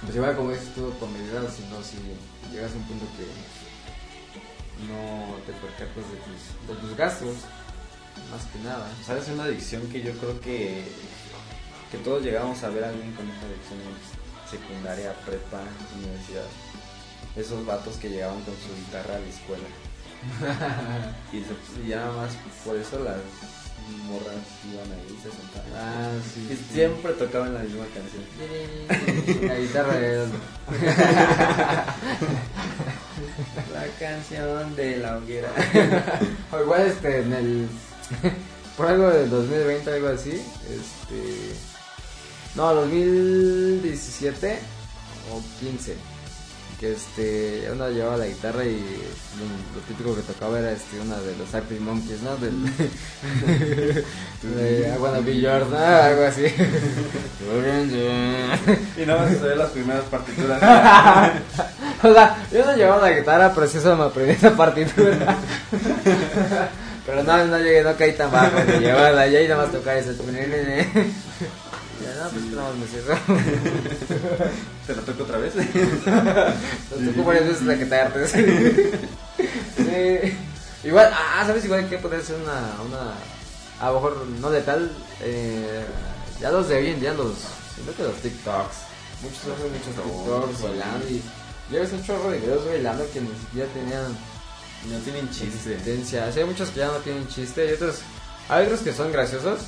pues 0.04 0.16
igual 0.16 0.38
como 0.38 0.52
dices 0.52 0.74
tú 0.74 0.90
con 1.02 1.12
medida, 1.12 1.42
si 1.52 1.64
no, 1.64 1.84
si 1.84 1.98
llegas 2.50 2.72
a 2.72 2.78
un 2.78 2.84
punto 2.84 3.06
que 3.18 3.28
no 4.88 5.36
te 5.46 5.52
percatas 5.52 6.10
de 6.10 6.18
tus, 6.24 6.40
de 6.70 6.76
tus 6.80 6.96
gastos, 6.96 7.36
más 8.32 8.46
que 8.54 8.60
nada. 8.60 8.88
¿Sabes 9.06 9.28
una 9.28 9.44
adicción 9.44 9.82
que 9.90 10.02
yo 10.02 10.14
creo 10.14 10.40
que, 10.40 10.82
que 11.92 11.98
todos 11.98 12.24
llegamos 12.24 12.64
a 12.64 12.70
ver 12.70 12.86
a 12.86 12.88
alguien 12.88 13.12
con 13.16 13.30
esta 13.30 13.48
adicción 13.48 13.80
en 13.84 14.50
secundaria, 14.50 15.14
prepa, 15.26 15.60
universidad? 15.98 16.48
Esos 17.36 17.66
vatos 17.66 17.96
que 17.98 18.10
llegaban 18.10 18.42
con 18.44 18.54
su 18.56 18.74
guitarra 18.76 19.16
a 19.16 19.20
la 19.20 19.28
escuela. 19.28 19.68
y, 21.34 21.40
se- 21.42 21.82
y 21.84 21.88
ya 21.90 21.98
nada 21.98 22.14
más 22.14 22.32
por 22.66 22.76
eso 22.78 22.98
las 23.04 23.18
morras 24.08 24.34
iban 24.72 24.92
ahí 24.92 25.20
se 25.22 25.30
sentaban. 25.30 25.70
Ah, 25.76 26.12
sí. 26.34 26.48
y 26.52 26.56
sí. 26.56 26.64
siempre 26.74 27.12
tocaban 27.14 27.54
la 27.54 27.60
misma 27.60 27.86
canción. 27.94 28.24
La 29.48 29.56
guitarra 29.60 29.94
de 29.98 30.26
La 33.74 33.86
canción 34.00 34.76
de 34.76 34.98
la 34.98 35.18
hoguera. 35.18 35.50
O 36.52 36.62
igual 36.62 36.82
este 36.88 37.20
en 37.22 37.34
el 37.34 37.68
por 38.78 38.88
algo 38.88 39.10
del 39.10 39.30
2020 39.30 39.94
algo 39.94 40.08
así, 40.10 40.32
este 40.32 41.54
no, 42.56 42.74
2017 42.74 44.60
o 45.34 45.42
15 45.60 45.96
que 46.80 46.94
este 46.94 47.70
una 47.72 47.90
llevaba 47.90 48.18
la 48.18 48.28
guitarra 48.28 48.66
y 48.66 48.76
lo, 48.76 49.46
lo 49.76 49.82
típico 49.88 50.16
que 50.16 50.22
tocaba 50.22 50.60
era 50.60 50.72
este 50.72 51.00
una 51.00 51.18
de 51.18 51.36
los 51.38 51.54
Arctic 51.54 51.80
Monkeys, 51.80 52.22
¿no? 52.22 52.36
Del 52.38 52.66
de 54.56 54.94
I 54.94 54.98
Wanna 55.00 55.20
Be 55.20 55.40
Yours, 55.40 55.70
¿no? 55.70 55.78
Algo 55.78 56.26
así. 56.26 56.46
y 58.98 59.06
nada 59.06 59.26
más 59.26 59.42
las 59.42 59.70
primeras 59.72 60.04
partituras. 60.06 60.62
O 62.04 62.14
sea, 62.14 62.38
yo 62.52 62.66
no 62.66 62.76
llevaba 62.76 63.10
la 63.10 63.18
guitarra, 63.18 63.52
pero 63.56 63.68
sí 63.68 63.80
solo 63.80 63.96
me 63.96 64.04
aprendí 64.04 64.34
esa 64.34 64.52
partitura. 64.52 65.38
Pero 67.06 67.24
no, 67.24 67.46
no 67.46 67.58
llegué, 67.58 67.84
no 67.84 67.96
caí 67.96 68.14
tan 68.14 68.32
bajo 68.32 68.58
de 68.58 68.80
llevarla, 68.80 69.28
ya 69.28 69.42
y 69.42 69.48
nada 69.48 69.64
más 69.64 69.72
tocar 69.72 69.98
ese. 69.98 70.14
No, 72.26 72.32
pues 72.32 72.44
nada 72.46 72.70
más 72.70 72.78
me 72.78 72.88
cierro. 72.88 73.18
¿Te 74.88 74.96
lo 74.96 75.02
toco 75.04 75.24
otra 75.24 75.38
vez? 75.38 75.54
Lo 75.56 77.12
toco 77.12 77.24
varias 77.24 77.48
veces 77.48 77.62
la 77.64 77.78
que 77.78 77.86
te 77.86 77.96
hartes. 77.96 78.32
Sí. 78.32 78.46
Igual, 80.88 81.12
ah, 81.14 81.44
¿sabes? 81.46 81.66
Igual 81.66 81.88
que 81.90 81.98
puede 81.98 82.22
ser 82.22 82.36
una, 82.38 82.76
una, 82.88 83.14
a 83.80 83.88
lo 83.90 83.96
mejor 83.96 84.26
no 84.40 84.50
letal, 84.52 84.92
eh, 85.22 85.84
ya 86.40 86.52
los 86.52 86.68
de 86.70 86.76
hoy 86.78 86.90
en 86.90 87.00
día, 87.00 87.14
los, 87.14 87.34
siento 87.74 87.96
que 87.96 88.04
los 88.04 88.16
TikToks, 88.16 88.76
muchos 89.24 89.40
hacen 89.40 89.72
muchos 89.72 89.96
TikToks 89.96 90.62
bailando 90.62 91.08
y 91.10 91.22
ya 91.72 91.80
ves 91.80 91.92
un 91.94 92.04
chorro 92.04 92.30
de 92.30 92.38
videos 92.40 92.66
bailando 92.66 93.04
que 93.12 93.22
ni 93.22 93.30
siquiera 93.30 93.68
tenían 93.74 94.16
No 94.92 94.98
tienen 95.04 95.28
chiste. 95.32 95.74
existencia. 95.74 96.32
Sí, 96.32 96.40
hay 96.40 96.46
muchos 96.46 96.70
que 96.70 96.80
ya 96.80 96.88
no 96.88 96.98
tienen 96.98 97.28
chiste 97.28 97.66
y 97.68 97.74
otros, 97.74 98.02
hay 98.50 98.66
otros 98.66 98.82
que 98.82 98.94
son 98.94 99.12
graciosos, 99.12 99.60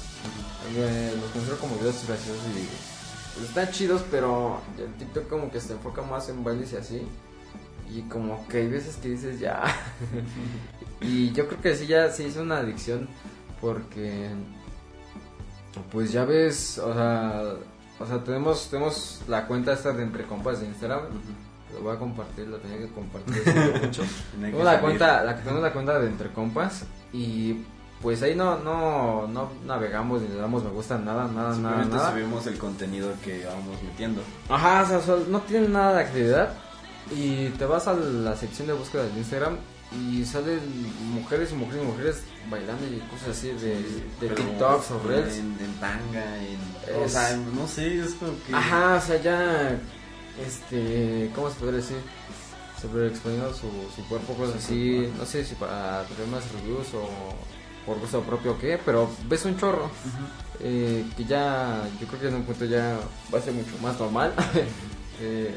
los 1.19 1.31
considero 1.31 1.57
como 1.59 1.75
videos 1.77 2.05
graciosos 2.07 2.43
y 2.55 2.67
pues, 3.37 3.49
están 3.49 3.71
chidos, 3.71 4.03
pero 4.09 4.59
el 4.77 4.91
TikTok 4.95 5.27
como 5.27 5.51
que 5.51 5.59
se 5.59 5.73
enfoca 5.73 6.01
más 6.01 6.27
en 6.29 6.43
bailes 6.43 6.73
y 6.73 6.77
así. 6.77 7.07
Y 7.89 8.01
como 8.03 8.45
que 8.47 8.57
hay 8.57 8.67
veces 8.67 8.97
que 8.97 9.09
dices 9.09 9.39
ya. 9.39 9.63
y 11.01 11.31
yo 11.31 11.47
creo 11.47 11.61
que 11.61 11.75
sí, 11.75 11.87
ya 11.87 12.09
sí 12.11 12.25
es 12.25 12.35
una 12.37 12.57
adicción. 12.57 13.07
Porque. 13.61 14.29
Pues 15.91 16.11
ya 16.11 16.25
ves, 16.25 16.79
o 16.79 16.93
sea. 16.93 17.53
O 17.99 18.05
sea, 18.05 18.23
tenemos, 18.23 18.69
tenemos 18.69 19.21
la 19.27 19.47
cuenta 19.47 19.73
esta 19.73 19.91
de 19.93 20.03
entre 20.03 20.25
compas 20.25 20.59
de 20.59 20.67
Instagram. 20.67 21.01
Lo 21.73 21.81
voy 21.81 21.95
a 21.95 21.99
compartir, 21.99 22.47
lo 22.47 22.57
tenía 22.57 22.77
que 22.79 22.89
compartir. 22.89 23.43
mucho. 23.83 24.03
Tenemos 24.31 24.63
la 24.63 24.81
cuenta, 24.81 25.23
la, 25.23 25.35
tenemos 25.37 25.61
la 25.61 25.73
cuenta 25.73 25.99
de 25.99 26.07
entre 26.07 26.31
compas. 26.31 26.85
Y 27.13 27.57
pues 28.01 28.21
ahí 28.21 28.35
no, 28.35 28.59
no, 28.59 29.27
no 29.27 29.49
navegamos 29.65 30.21
ni 30.21 30.27
le 30.27 30.35
damos 30.35 30.63
me 30.63 30.69
gusta, 30.69 30.97
nada, 30.97 31.23
nada, 31.27 31.33
nada, 31.33 31.53
Simplemente 31.55 31.95
nada. 31.95 32.11
subimos 32.11 32.47
el 32.47 32.57
contenido 32.57 33.11
que 33.23 33.45
vamos 33.45 33.81
metiendo. 33.83 34.21
Ajá, 34.49 34.83
o 34.97 35.01
sea, 35.01 35.15
no 35.27 35.41
tienen 35.41 35.73
nada 35.73 35.95
de 35.95 36.01
actividad 36.03 36.53
y 37.11 37.49
te 37.49 37.65
vas 37.65 37.87
a 37.87 37.93
la 37.93 38.35
sección 38.35 38.67
de 38.67 38.73
búsqueda 38.73 39.03
de 39.05 39.17
Instagram 39.17 39.57
y 39.91 40.25
salen 40.25 40.59
mujeres 41.13 41.51
y 41.53 41.55
mujeres 41.55 41.81
y 41.83 41.87
mujeres 41.87 42.23
bailando 42.51 42.85
y 42.85 42.99
cosas 43.09 43.29
así 43.29 43.47
de, 43.47 43.81
de 44.19 44.35
TikToks 44.35 44.91
o 44.91 44.99
Reels. 45.07 45.37
En, 45.37 45.57
en 45.59 45.73
tanga, 45.79 46.37
en. 46.37 47.03
O 47.03 47.07
sea, 47.07 47.37
no 47.55 47.67
sé, 47.67 47.99
es 47.99 48.13
como 48.15 48.33
que. 48.45 48.53
Ajá, 48.53 48.95
o 48.95 49.01
sea, 49.01 49.21
ya, 49.21 49.79
este, 50.45 51.31
¿cómo 51.33 51.49
se 51.49 51.55
podría 51.55 51.77
decir? 51.77 51.97
Sobreexponiendo 52.81 53.51
su, 53.53 53.69
su 53.95 54.07
cuerpo, 54.07 54.33
cosas 54.33 54.57
así, 54.57 55.11
no 55.17 55.25
sé 55.25 55.43
si 55.43 55.55
para 55.55 56.03
tener 56.03 56.27
más 56.27 56.43
reviews 56.51 56.93
o 56.93 57.09
por 57.87 57.99
gusto 57.99 58.21
propio 58.21 58.51
o 58.51 58.59
qué, 58.59 58.77
pero 58.85 59.09
ves 59.27 59.45
un 59.45 59.57
chorro. 59.57 59.89
eh, 60.59 61.05
que 61.15 61.23
ya, 61.23 61.87
yo 61.99 62.07
creo 62.07 62.19
que 62.19 62.27
en 62.27 62.35
un 62.35 62.43
punto 62.43 62.65
ya 62.65 62.99
va 63.33 63.39
a 63.39 63.41
ser 63.41 63.53
mucho 63.53 63.71
más 63.81 63.97
normal 63.99 64.33
eh, 65.21 65.53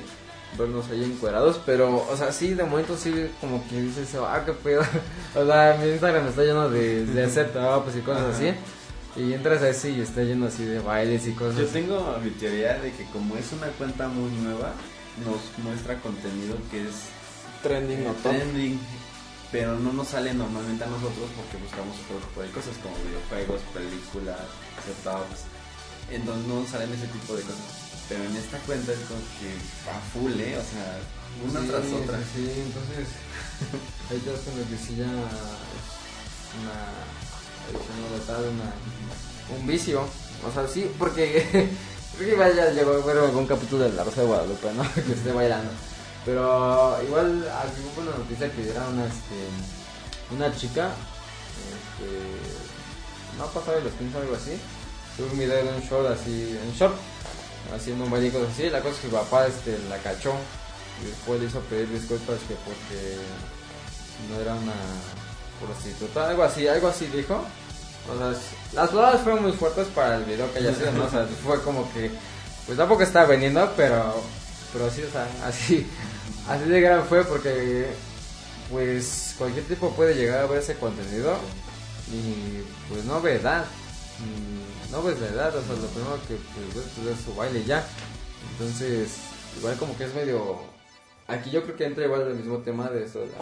vernos 0.58 0.88
ahí 0.90 1.04
encuerados, 1.04 1.60
pero, 1.66 2.06
o 2.08 2.16
sea, 2.16 2.32
sí, 2.32 2.54
de 2.54 2.64
momento 2.64 2.96
sí, 2.96 3.30
como 3.40 3.66
que 3.68 3.80
dices, 3.80 4.14
ah, 4.16 4.42
qué 4.44 4.52
pedo, 4.52 4.82
o 5.34 5.46
sea, 5.46 5.78
mi 5.82 5.90
Instagram 5.90 6.28
está 6.28 6.42
lleno 6.42 6.68
de, 6.70 7.04
de 7.06 7.24
hacer 7.24 7.50
trapos 7.52 7.94
y 7.96 8.00
cosas 8.00 8.36
así, 8.36 8.52
y 9.16 9.32
entras 9.32 9.62
a 9.62 9.68
ese 9.68 9.90
y 9.90 10.00
está 10.00 10.22
lleno 10.22 10.46
así 10.46 10.64
de 10.64 10.78
bailes 10.80 11.26
y 11.26 11.32
cosas 11.32 11.56
Yo 11.56 11.66
tengo 11.66 12.16
mi 12.22 12.30
teoría 12.30 12.78
de 12.78 12.92
que 12.92 13.04
como 13.06 13.36
es 13.36 13.52
una 13.52 13.66
cuenta 13.68 14.08
muy 14.08 14.30
nueva, 14.42 14.72
nos 15.24 15.64
muestra 15.64 15.96
contenido 16.00 16.56
que 16.70 16.82
es 16.82 17.08
trending 17.62 18.06
o 18.06 18.12
top. 18.12 18.32
trending, 18.32 18.80
pero 19.50 19.78
no 19.78 19.92
nos 19.92 20.08
sale 20.08 20.32
normalmente 20.32 20.84
a 20.84 20.86
nosotros 20.86 21.28
porque 21.34 21.58
buscamos 21.58 21.96
otro 22.06 22.22
tipo 22.28 22.42
de 22.42 22.50
cosas 22.50 22.74
como 22.82 22.94
videojuegos, 23.02 23.60
películas, 23.74 24.46
setups, 24.86 25.50
en 26.10 26.24
donde 26.24 26.46
no 26.46 26.60
nos 26.60 26.70
salen 26.70 26.92
ese 26.92 27.06
tipo 27.08 27.34
de 27.34 27.42
cosas. 27.42 27.90
Pero 28.08 28.24
en 28.24 28.36
esta 28.36 28.58
cuenta 28.58 28.92
es 28.92 28.98
como 29.06 29.20
que 29.38 29.50
va 29.86 29.98
full, 30.14 30.34
¿eh? 30.38 30.58
O 30.58 30.66
sea, 30.66 30.98
una 31.42 31.60
Sí, 31.60 31.66
tras 31.66 31.86
otra. 31.92 32.18
Sí, 32.34 32.46
entonces 32.62 33.06
ahí 34.10 34.18
te 34.18 34.30
das 34.30 34.40
cuenta 34.40 34.70
que 34.70 34.78
sí 34.78 34.96
ya 34.96 35.06
es 35.06 36.50
una 36.58 36.78
adicción 37.70 38.54
una, 38.54 39.58
un 39.58 39.66
vicio. 39.66 40.02
O 40.46 40.52
sea, 40.52 40.66
sí, 40.66 40.90
porque 40.98 41.46
creo 42.18 42.38
que 42.38 42.56
ya 42.56 42.70
llegó 42.70 42.92
a 42.92 43.06
ver 43.06 43.18
algún 43.18 43.46
capítulo 43.46 43.84
de 43.84 43.92
La 43.92 44.04
Rosa 44.04 44.22
de 44.22 44.26
Guadalupe, 44.26 44.72
¿no? 44.74 44.82
que 44.94 45.12
esté 45.12 45.32
bailando. 45.32 45.70
Pero 46.24 46.98
igual 47.02 47.48
aquí 47.48 47.80
hubo 47.80 48.02
una 48.02 48.18
noticia 48.18 48.50
que 48.52 48.68
era 48.68 48.86
una, 48.88 49.06
este, 49.06 50.34
una 50.34 50.54
chica, 50.54 50.90
este, 51.70 53.38
no 53.38 53.46
pasaba 53.46 53.78
los 53.80 53.92
15 53.94 54.16
o 54.16 54.20
algo 54.20 54.36
así, 54.36 54.60
tuvo 55.16 55.32
un 55.32 55.38
video 55.38 55.64
de 55.64 55.72
un 55.72 55.80
short 55.80 56.10
así, 56.10 56.58
en 56.62 56.72
short, 56.74 56.94
haciendo 57.74 58.04
un 58.04 58.10
baile 58.10 58.32
así. 58.50 58.68
La 58.68 58.80
cosa 58.80 58.94
es 58.94 59.00
que 59.00 59.06
el 59.06 59.12
papá 59.12 59.46
este, 59.46 59.78
la 59.88 59.98
cachó 59.98 60.34
y 61.02 61.06
después 61.06 61.40
le 61.40 61.46
hizo 61.46 61.60
pedir 61.60 61.88
disculpas 61.90 62.38
que 62.46 62.54
porque 62.54 63.16
no 64.28 64.40
era 64.40 64.54
una 64.54 64.74
prostituta, 65.64 66.28
algo 66.28 66.42
así, 66.42 66.68
algo 66.68 66.88
así 66.88 67.06
dijo. 67.06 67.42
O 68.12 68.18
sea, 68.18 68.34
las 68.72 68.90
palabras 68.90 69.22
fueron 69.22 69.42
muy 69.42 69.52
fuertes 69.52 69.86
para 69.88 70.16
el 70.16 70.24
video 70.24 70.52
que 70.52 70.58
haya 70.58 70.74
sido, 70.74 70.92
¿no? 70.92 71.04
O 71.04 71.10
sea, 71.10 71.26
fue 71.44 71.62
como 71.62 71.90
que, 71.92 72.10
pues 72.66 72.76
tampoco 72.76 73.02
estaba 73.02 73.26
vendiendo, 73.26 73.70
pero, 73.76 74.22
pero 74.72 74.90
sí, 74.90 75.02
o 75.02 75.10
sea, 75.10 75.26
así, 75.46 75.86
así 76.50 76.64
de 76.68 76.80
grave 76.80 77.02
fue 77.04 77.24
porque, 77.24 77.86
pues, 78.70 79.34
cualquier 79.38 79.64
tipo 79.64 79.90
puede 79.92 80.14
llegar 80.14 80.40
a 80.40 80.46
ver 80.46 80.58
ese 80.58 80.74
contenido 80.76 81.36
y, 82.12 82.62
pues, 82.88 83.04
no 83.04 83.20
ve 83.20 83.36
edad, 83.36 83.64
Mm, 84.20 84.92
no 84.92 85.02
ves 85.02 85.18
la 85.20 85.28
edad, 85.28 85.56
o 85.56 85.62
sea, 85.62 85.76
lo 85.76 85.86
primero 85.88 86.18
que 86.28 86.36
pues, 86.36 87.06
ves 87.06 87.18
es 87.18 87.24
su 87.24 87.34
baile 87.34 87.60
y 87.60 87.64
ya. 87.64 87.82
Entonces, 88.52 89.18
igual 89.58 89.76
como 89.76 89.96
que 89.96 90.04
es 90.04 90.14
medio... 90.14 90.58
Aquí 91.26 91.50
yo 91.50 91.62
creo 91.62 91.76
que 91.76 91.86
entra 91.86 92.04
igual 92.04 92.22
el 92.22 92.34
mismo 92.34 92.58
tema 92.58 92.88
de 92.90 93.04
esto, 93.04 93.20
de 93.20 93.26
la... 93.28 93.38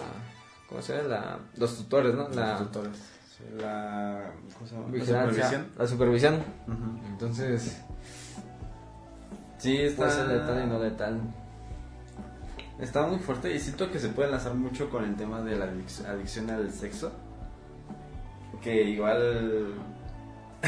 ¿Cómo 0.68 0.82
se 0.82 0.96
llama? 0.96 1.08
La, 1.08 1.38
los 1.56 1.76
tutores, 1.76 2.14
¿no? 2.14 2.28
La 2.28 2.50
Los 2.52 2.68
tutores. 2.68 2.96
Sí, 3.36 3.44
La, 3.58 4.30
¿cómo 4.54 4.68
se 4.68 4.74
llama? 4.74 4.86
La 4.92 5.04
supervisión. 5.04 5.66
la 5.76 5.86
supervisión. 5.86 6.44
Entonces, 7.08 7.78
Sí, 9.58 9.76
está, 9.78 9.96
puede 9.96 10.12
ser 10.12 10.28
letal 10.28 10.62
y 10.62 10.66
no 10.68 10.78
letal. 10.78 11.20
Está 12.80 13.06
muy 13.06 13.18
fuerte 13.18 13.54
y 13.54 13.58
siento 13.60 13.90
que 13.90 13.98
se 13.98 14.08
puede 14.08 14.28
enlazar 14.28 14.54
mucho 14.54 14.88
con 14.90 15.04
el 15.04 15.16
tema 15.16 15.40
de 15.42 15.56
la 15.56 15.66
adic- 15.66 16.06
adicción 16.06 16.48
al 16.50 16.70
sexo. 16.72 17.12
Que 18.62 18.82
igual... 18.84 19.74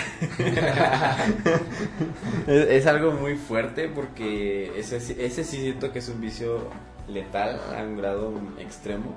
es, 2.46 2.68
es 2.68 2.86
algo 2.86 3.12
muy 3.12 3.36
fuerte 3.36 3.88
porque 3.88 4.78
ese, 4.78 5.00
sí- 5.00 5.16
ese 5.18 5.44
sí 5.44 5.56
siento 5.58 5.92
que 5.92 5.98
es 6.00 6.08
un 6.08 6.20
vicio 6.20 6.68
letal 7.08 7.60
a 7.76 7.82
un 7.82 7.96
grado 7.96 8.32
extremo. 8.58 9.14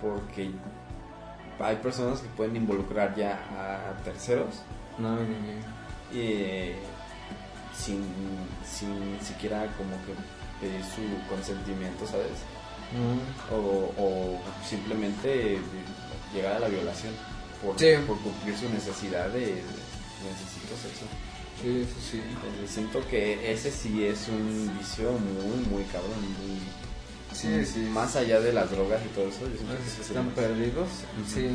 Porque 0.00 0.50
hay 1.58 1.76
personas 1.76 2.20
que 2.20 2.28
pueden 2.30 2.56
involucrar 2.56 3.14
ya 3.14 3.38
a 3.54 3.92
terceros 4.02 4.62
No, 4.98 5.16
ni- 5.16 5.28
ni- 5.28 5.60
eh, 6.14 6.76
sin, 7.76 8.02
sin 8.64 9.18
siquiera 9.20 9.66
como 9.76 9.90
que 10.06 10.14
pedir 10.60 10.82
su 10.84 11.02
consentimiento, 11.28 12.06
¿sabes? 12.06 12.38
no. 12.92 13.56
O, 13.56 13.94
o 13.98 14.40
simplemente 14.68 15.58
llegar 16.34 16.54
a 16.56 16.58
la 16.60 16.68
violación 16.68 17.14
por, 17.62 17.78
Sí. 17.78 17.86
por 18.06 18.18
cumplir 18.20 18.56
su 18.56 18.68
necesidad 18.68 19.28
de, 19.28 19.40
de 19.40 19.62
necesito 20.26 20.74
sexo. 20.82 21.06
Sí, 21.62 21.84
sí, 21.86 22.10
sí. 22.12 22.22
Entonces 22.34 22.70
siento 22.70 23.06
que 23.08 23.52
ese 23.52 23.70
sí 23.70 24.04
es 24.04 24.28
un 24.28 24.76
vicio 24.78 25.12
muy, 25.12 25.66
muy 25.70 25.84
cabrón, 25.84 26.18
muy... 26.20 26.58
Sí, 27.36 27.64
sí. 27.64 27.80
Más 27.92 28.16
allá 28.16 28.40
de 28.40 28.52
las 28.52 28.70
drogas 28.70 29.00
y 29.04 29.08
todo 29.14 29.28
eso, 29.28 29.40
yo 29.42 29.56
siento 29.56 29.76
que 29.76 29.88
ese 29.88 30.00
Están 30.02 30.30
perdidos. 30.30 30.88
Sí. 31.32 31.46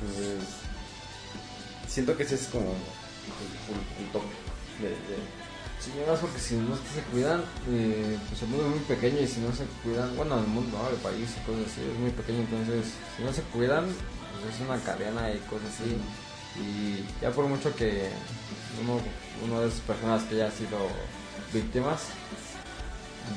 Entonces, 0.00 0.44
siento 1.88 2.16
que 2.16 2.22
ese 2.24 2.34
es 2.34 2.46
como 2.48 2.66
el- 2.70 4.04
el 4.04 4.10
tope 4.12 4.26
de- 4.82 4.88
de, 4.90 5.16
Sí, 5.80 5.92
más 6.08 6.18
porque 6.18 6.40
si 6.40 6.56
no 6.56 6.74
se 6.74 7.00
cuidan, 7.12 7.44
eh, 7.70 8.18
pues 8.28 8.42
el 8.42 8.48
mundo 8.48 8.64
es 8.66 8.70
muy 8.70 8.80
pequeño 8.80 9.20
y 9.20 9.28
si 9.28 9.40
no 9.40 9.52
se 9.52 9.64
cuidan, 9.84 10.16
bueno, 10.16 10.38
el 10.38 10.46
mundo, 10.46 10.76
¿no? 10.76 10.88
el 10.90 10.96
país 10.96 11.30
y 11.36 11.46
cosas 11.46 11.70
así, 11.70 11.82
es 11.82 11.98
muy 11.98 12.10
pequeño, 12.10 12.40
entonces 12.40 12.94
si 13.16 13.22
no 13.22 13.32
se 13.32 13.42
cuidan, 13.42 13.84
pues 14.42 14.54
es 14.54 14.60
una 14.60 14.78
cadena 14.80 15.30
y 15.30 15.38
cosas 15.48 15.68
así. 15.74 15.96
Y 16.60 17.04
ya 17.22 17.30
por 17.30 17.46
mucho 17.46 17.74
que 17.76 18.10
uno, 18.82 19.00
uno 19.44 19.60
de 19.60 19.68
esas 19.68 19.80
personas 19.80 20.24
que 20.24 20.34
haya 20.34 20.50
sido 20.50 20.78
víctimas 21.52 22.00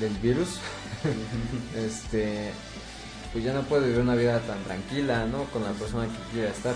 del 0.00 0.12
virus, 0.14 0.58
este, 1.76 2.50
pues 3.32 3.44
ya 3.44 3.52
no 3.52 3.62
puede 3.62 3.86
vivir 3.86 4.00
una 4.00 4.16
vida 4.16 4.40
tan 4.40 4.62
tranquila, 4.64 5.26
¿no? 5.26 5.44
Con 5.44 5.62
la 5.62 5.70
persona 5.70 6.06
que 6.06 6.32
quiera 6.32 6.50
estar. 6.50 6.74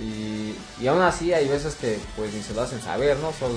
Y, 0.00 0.54
y 0.82 0.86
aún 0.86 1.02
así 1.02 1.32
hay 1.32 1.48
veces 1.48 1.74
que 1.74 1.98
pues 2.16 2.32
ni 2.32 2.42
se 2.42 2.54
lo 2.54 2.62
hacen 2.62 2.80
saber, 2.80 3.16
¿no? 3.18 3.32
Solo, 3.32 3.54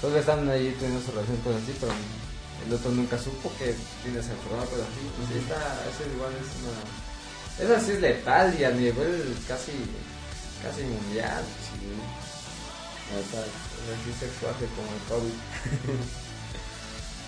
solo 0.00 0.16
están 0.18 0.48
ahí 0.48 0.74
teniendo 0.78 1.04
su 1.04 1.10
relación 1.12 1.36
cosas 1.38 1.62
así, 1.62 1.72
pero 1.80 1.92
el 2.66 2.72
otro 2.74 2.90
nunca 2.90 3.18
supo 3.18 3.50
que 3.58 3.74
tiene 4.02 4.18
esa 4.20 4.32
enfermedad, 4.32 4.68
cosas 4.68 4.86
así. 4.86 5.00
Pues 5.16 5.28
sí, 5.28 5.34
está, 5.38 5.56
eso 5.88 6.02
igual 6.14 6.32
es 6.34 6.48
una... 6.62 6.82
Esa 7.58 7.80
sí 7.84 7.90
es 7.92 8.00
letal 8.00 8.54
y 8.58 8.64
a 8.64 8.70
nivel 8.70 9.36
casi, 9.48 9.72
casi 10.62 10.82
mundial. 10.82 11.42
Sí. 11.66 11.86
La 13.10 13.16
neta, 13.18 13.40
Es 13.42 13.46
así 13.98 14.10
sexual 14.20 14.54
como 14.54 14.90
el 14.94 15.02
COVID. 15.08 15.32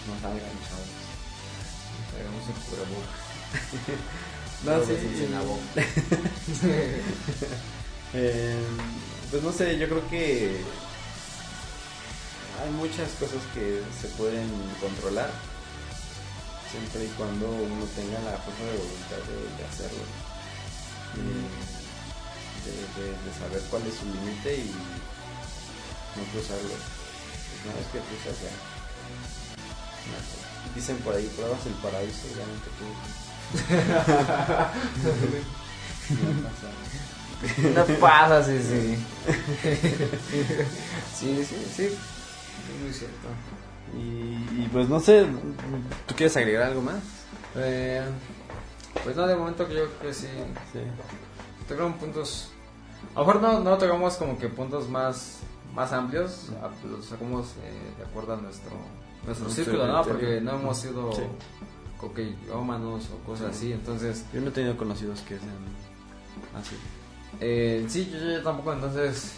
no 0.06 0.12
salgan, 0.20 0.56
chavos. 0.66 0.90
Hagamos 2.14 2.44
cubrebocas. 2.66 3.18
No, 4.62 4.76
Luego 4.76 4.84
sí. 4.84 4.92
en 5.24 5.32
la 5.32 5.40
boca. 5.40 5.64
Eh, 8.12 8.58
pues 9.30 9.40
no 9.40 9.52
sé, 9.52 9.78
yo 9.78 9.88
creo 9.88 10.04
que 10.10 10.60
hay 12.62 12.70
muchas 12.70 13.10
cosas 13.18 13.40
que 13.54 13.82
se 14.00 14.08
pueden 14.16 14.48
controlar 14.80 15.30
siempre 16.70 17.04
y 17.04 17.08
cuando 17.16 17.46
uno 17.48 17.84
tenga 17.96 18.18
la 18.20 18.38
fuerza 18.38 18.64
de 18.64 18.76
voluntad 18.78 19.20
de, 19.26 19.38
de 19.58 19.64
hacerlo. 19.66 20.04
De, 21.16 21.22
de- 22.70 22.86
de- 23.02 23.16
de 23.24 23.30
saber 23.38 23.62
cuál 23.70 23.82
es 23.86 23.94
su 23.94 24.04
límite 24.06 24.54
y 24.56 24.70
no 26.16 26.22
cruzarlo. 26.32 26.74
Una 27.64 27.74
vez 27.74 27.86
que 27.92 27.98
cruzas 28.00 28.36
ya. 28.42 28.52
no, 30.10 30.18
Dicen 30.74 30.96
por 30.98 31.14
ahí, 31.14 31.26
pruebas 31.36 31.66
el 31.66 31.72
paraíso, 31.74 32.28
ya 32.36 32.46
no 32.46 32.54
te 32.62 32.70
No 36.20 36.30
pasa. 36.48 36.68
No 37.74 37.84
pasa, 37.98 38.44
sí, 38.44 38.58
sí. 38.62 38.98
sí, 41.18 41.44
sí, 41.48 41.56
sí. 41.74 41.88
Es 42.68 42.82
muy 42.82 42.92
cierto. 42.92 43.28
Y, 43.96 44.62
y 44.62 44.68
pues 44.72 44.88
no 44.88 45.00
sé, 45.00 45.26
¿tú 46.06 46.14
quieres 46.14 46.36
agregar 46.36 46.64
algo 46.64 46.82
más? 46.82 47.00
Eh, 47.56 48.02
pues 49.02 49.16
no, 49.16 49.26
de 49.26 49.34
momento 49.36 49.66
que 49.66 49.74
yo 49.74 49.86
creo 49.86 50.00
que 50.10 50.14
sí. 50.14 50.28
Sí. 50.72 50.78
Tocaron 51.68 51.94
puntos. 51.94 52.50
A 53.14 53.20
lo 53.20 53.26
mejor 53.26 53.42
no, 53.42 53.60
no 53.60 53.78
tocamos 53.78 54.14
como 54.16 54.38
que 54.38 54.48
puntos 54.48 54.88
más, 54.88 55.40
más 55.74 55.92
amplios. 55.92 56.48
Los 56.88 57.06
sacamos 57.06 57.54
eh, 57.62 57.94
de 57.98 58.04
acuerdo 58.04 58.34
a 58.34 58.36
nuestro, 58.36 58.70
nuestro 59.26 59.48
círculo, 59.50 59.86
¿no? 59.86 60.02
Porque 60.02 60.40
no 60.40 60.52
hemos 60.56 60.76
sido 60.78 61.12
Sí. 61.12 61.22
coquillómanos 61.98 63.08
o 63.10 63.18
cosas 63.26 63.48
Sí. 63.56 63.66
así. 63.66 63.72
Entonces, 63.72 64.24
Yo 64.32 64.40
no 64.40 64.48
he 64.48 64.52
tenido 64.52 64.76
conocidos 64.76 65.20
que 65.22 65.38
sean 65.38 65.50
así. 66.58 66.76
Eh, 67.40 67.86
sí, 67.88 68.10
yo, 68.12 68.18
yo 68.18 68.42
tampoco, 68.42 68.72
entonces, 68.72 69.36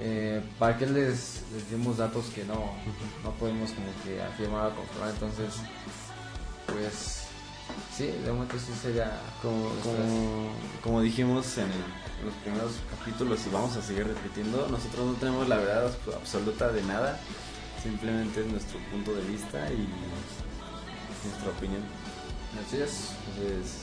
eh, 0.00 0.42
¿para 0.58 0.76
qué 0.78 0.86
les, 0.86 1.42
les 1.54 1.70
dimos 1.70 1.96
datos 1.98 2.26
que 2.34 2.44
no, 2.44 2.72
no 3.24 3.30
podemos 3.38 3.70
como 3.70 3.86
que 4.04 4.22
afirmar 4.22 4.66
o 4.72 4.74
confirmar? 4.76 5.10
Entonces, 5.10 5.54
pues, 6.66 7.22
sí, 7.96 8.06
de 8.06 8.32
momento 8.32 8.56
sí 8.58 8.72
sería 8.80 9.10
Como, 9.42 9.68
como, 9.82 10.50
como 10.82 11.00
dijimos 11.02 11.56
en, 11.58 11.64
el- 11.64 11.70
en 12.20 12.26
los 12.26 12.34
primeros 12.42 12.72
capítulos 12.90 13.40
y 13.46 13.50
vamos 13.50 13.76
a 13.76 13.82
seguir 13.82 14.06
repitiendo, 14.06 14.68
nosotros 14.70 15.06
no 15.06 15.12
tenemos 15.14 15.48
la 15.48 15.56
verdad 15.56 15.86
abs- 15.90 16.14
absoluta 16.14 16.68
de 16.72 16.82
nada, 16.82 17.18
simplemente 17.82 18.40
es 18.40 18.46
nuestro 18.46 18.78
punto 18.90 19.14
de 19.14 19.22
vista 19.22 19.70
y 19.72 19.86
nuestra 21.26 21.50
opinión. 21.50 21.82
Así 22.66 22.76
es. 22.78 23.10
Entonces, 23.36 23.82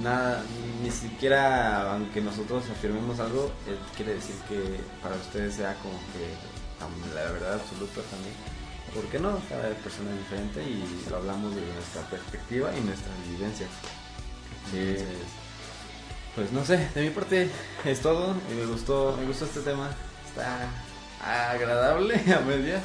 nada, 0.00 0.42
ni 0.82 0.90
siquiera, 0.90 1.92
aunque 1.92 2.20
nosotros 2.20 2.64
afirmemos 2.70 3.20
algo, 3.20 3.52
eh, 3.66 3.76
quiere 3.96 4.14
decir 4.14 4.36
que 4.48 4.80
para 5.02 5.16
ustedes 5.16 5.54
sea 5.54 5.74
como 5.82 5.98
que 6.12 6.52
la 7.14 7.32
verdad 7.32 7.54
absoluta 7.54 8.00
también. 8.10 8.34
¿Por 8.94 9.04
qué 9.06 9.18
no? 9.18 9.40
Cada 9.48 9.70
persona 9.76 10.10
es 10.10 10.18
diferente 10.18 10.62
y 10.62 11.06
lo 11.08 11.16
hablamos 11.16 11.54
desde 11.54 11.72
nuestra 11.72 12.02
perspectiva 12.10 12.70
y 12.76 12.80
nuestras 12.80 13.14
vivencias. 13.28 13.70
Entonces, 14.66 15.04
pues 16.34 16.52
no 16.52 16.64
sé, 16.64 16.88
de 16.94 17.02
mi 17.02 17.10
parte 17.10 17.50
es 17.84 18.00
todo 18.00 18.34
y 18.50 18.54
me 18.54 18.66
gustó, 18.66 19.16
me 19.18 19.26
gustó 19.26 19.44
este 19.46 19.60
tema. 19.60 19.90
Está 20.28 20.68
agradable 21.22 22.14
a 22.34 22.40
medias. 22.40 22.82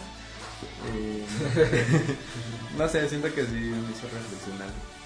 Eh, 0.93 1.25
no 2.77 2.87
sé, 2.87 3.07
siento 3.09 3.33
que 3.33 3.45
sí 3.45 3.51
me 3.51 3.91
hizo 3.91 4.07
reflexionar. 4.07 4.96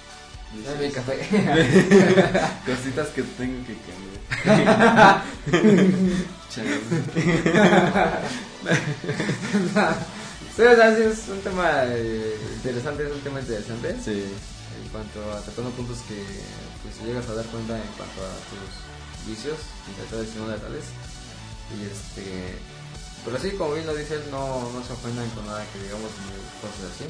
Dame 0.53 0.87
mi 0.87 0.91
café. 0.91 1.17
Cositas 2.65 3.07
que 3.09 3.23
tengo 3.23 3.65
que 3.65 3.77
cambiar. 3.87 5.23
Sí, 10.55 10.61
o 10.63 10.75
sea, 10.75 10.95
sí 10.95 11.01
es 11.03 11.27
un 11.29 11.39
tema 11.41 11.85
eh, 11.85 12.37
interesante, 12.55 13.05
es 13.07 13.11
un 13.11 13.21
tema 13.21 13.39
interesante. 13.39 13.95
Sí. 14.03 14.25
En 14.83 14.89
cuanto 14.91 15.21
a 15.31 15.39
tratando 15.41 15.71
puntos 15.71 15.99
que 16.07 16.21
pues, 16.83 16.99
llegas 17.07 17.27
a 17.29 17.35
dar 17.35 17.45
cuenta 17.45 17.77
en 17.77 17.87
cuanto 17.95 18.19
a 18.19 18.35
tus 18.51 18.67
vicios, 19.25 19.55
letales 19.97 20.35
y 20.35 20.39
no 20.39 20.47
letales. 20.47 20.83
Y 21.71 21.85
este. 21.87 22.59
Pero 23.23 23.39
sí, 23.39 23.51
como 23.51 23.73
bien 23.73 23.85
lo 23.87 23.95
dices, 23.95 24.27
no, 24.29 24.69
no 24.71 24.83
se 24.83 24.91
ofendan 24.91 25.29
con 25.29 25.45
nada 25.45 25.63
que 25.71 25.79
digamos 25.83 26.11
ni 26.19 26.33
cosas 26.59 26.91
así. 26.93 27.05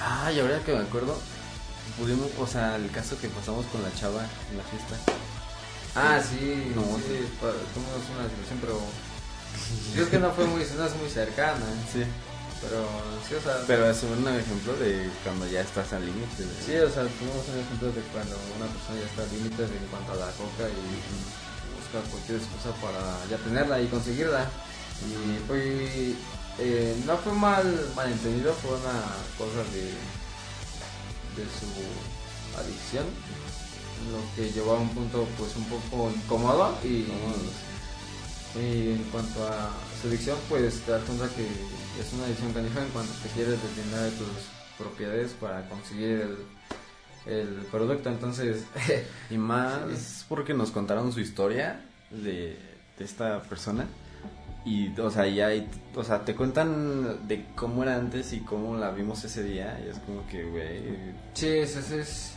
Ah, 0.00 0.30
y 0.30 0.38
ahora 0.38 0.62
que 0.62 0.72
me 0.72 0.82
acuerdo, 0.82 1.18
pudimos, 1.98 2.28
o 2.38 2.46
sea, 2.46 2.76
el 2.76 2.90
caso 2.90 3.18
que 3.18 3.28
pasamos 3.28 3.66
con 3.66 3.82
la 3.82 3.92
chava 3.94 4.22
en 4.50 4.56
la 4.58 4.64
fiesta. 4.64 4.96
Ah, 5.94 6.18
sí, 6.20 6.72
No, 6.74 6.82
sí, 6.98 7.22
tuvimos 7.38 8.02
una 8.10 8.26
situación, 8.28 8.58
pero. 8.60 8.80
Yo 9.94 10.02
es 10.02 10.08
que 10.10 10.18
no 10.18 10.32
fue 10.32 10.44
muy, 10.46 10.66
no 10.76 10.84
es 10.84 10.96
muy 10.96 11.08
cercana, 11.08 11.62
Sí. 11.92 12.02
pero 12.60 12.82
sí, 13.28 13.34
o 13.36 13.40
sea. 13.40 13.62
Pero 13.68 13.88
es 13.88 14.02
un 14.02 14.26
ejemplo 14.26 14.74
de 14.74 15.08
cuando 15.22 15.46
ya 15.46 15.60
estás 15.60 15.92
al 15.92 16.04
límite. 16.04 16.42
de- 16.42 16.62
Sí, 16.66 16.74
o 16.82 16.90
sea, 16.90 17.06
tuvimos 17.06 17.46
un 17.46 17.60
ejemplo 17.62 17.92
de 17.94 18.02
cuando 18.10 18.34
una 18.58 18.66
persona 18.66 18.98
ya 18.98 19.06
está 19.06 19.22
al 19.22 19.30
límite 19.30 19.62
en 19.62 19.86
cuanto 19.94 20.12
a 20.12 20.26
la 20.26 20.30
coca 20.34 20.66
y 20.66 20.82
busca 21.78 22.02
cualquier 22.10 22.38
excusa 22.42 22.74
para 22.82 23.00
ya 23.30 23.38
tenerla 23.46 23.78
y 23.80 23.86
conseguirla. 23.86 24.50
Y 25.06 25.38
fue, 25.46 26.14
eh, 26.58 26.96
no 27.06 27.16
fue 27.18 27.32
mal 27.34 27.62
malentendido, 27.94 28.52
fue 28.54 28.74
una 28.74 28.98
cosa 29.38 29.62
de, 29.70 29.94
de 31.36 31.44
su 31.44 32.58
adicción, 32.58 33.06
lo 34.10 34.20
que 34.36 34.52
llevó 34.52 34.76
a 34.76 34.80
un 34.80 34.88
punto 34.90 35.26
pues 35.38 35.56
un 35.56 35.64
poco 35.64 36.10
incómodo 36.10 36.76
y, 36.84 37.06
y 38.58 38.92
en 38.92 39.04
cuanto 39.10 39.46
a 39.48 39.70
su 40.00 40.08
adicción 40.08 40.38
pues 40.48 40.80
te 40.80 40.92
das 40.92 41.02
cuenta 41.04 41.28
que 41.34 41.42
es 42.00 42.12
una 42.12 42.24
adicción 42.24 42.52
canija 42.52 42.82
en 42.82 42.88
cuanto 42.90 43.12
te 43.22 43.28
quieres 43.30 43.58
detener 43.62 44.10
de 44.10 44.18
tus 44.18 44.28
propiedades 44.78 45.32
para 45.32 45.68
conseguir 45.68 46.36
el, 47.26 47.32
el 47.32 47.48
producto 47.70 48.08
entonces 48.10 48.64
Y 49.30 49.38
más 49.38 50.24
porque 50.28 50.54
nos 50.54 50.70
contaron 50.70 51.12
su 51.12 51.20
historia 51.20 51.80
de, 52.10 52.58
de 52.98 53.04
esta 53.04 53.40
persona. 53.42 53.86
Y, 54.64 54.98
o 54.98 55.10
sea, 55.10 55.26
ya 55.26 55.48
o 55.94 56.02
sea, 56.02 56.24
te 56.24 56.34
cuentan 56.34 57.28
de 57.28 57.44
cómo 57.54 57.82
era 57.82 57.96
antes 57.96 58.32
y 58.32 58.40
cómo 58.40 58.76
la 58.76 58.90
vimos 58.92 59.22
ese 59.24 59.42
día. 59.42 59.78
Y 59.84 59.88
es 59.90 59.98
como 59.98 60.26
que, 60.26 60.42
güey. 60.44 61.14
sí 61.34 61.48
es, 61.48 61.76
es, 61.76 61.90
es- 61.90 62.36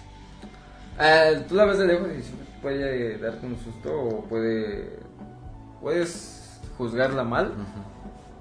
eh, 1.00 1.46
tú 1.48 1.56
la 1.56 1.66
ves 1.66 1.78
de 1.78 1.86
lejos 1.86 2.08
y 2.10 2.62
puede 2.62 3.18
darte 3.20 3.46
un 3.46 3.58
susto 3.60 3.94
o 3.94 4.24
puede 4.26 4.98
puedes 5.80 6.60
juzgarla 6.78 7.24
mal 7.24 7.54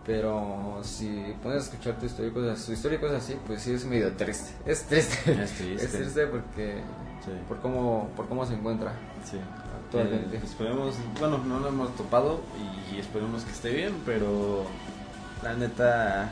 pero 0.06 0.78
si 0.82 1.34
a 1.44 1.56
escuchar 1.56 1.98
tu 1.98 2.06
historia 2.06 2.30
y 2.30 2.32
cosas, 2.34 2.58
su 2.60 2.72
historia 2.72 3.00
cosas 3.00 3.22
así 3.22 3.36
pues 3.46 3.60
sí 3.62 3.72
es 3.72 3.84
medio 3.84 4.10
triste 4.16 4.52
es 4.64 4.84
triste 4.84 5.32
Es 5.32 5.50
triste. 5.52 5.74
es 5.84 5.92
triste 5.92 6.26
porque 6.28 6.80
Sí. 7.24 7.32
por 7.48 7.60
cómo 7.60 8.08
por 8.16 8.28
cómo 8.28 8.46
se 8.46 8.54
encuentra 8.54 8.92
Sí. 9.24 9.36
Actualmente. 10.00 10.36
Eh, 10.36 10.40
esperemos, 10.44 10.94
bueno, 11.18 11.38
no 11.38 11.60
lo 11.60 11.68
hemos 11.68 11.94
topado 11.96 12.40
y 12.92 12.98
esperemos 12.98 13.44
que 13.44 13.52
esté 13.52 13.70
bien, 13.70 14.02
pero 14.04 14.64
la 15.42 15.54
neta, 15.54 16.30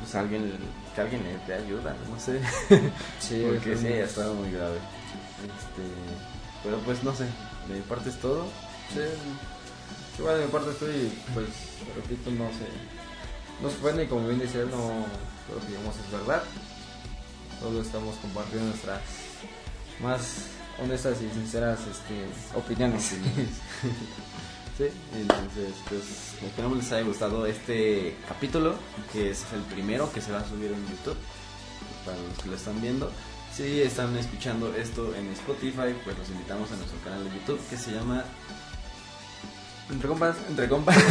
pues 0.00 0.14
alguien, 0.14 0.52
que 0.94 1.00
alguien 1.00 1.22
le 1.24 1.38
dé 1.46 1.62
ayuda, 1.62 1.94
no 2.10 2.18
sé. 2.18 2.40
sí 3.18 3.44
Porque 3.46 3.76
sí, 3.76 3.86
ha 3.86 4.04
estado 4.04 4.34
muy 4.34 4.50
grave. 4.50 4.76
Este, 5.42 5.82
pero 6.62 6.78
pues 6.78 7.02
no 7.02 7.14
sé, 7.14 7.24
de 7.68 7.74
mi 7.74 7.80
parte 7.82 8.10
es 8.10 8.16
todo. 8.20 8.44
Sí, 8.92 9.00
sí, 10.16 10.22
bueno, 10.22 10.38
de 10.38 10.46
mi 10.46 10.50
parte 10.50 10.70
estoy, 10.70 11.12
pues, 11.34 11.46
repito, 11.96 12.30
no 12.30 12.48
sé, 12.50 12.66
no 13.62 13.68
puede 13.80 14.04
y 14.04 14.06
como 14.06 14.26
bien 14.26 14.40
dice 14.40 14.62
él, 14.62 14.70
no 14.70 15.06
creo 15.46 15.60
que 15.60 15.68
digamos 15.68 15.94
es 15.96 16.12
verdad. 16.12 16.42
Solo 17.60 17.82
estamos 17.82 18.16
compartiendo 18.16 18.68
nuestras 18.68 19.02
más 20.00 20.46
honestas 20.78 21.18
y 21.22 21.28
sinceras 21.34 21.80
este, 21.80 22.26
opiniones. 22.58 23.14
Sí, 24.80 24.86
entonces 25.14 25.74
pues 25.90 26.02
esperamos 26.42 26.78
les 26.78 26.90
haya 26.92 27.02
gustado 27.02 27.44
este 27.44 28.16
capítulo, 28.26 28.76
que 29.12 29.30
es 29.30 29.44
el 29.52 29.60
primero 29.60 30.10
que 30.10 30.22
se 30.22 30.32
va 30.32 30.38
a 30.38 30.48
subir 30.48 30.72
en 30.72 30.80
YouTube, 30.88 31.18
para 32.06 32.16
los 32.16 32.38
que 32.42 32.48
lo 32.48 32.56
están 32.56 32.80
viendo. 32.80 33.12
Si 33.54 33.82
están 33.82 34.16
escuchando 34.16 34.74
esto 34.74 35.14
en 35.14 35.28
Spotify, 35.32 35.94
pues 36.02 36.16
los 36.16 36.30
invitamos 36.30 36.72
a 36.72 36.76
nuestro 36.76 36.98
canal 37.04 37.22
de 37.24 37.30
YouTube 37.38 37.60
que 37.68 37.76
se 37.76 37.92
llama 37.92 38.24
Entre 39.90 40.08
compas, 40.08 40.36
Entre 40.48 40.66
Compas. 40.66 40.96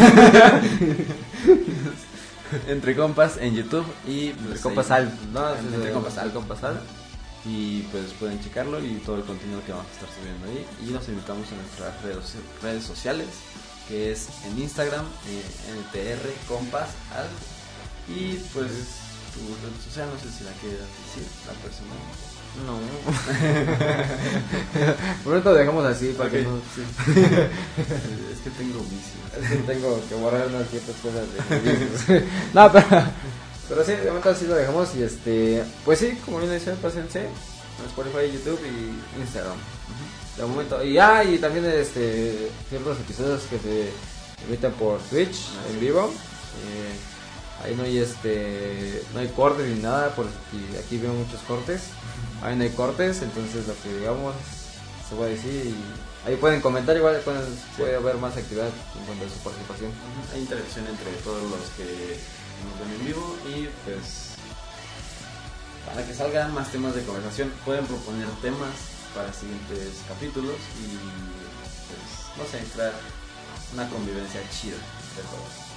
Entre 2.68 2.96
Compas 2.96 3.38
en 3.38 3.56
YouTube 3.56 3.86
y 4.08 4.30
pues, 4.30 4.46
entre 4.48 4.62
compas 4.62 4.90
al, 4.90 5.14
¿no? 5.32 5.56
Entre 5.56 5.92
compas 5.92 6.18
al. 6.18 6.26
Entre 6.26 6.40
compas 6.40 6.64
al. 6.64 6.82
Y 7.46 7.84
pues 7.84 8.12
pueden 8.20 8.42
checarlo 8.44 8.84
y 8.84 8.96
todo 9.06 9.16
el 9.18 9.24
contenido 9.24 9.64
que 9.66 9.72
vamos 9.72 9.88
a 9.88 9.94
estar 9.94 10.10
subiendo 10.10 10.48
ahí. 10.48 10.66
Y 10.86 10.90
los 10.92 11.08
invitamos 11.08 11.48
a 11.52 11.56
nuestras 11.56 12.02
redes, 12.04 12.36
redes 12.62 12.84
sociales, 12.84 13.28
que 13.88 14.12
es 14.12 14.28
en 14.46 14.60
Instagram, 14.60 15.06
eh, 15.28 15.42
NTR 15.94 16.30
Compas 16.48 16.90
Al. 17.16 17.30
Y 18.14 18.34
pues 18.54 18.72
tu 19.34 19.40
red 19.40 19.74
social, 19.86 20.10
no 20.12 20.20
sé 20.20 20.30
si 20.36 20.44
la 20.44 20.52
quieras 20.60 20.90
decir, 21.06 21.24
la 21.48 21.54
persona. 21.64 21.96
No. 22.66 22.80
Por 25.24 25.38
esto 25.38 25.54
dejamos 25.54 25.86
así 25.86 26.16
para 26.18 26.32
que 26.32 26.42
no. 26.42 26.58
es 26.58 26.64
que 28.44 28.50
tengo 28.58 28.80
vicios. 28.80 29.38
Es 29.40 29.50
que 29.50 29.58
tengo 29.58 30.02
que 30.10 30.16
borrar 30.16 30.48
unas 30.48 30.68
ciertas 30.70 30.96
cosas 30.98 31.28
de. 32.08 32.26
No, 32.54 32.72
pero, 32.72 32.88
pero 33.70 33.84
sí, 33.86 33.92
de 33.94 34.08
momento 34.08 34.30
así 34.30 34.46
lo 34.48 34.56
dejamos 34.56 34.96
y 34.96 35.04
este, 35.04 35.64
pues 35.86 36.00
sí, 36.00 36.18
como 36.26 36.40
bien 36.40 36.52
decía, 36.52 36.76
pásense 36.82 37.20
en 37.22 37.86
Spotify, 37.88 38.32
YouTube 38.34 38.60
y 38.66 39.20
Instagram. 39.22 39.58
De 40.38 40.46
momento, 40.46 40.84
y 40.84 40.98
ah, 40.98 41.24
y 41.24 41.38
también 41.38 41.66
este 41.66 42.52
ciertos 42.70 42.98
episodios 43.00 43.42
que 43.50 43.58
se 43.60 43.90
emiten 44.48 44.72
por 44.74 45.00
Twitch 45.02 45.36
Ah, 45.58 45.68
en 45.68 45.74
sí. 45.74 45.80
vivo. 45.80 46.12
Eh, 46.66 47.64
ahí 47.66 47.76
no 47.76 47.84
hay 47.84 47.98
este, 48.00 49.04
no 49.14 49.20
hay 49.20 49.28
cortes 49.30 49.68
ni 49.68 49.82
nada, 49.82 50.14
porque 50.16 50.32
aquí 50.84 50.98
veo 50.98 51.14
muchos 51.14 51.42
cortes. 51.42 51.82
Ahí 52.42 52.56
no 52.56 52.64
hay 52.64 52.70
cortes, 52.72 53.22
entonces 53.22 53.68
lo 53.68 53.74
que 53.84 53.98
digamos 54.00 54.34
se 55.10 55.16
puede 55.16 55.32
decir 55.32 55.52
y 55.76 56.28
ahí 56.30 56.36
pueden 56.38 56.62
comentar 56.62 56.96
igual 56.96 57.20
pueden, 57.22 57.42
puede 57.78 57.96
haber 57.96 58.16
más 58.18 58.38
actividad 58.38 58.68
en 58.68 59.06
cuanto 59.06 59.26
a 59.26 59.30
su 59.30 59.40
participación. 59.44 59.92
Hay 60.34 60.40
interacción 60.42 60.88
entre 60.88 61.12
todos 61.24 61.42
los 61.44 61.60
que 61.76 62.18
nos 62.66 62.80
ven 62.80 63.00
en 63.00 63.06
vivo 63.06 63.38
y 63.48 63.70
pues 63.86 64.36
para 65.86 66.06
que 66.06 66.14
salgan 66.14 66.54
más 66.54 66.72
temas 66.72 66.96
de 66.96 67.04
conversación 67.04 67.52
pueden 67.66 67.86
proponer 67.86 68.28
temas 68.42 68.70
para 69.16 69.34
siguientes 69.34 70.02
capítulos 70.08 70.56
y 70.80 70.98
pues 71.88 72.38
no 72.38 72.46
sé, 72.46 72.64
crear 72.74 72.94
una 73.74 73.90
convivencia 73.90 74.42
chida 74.50 74.78
entre 75.10 75.24
todos. 75.30 75.70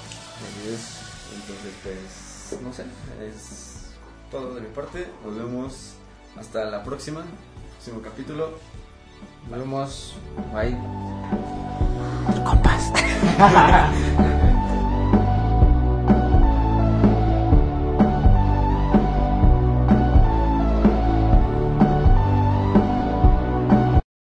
Entonces 1.34 1.72
pues 1.82 2.62
no 2.62 2.72
sé, 2.72 2.84
es 3.26 3.72
todo 4.30 4.54
de 4.54 4.62
mi 4.62 4.68
parte. 4.68 5.08
Nos 5.24 5.36
vemos 5.36 5.92
hasta 6.38 6.64
la 6.64 6.82
próxima, 6.82 7.22
próximo 7.76 8.02
capítulo. 8.02 8.58
Nos 9.50 9.58
vemos. 9.58 10.14
Bye. 10.52 10.76
Compas. 12.44 12.92